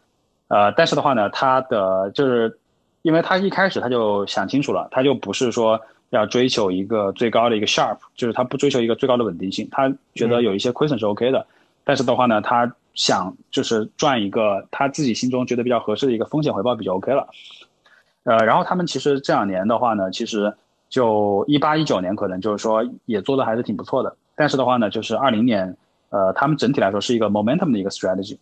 [0.46, 2.56] 呃，但是的话呢，他的就是，
[3.02, 11.44] 因为他一开始他就想清楚了，他就不是说要追求一个最高的一个 Sharp，就是他不追求一个最高的稳定性，他觉得有一些亏损是 OK 的。
[11.82, 17.26] 但是的话呢，他想就是赚一个他自己心中觉得比较合适的一个风险回报比较 OK 了。
[18.22, 20.54] 呃，然后他们其实这两年的话呢，其实。
[20.92, 25.74] 就一八一九年可能就是说也做的还是挺不错的，但是的话呢，就是二零年，
[26.10, 28.36] 呃，他们整体来说是一个 momentum 的一个 strategy，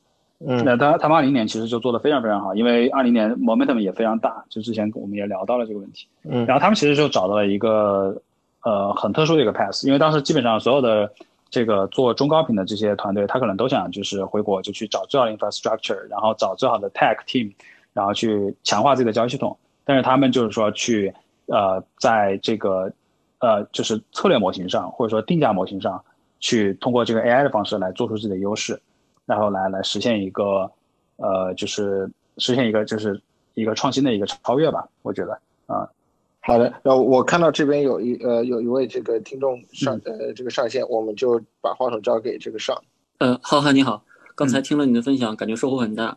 [0.44, 8.20] 嗯，那他他们二零年其实就做的非常非常好，因为二零年 momentum 也非常大，就之前我们也聊到了这个问题，嗯，然后他们其实就找到了一个
[8.64, 11.08] 呃很特殊的一个 path，因为当时基本上所有的
[11.50, 17.52] 这个做中高频的这些团队，他可能都想就是回国就去找最好的 infrastructure，然后找最好的 tech team，
[17.92, 21.14] 然后去强化自己的交易系统，但是他们就是说去。
[21.50, 22.90] 呃，在这个，
[23.40, 26.02] 呃，就是策略模型上，或者说定价模型上，
[26.38, 28.80] 去通过这个 AI 的方式来做出自己的优势，
[29.26, 30.70] 然后来来实现一个，
[31.16, 33.20] 呃，就是实现一个就是
[33.54, 35.88] 一个创新的一个超越吧，我觉得啊。
[36.42, 42.74] 好的，那我看到这边有一呃有一位这个听众上呃这个上线，我们就把话筒交给这个上。
[43.18, 44.02] 呃，浩瀚你好，
[44.34, 46.16] 刚才听了你的分享，感觉收获很大，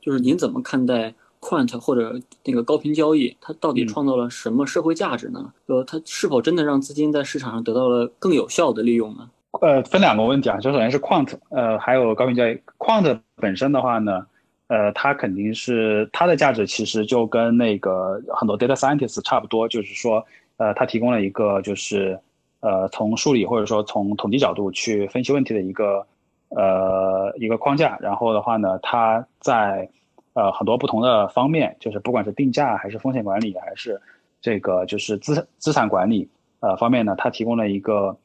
[0.00, 5.52] 就是您怎么看待？Quant 或者那个高频交易，它到底创造了什么社会价值呢？
[5.66, 9.28] 呃，它是否真的让资金在市场上得到了更有效的利用呢？
[9.60, 12.56] 呃，分两个问题啊，就首先是 Quant，呃，还有高频交易。
[12.78, 14.24] Quant 本身的话呢，
[14.68, 20.24] 呃，它肯定是它的价值其实就跟那个很多 data scientist 差不多，就是说，
[20.58, 22.16] 呃，它提供了一个就是
[22.60, 26.06] 呃从数理或者说从统计角度去分析问题的一个
[26.50, 27.98] 呃一个框架。
[28.00, 29.90] 然后的话呢，它在
[30.32, 34.00] 呃，很多不同的方面，就是不管是定价还是风险管理，还是
[34.40, 36.28] 这个就是资资产管理
[36.60, 38.16] 呃方面呢，它提供了一个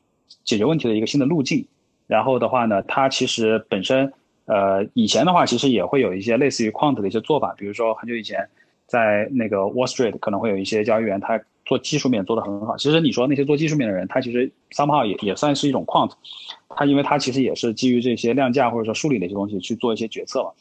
[0.44, 1.66] 解决问题的一个新的路径。
[2.08, 4.14] 然后的话呢，它其实本身
[4.46, 8.48] 呃以前的话，其实也会有一些类似于 quant 的一些做法，比如说很久以前
[8.86, 12.78] 在那个 Wall Street 可能会有一些交易员他做技术面做得很好。
[12.78, 16.12] 其实你说那些做技术面的人，他其实 somehow 也也算是一种 quant，
[16.70, 20.52] 他因为他其实也是基于这些量价或者说数理的一些东西去做一些决策嘛。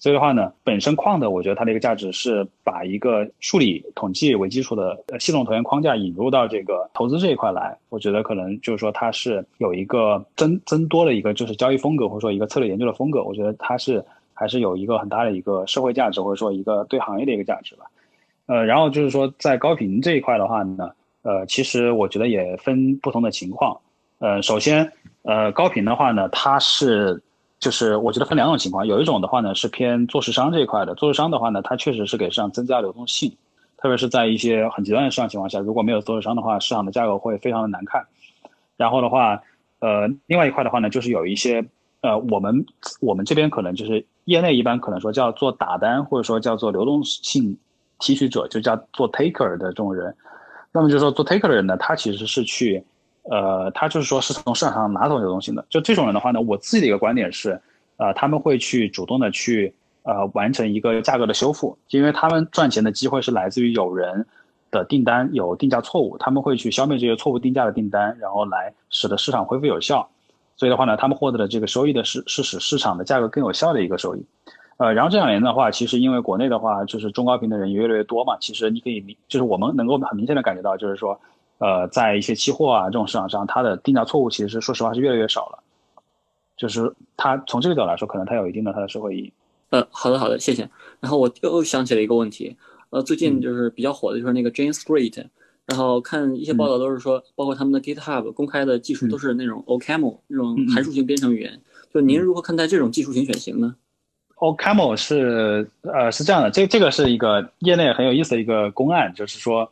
[0.00, 7.76] 所以的话呢，本身矿的，我觉得它的一个价值是把一个数理统计为基础的系统投研框架引入到这个投资这一块来。
[7.90, 13.22] 我觉得可能就是说它是有一个增增 多的一个就是交易风格或者说一个策略研究的风格。
[13.22, 14.02] 我觉得它是
[14.32, 17.84] 还是有一个很大的一个社会价值或者说一个对行业的一个价值吧。
[18.46, 20.90] 呃，然后就是说在高频这一块的话呢，
[21.20, 23.78] 呃，其实我觉得也分不同的情况。
[24.18, 24.90] 呃，首先，
[25.24, 27.22] 呃，高频的话呢，它是。
[27.60, 33.36] 就是我觉得分两种情况，有一种的话呢是偏做市商这一块的，做市商的话呢，它确实是给市场增加流动性，
[33.76, 38.02] 特别是在一些很极端的市场情况下，如果没有做市商的话，市场的价格会非常的难看。
[38.78, 39.42] 然后的话，
[39.80, 41.62] 呃，另外一块的话呢，就是有一些
[42.00, 42.64] 呃，我们
[43.02, 47.54] 我们这边可能就是业内一般可能说叫做打单或者说叫做流动性
[47.98, 50.16] 提取者，就叫做 taker 的这种人。
[50.72, 52.82] 那么就是说做 taker 的人呢，他其实是去。
[53.22, 57.60] 呃，他就是说是从市场上拿走流动性的，就这种人的话呢，我自己的一个观点是，
[57.96, 59.72] 呃，他们会去主动的去
[60.02, 64.26] 呃完成一个价格的修复，因为他们赚钱的机会是来自于有人
[64.70, 70.08] 的订单有定价错误，他们会去消灭这些错误定价的订单，然后来使得市场恢复有效。
[70.56, 74.24] 所以的话呢，他们获得的这个收益的是是使市场的价格更有效的一个收益。
[74.76, 81.20] 呃，然后这两年的话，其实因为国内的话，就是中高频的人越来越多嘛，其实你可以明，就是我们能够很明显的感觉到，就是说，
[81.60, 85.62] 呃，在一些期货啊这种市场上，它的定价错误其实是说实话是越来越少了，
[86.56, 89.32] 就是它从这个角度来说，可能它有一定的它的社会意义。
[89.68, 90.68] 呃，好的好的，谢谢。
[91.00, 92.56] 然后我又想起了一个问题，
[92.88, 95.26] 呃，最近就是比较火的就是那个 Jane Street，
[95.66, 101.60] 然后看一些报道都是说，包括他们的 GitHub 公开的技术都是那种 OCaml 那种函数型编程语言，
[101.92, 103.76] 就您如何看待这种技术型选型呢
[104.38, 109.70] ？OCaml 是呃是这样的，这这个是一个业内很有意思的一个公案，就是说，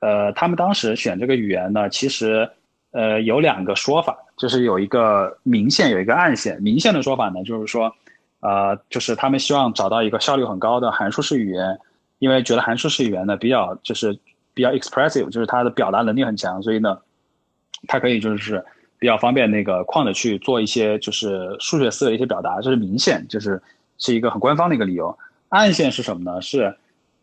[0.00, 2.50] 呃，他们当时选这个语言呢，其实
[2.90, 6.60] 呃有两个说法，就是有一个明线，有一个暗线。
[6.60, 7.94] 明线的说法呢，就是说，
[8.40, 11.78] 呃，就是他们希望找到一个效率很高的函数式语言，
[12.18, 14.18] 因为觉得函数式语言呢比较就是
[14.52, 16.98] 比较 expressive，就是它的表达能力很强，所以呢，
[17.86, 18.64] 它可以就是
[18.98, 23.62] 比较方便那个框的去做一些就是数学思维一些表达，这是明线，就是。
[24.02, 25.14] 是一个很官方的一个理由，
[25.50, 26.40] 暗线是什么呢？
[26.40, 26.74] 是，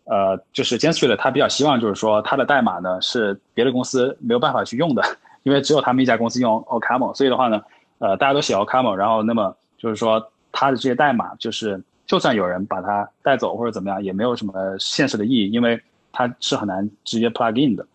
[0.09, 5.01] 呃，就是 j a n s t r e e t 他比较希望就是说他的代码呢是别的公司没有办法去用的，
[5.43, 7.61] 因为只有他们一家公司用 OCaml，所以的话呢，
[7.99, 15.79] 呃，大家都写 OCaml，然后那么就是说他的这些代码就是就算有人把它带走或者怎么样，也没有什么现实的意义，因为
[16.11, 17.85] 它是很难直接 plug in 的。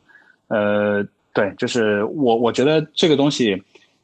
[0.48, 1.02] 呃，
[1.32, 3.62] 对，就是我我觉得这个东西。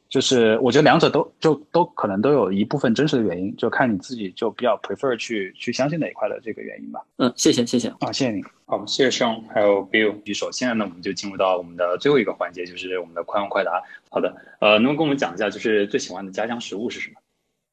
[0.09, 7.01] 就是我觉得两者都就都可能都有一部分真实的原因，就看你自己就比较 prefer 去去相信哪一块的这个原因吧。
[7.19, 8.43] 嗯，谢谢谢谢啊，谢谢你。
[8.65, 10.51] 好，谢谢兄还有 Bill 举手。
[10.51, 13.83] 现在呢，我们就进入到我们的最后一个环节，就是我们的快问快答。
[14.09, 17.17] 好的，呃，能不能跟我们讲一下，就是最喜欢的家乡食物是什么？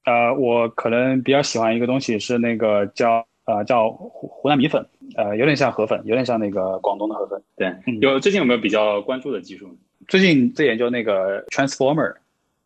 [0.03, 4.85] 呃，我可能比较喜欢一个东西是那个叫呃叫湖湖南米粉，
[5.15, 7.41] 呃，有点像河粉，有点像那个广东的河粉。
[7.55, 9.73] 对，有最近有没有比较关注的技术？
[10.09, 12.13] 最近在研究那个 transformer。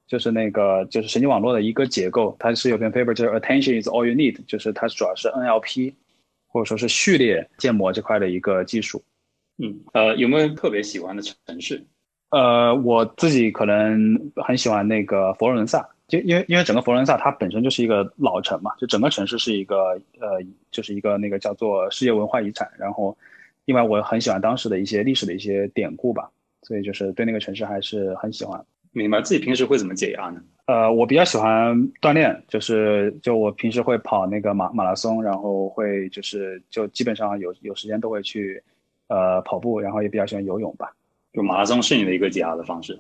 [0.10, 5.94] 就是那个就是神经网络的一个结构，它是有篇 paper 就是 attention is all you need，就是它主要是 NLP
[6.48, 9.02] 或者说是序列建模这块的一个技术。
[9.60, 11.86] 嗯，呃，有没有特别喜欢的城市？
[12.32, 20.42] 呃，我自己可能很喜欢那个佛罗伦萨，就因为因为整个佛罗伦萨它本身就是一个老城嘛，就整个城市是一个呃，
[20.72, 22.68] 就是一个那个叫做世界文化遗产。
[22.80, 23.16] 然后，
[23.66, 26.32] 另外我很喜欢当时的一些历史的一些典故吧，
[26.64, 28.60] 所以就是对那个城市还是很喜欢。
[29.00, 30.42] 明白自己平时会怎么解压呢？
[30.66, 38.62] 呃，我比较喜欢锻炼，就是就我平时会跑那个马马拉松，然后会就是就基本上有有时间都会去
[39.08, 40.92] 呃跑步，然后也比较喜欢游泳吧。
[41.32, 43.00] 就马拉松是你的一个解压的方式？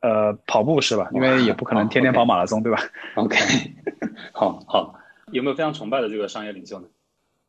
[0.00, 1.10] 呃，跑步是吧？
[1.12, 2.78] 因为也不可能天天跑马拉松，对吧
[3.16, 3.36] ？OK，
[4.32, 4.98] 好好，
[5.32, 6.86] 有没有非常崇拜的这个商业领袖呢？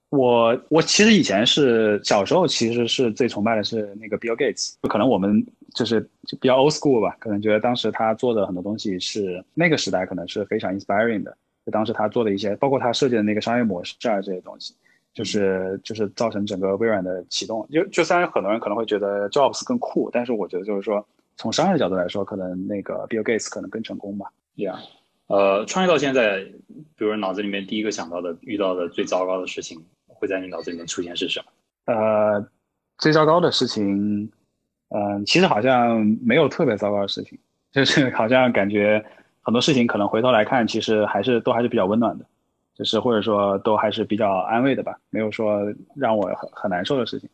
[0.10, 5.45] 我我其实以前是小时候其实是最崇拜的是那个 Bill Gates，可能我们
[5.76, 14.73] 就是就比较 old school 吧，可能觉得当时他做的很多东西是那个时代可能是非常 inspiring 的，就当时他做的一些，包括他设计的那个商业模式啊这些东西，
[15.14, 17.68] 就是就是造成整个微软的启动。
[17.72, 21.06] 就就虽然很多人可能会觉得 Jobs 更酷，但是我觉得就是说
[21.38, 24.31] 从商业的角度来说，可能那个 Bill Gates 可能更成功吧。
[24.56, 24.80] Yeah，
[25.27, 26.45] 呃，创业到现在，
[26.98, 29.80] 比如脑子里面第一个想到的遇到的最糟糕的事情。
[30.20, 31.40] 会在你脑子里面出现是什
[31.88, 31.94] 么？
[31.94, 32.48] 呃，
[32.98, 34.30] 最糟糕的事情，
[34.90, 37.38] 嗯，其实好像没有特别糟糕的事情，
[37.72, 39.04] 就是 好像感觉
[39.41, 42.26] 很多事情可能回头来看，其实还是都还是比较温暖的，
[42.76, 45.62] 就是或者说都还是比较安慰的吧，没有说
[45.96, 47.30] 让我很很难受的事情。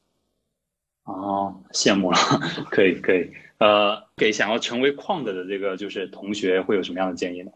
[1.03, 2.17] 哦，羡慕了，
[2.71, 3.31] 可以可以。
[3.57, 7.51] 呃，给想要成为矿的的这个就是同学会有什么样的建议呢？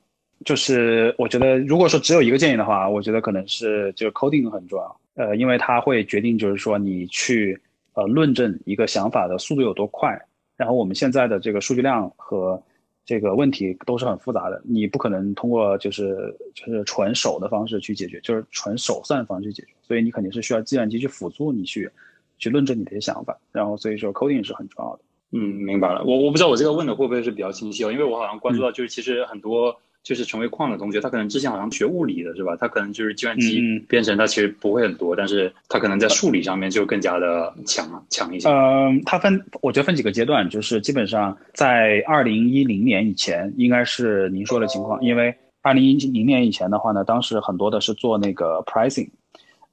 [0.45, 4.99] 就是我觉得如果说只有一个建议的话，我觉得可能是就是 coding 很重要。
[5.15, 7.59] 呃，因为它会决定，就是说你去
[7.93, 10.17] 呃论证一个想法的速度有多快。
[10.55, 12.61] 然后我们现在的这个数据量和
[13.05, 19.73] 这个问题都是很复杂的，你不可能通过就是就是纯手的方式去解决，就是纯手算方式去解决。
[19.81, 21.89] 所以你肯定是需要计算机去辅助你去
[22.37, 23.37] 去论证你的一些想法。
[23.51, 25.01] 然后所以说 coding 是很重要的。
[25.31, 26.01] 嗯，明白了。
[26.05, 29.77] 我我不知道我这个问的会不会是比较清晰哦，因为我好像关注到就是其实很多。
[30.01, 32.55] 就是成为矿的同学，他可能之前好像学物理的是吧？
[32.55, 38.49] 他可能就是计算机编程，他其实不会很多，但是他可能在数理上面就更加的强强一些。
[38.49, 49.09] 嗯，他分，我觉得分几个阶段，就是基本上在二零一零年以前，应该是您说的情况，因为二零一零年以前的话呢，当时很多的是做那个 pricing，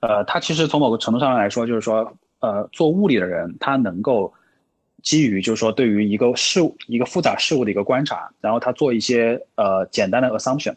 [0.00, 4.32] 呃，他其实从某个程度上来说，就是说，呃，做物理的人他能够。
[5.06, 10.74] 基于就是说，对于一个事物、一个复杂事物的一个观察，然后他做一些呃简单的 assumption，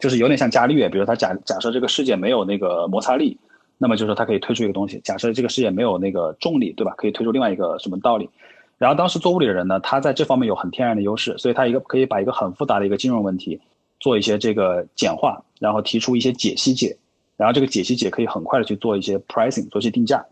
[0.00, 3.38] 就是有点像伽利略，比如他假假设这个世界没有那个摩擦力，
[3.78, 5.00] 那么就是说他可以推出一个东西。
[5.04, 6.92] 假设这个世界没有那个重力，对吧？
[6.96, 8.28] 可以推出另外一个什么道理？
[8.76, 13.60] 然后当时做物理的人呢，他在这方面有很天然的优势，所以他一个可以把一个很复杂的一个金融问题
[14.00, 16.96] 做一些这个简化，然后提出一些解析解，
[17.36, 20.26] 然后这个解析解可以很快的去做一些 pricing，做一些定价。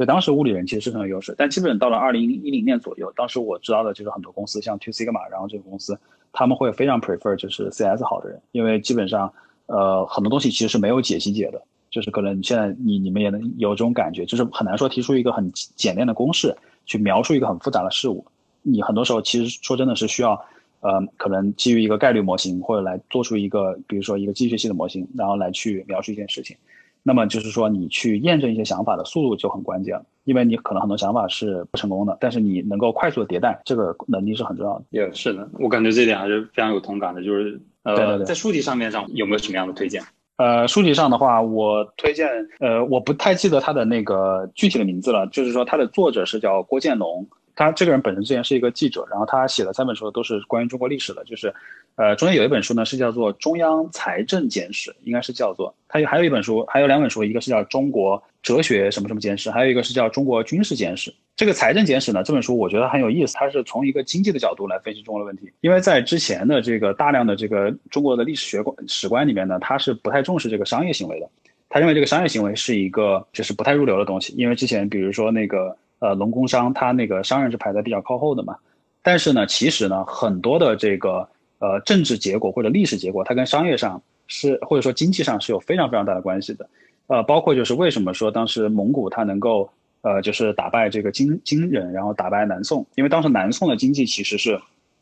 [0.00, 5.94] 所以当时物理人其实是很有优势，但基本到了二零一零年左右，当时我知道的就是很多公司，像 Two Sigma，然后这个公司
[6.32, 9.30] 他们会非常 prefer 就是 CS 好的人，因为基本上
[9.66, 11.60] 呃很多东西其实是没有解析解的，
[11.90, 16.56] 就是可能现在你你们也能有这种感觉，就是很难说提出一个很简练的公式
[16.86, 18.24] 去描述一个很复杂的事物，
[18.62, 20.32] 你很多时候其实说真的是需要
[20.80, 26.56] 呃可能基于一个概率模型或者来做出一个比如说一个机器学的模型，然后来去描述一件事情。
[27.02, 34.84] 那么就是说，你去验证一些想法的速度就很关键了，因为你可能很多想法是不成功的，但是你能够快速的迭代，这个能力是很重要的。
[34.90, 37.24] 也是的，我感觉这点还是非常有同感的。
[37.24, 40.02] 就是呃，在书籍上面上有没有什么样的推荐？
[40.36, 42.28] 呃，书籍上的话，我推荐
[42.60, 47.26] 呃，我不太记得他的那个具体的名字了，就是说他的作者是叫郭建龙。
[47.60, 51.52] 他这个人本身之前是一个记者，然后他写的三本书都是关于中国历史的，就是，
[51.96, 61.10] 呃，中间有一本书呢是叫做《中央财政简史》，应该是叫做，他有还有一本书，还有两本书，一个是叫《中国哲学什么什么简史》，还有一个是叫《中国军事简史》。
[61.36, 71.28] 这个财政简史呢，这本书我觉得很有意思，它是从一个经济的角度来分析中国的问题，因为在之前的这个大量的这个中国的历史学观史观里面呢，他是不太重视这个商业行为的，
[71.68, 75.76] 他认为这个商业行为是一个就是不太入流的东西，因为之前比如说那个。
[76.00, 78.56] 呃，农工商他那个商人是排在比较靠后的嘛，
[79.02, 81.28] 但是呢，其实呢，很多的这个
[81.58, 86.66] 呃政治结果或者历史结果，它跟商业上是或者说经济上是有非常非常大的关系的，
[87.06, 89.70] 呃，包括就是为什么说当时蒙古它能够
[90.00, 94.58] 呃就是打败这个金金人，然后打败南宋，因为当时南宋的经济其实是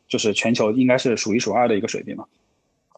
[0.09, 2.25] 就是全球应该是数一数二的一个水平嘛，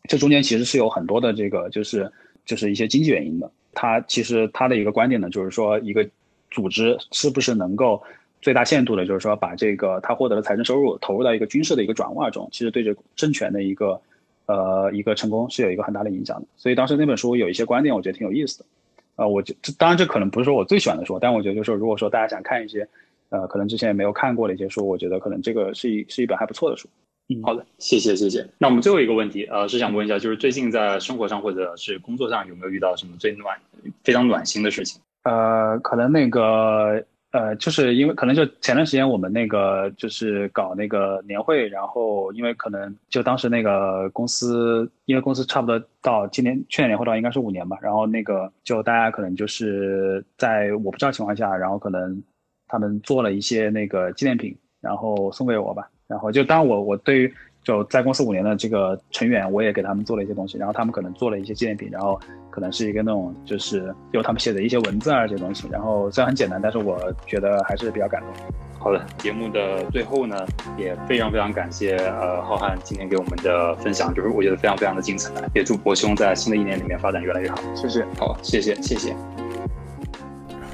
[0.09, 2.11] 这中间其实是有很多的这个就是
[2.45, 6.03] 就是一些经济原因的，他其实他的一个观点呢，就是说一个。
[6.51, 8.01] 组织是不是能够
[8.41, 13.99] 最大限度的，就是说把这个他获得的财政收入投入到一个军事的一个转化中，其实对这政权的一个
[14.45, 16.47] 呃一个成功是有一个很大的影响的。
[16.57, 18.65] 所以当时那本书有一些观点，我觉得挺有意思的。
[19.15, 22.87] 呃，我这当然这可能不是说我最喜欢的书，但我觉得就是说，如果说大家想看一些
[23.29, 26.89] 呃可能之前也没有看过的一些书，我觉得可能这个是一是一本还不错的书。
[27.29, 28.45] 嗯，好的，谢谢谢谢。
[28.57, 33.57] 那我们最后一个问题，呃，是想问一下，就是最近在生活上或者是工作上有没有遇到什么最暖、
[34.03, 34.99] 非常暖心的事情？
[35.23, 52.21] 呃，可能那个呃，就是因为可能就前段时间我们那个就是搞那个年会，然后因为可能就当时那个公司，因为公司差不多到今年去年年会到应该是五年吧，然后那个就大家可能就是在我不知道情况下，然后可能
[52.67, 57.33] 他们做了一些那个纪念品，然后送给我吧，然后就当我我对于。
[57.63, 62.19] 就在公司五年的这个成员，我也给他们做了一些东西，然后他们可能做了一些纪念品，然后
[62.49, 68.29] 可能是一个那种就是有他们写的一些文字啊这些东西，然后虽然很简单，但是我觉得还是比较感动。
[68.79, 70.35] 好的，节目的最后呢，
[70.75, 77.57] 也非常非常感谢呃浩瀚今天给我们的分享，就是我觉得非常非常的精彩，也祝博兄在新的一年里面发展越来越好。
[77.75, 79.15] 谢谢，好，谢谢，谢谢。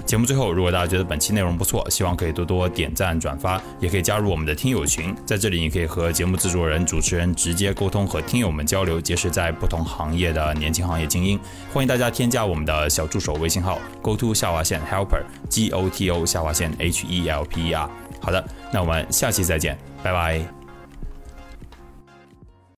[0.07, 11.37] 节目最后，如果大家觉得本期内容不错，希望可以多多点赞转发，也可以加入我们的听友群，在这里你可以和节目制作人、主持人直接沟通，和听友们交流，结识在不同行业的年轻行业精英。
[11.73, 17.89] 欢迎大家添加我们的小助手微信号：go to 下划线 helper g o t o 下划线 h e l p e r。
[18.21, 20.56] 好的，那我们下期再见，拜拜。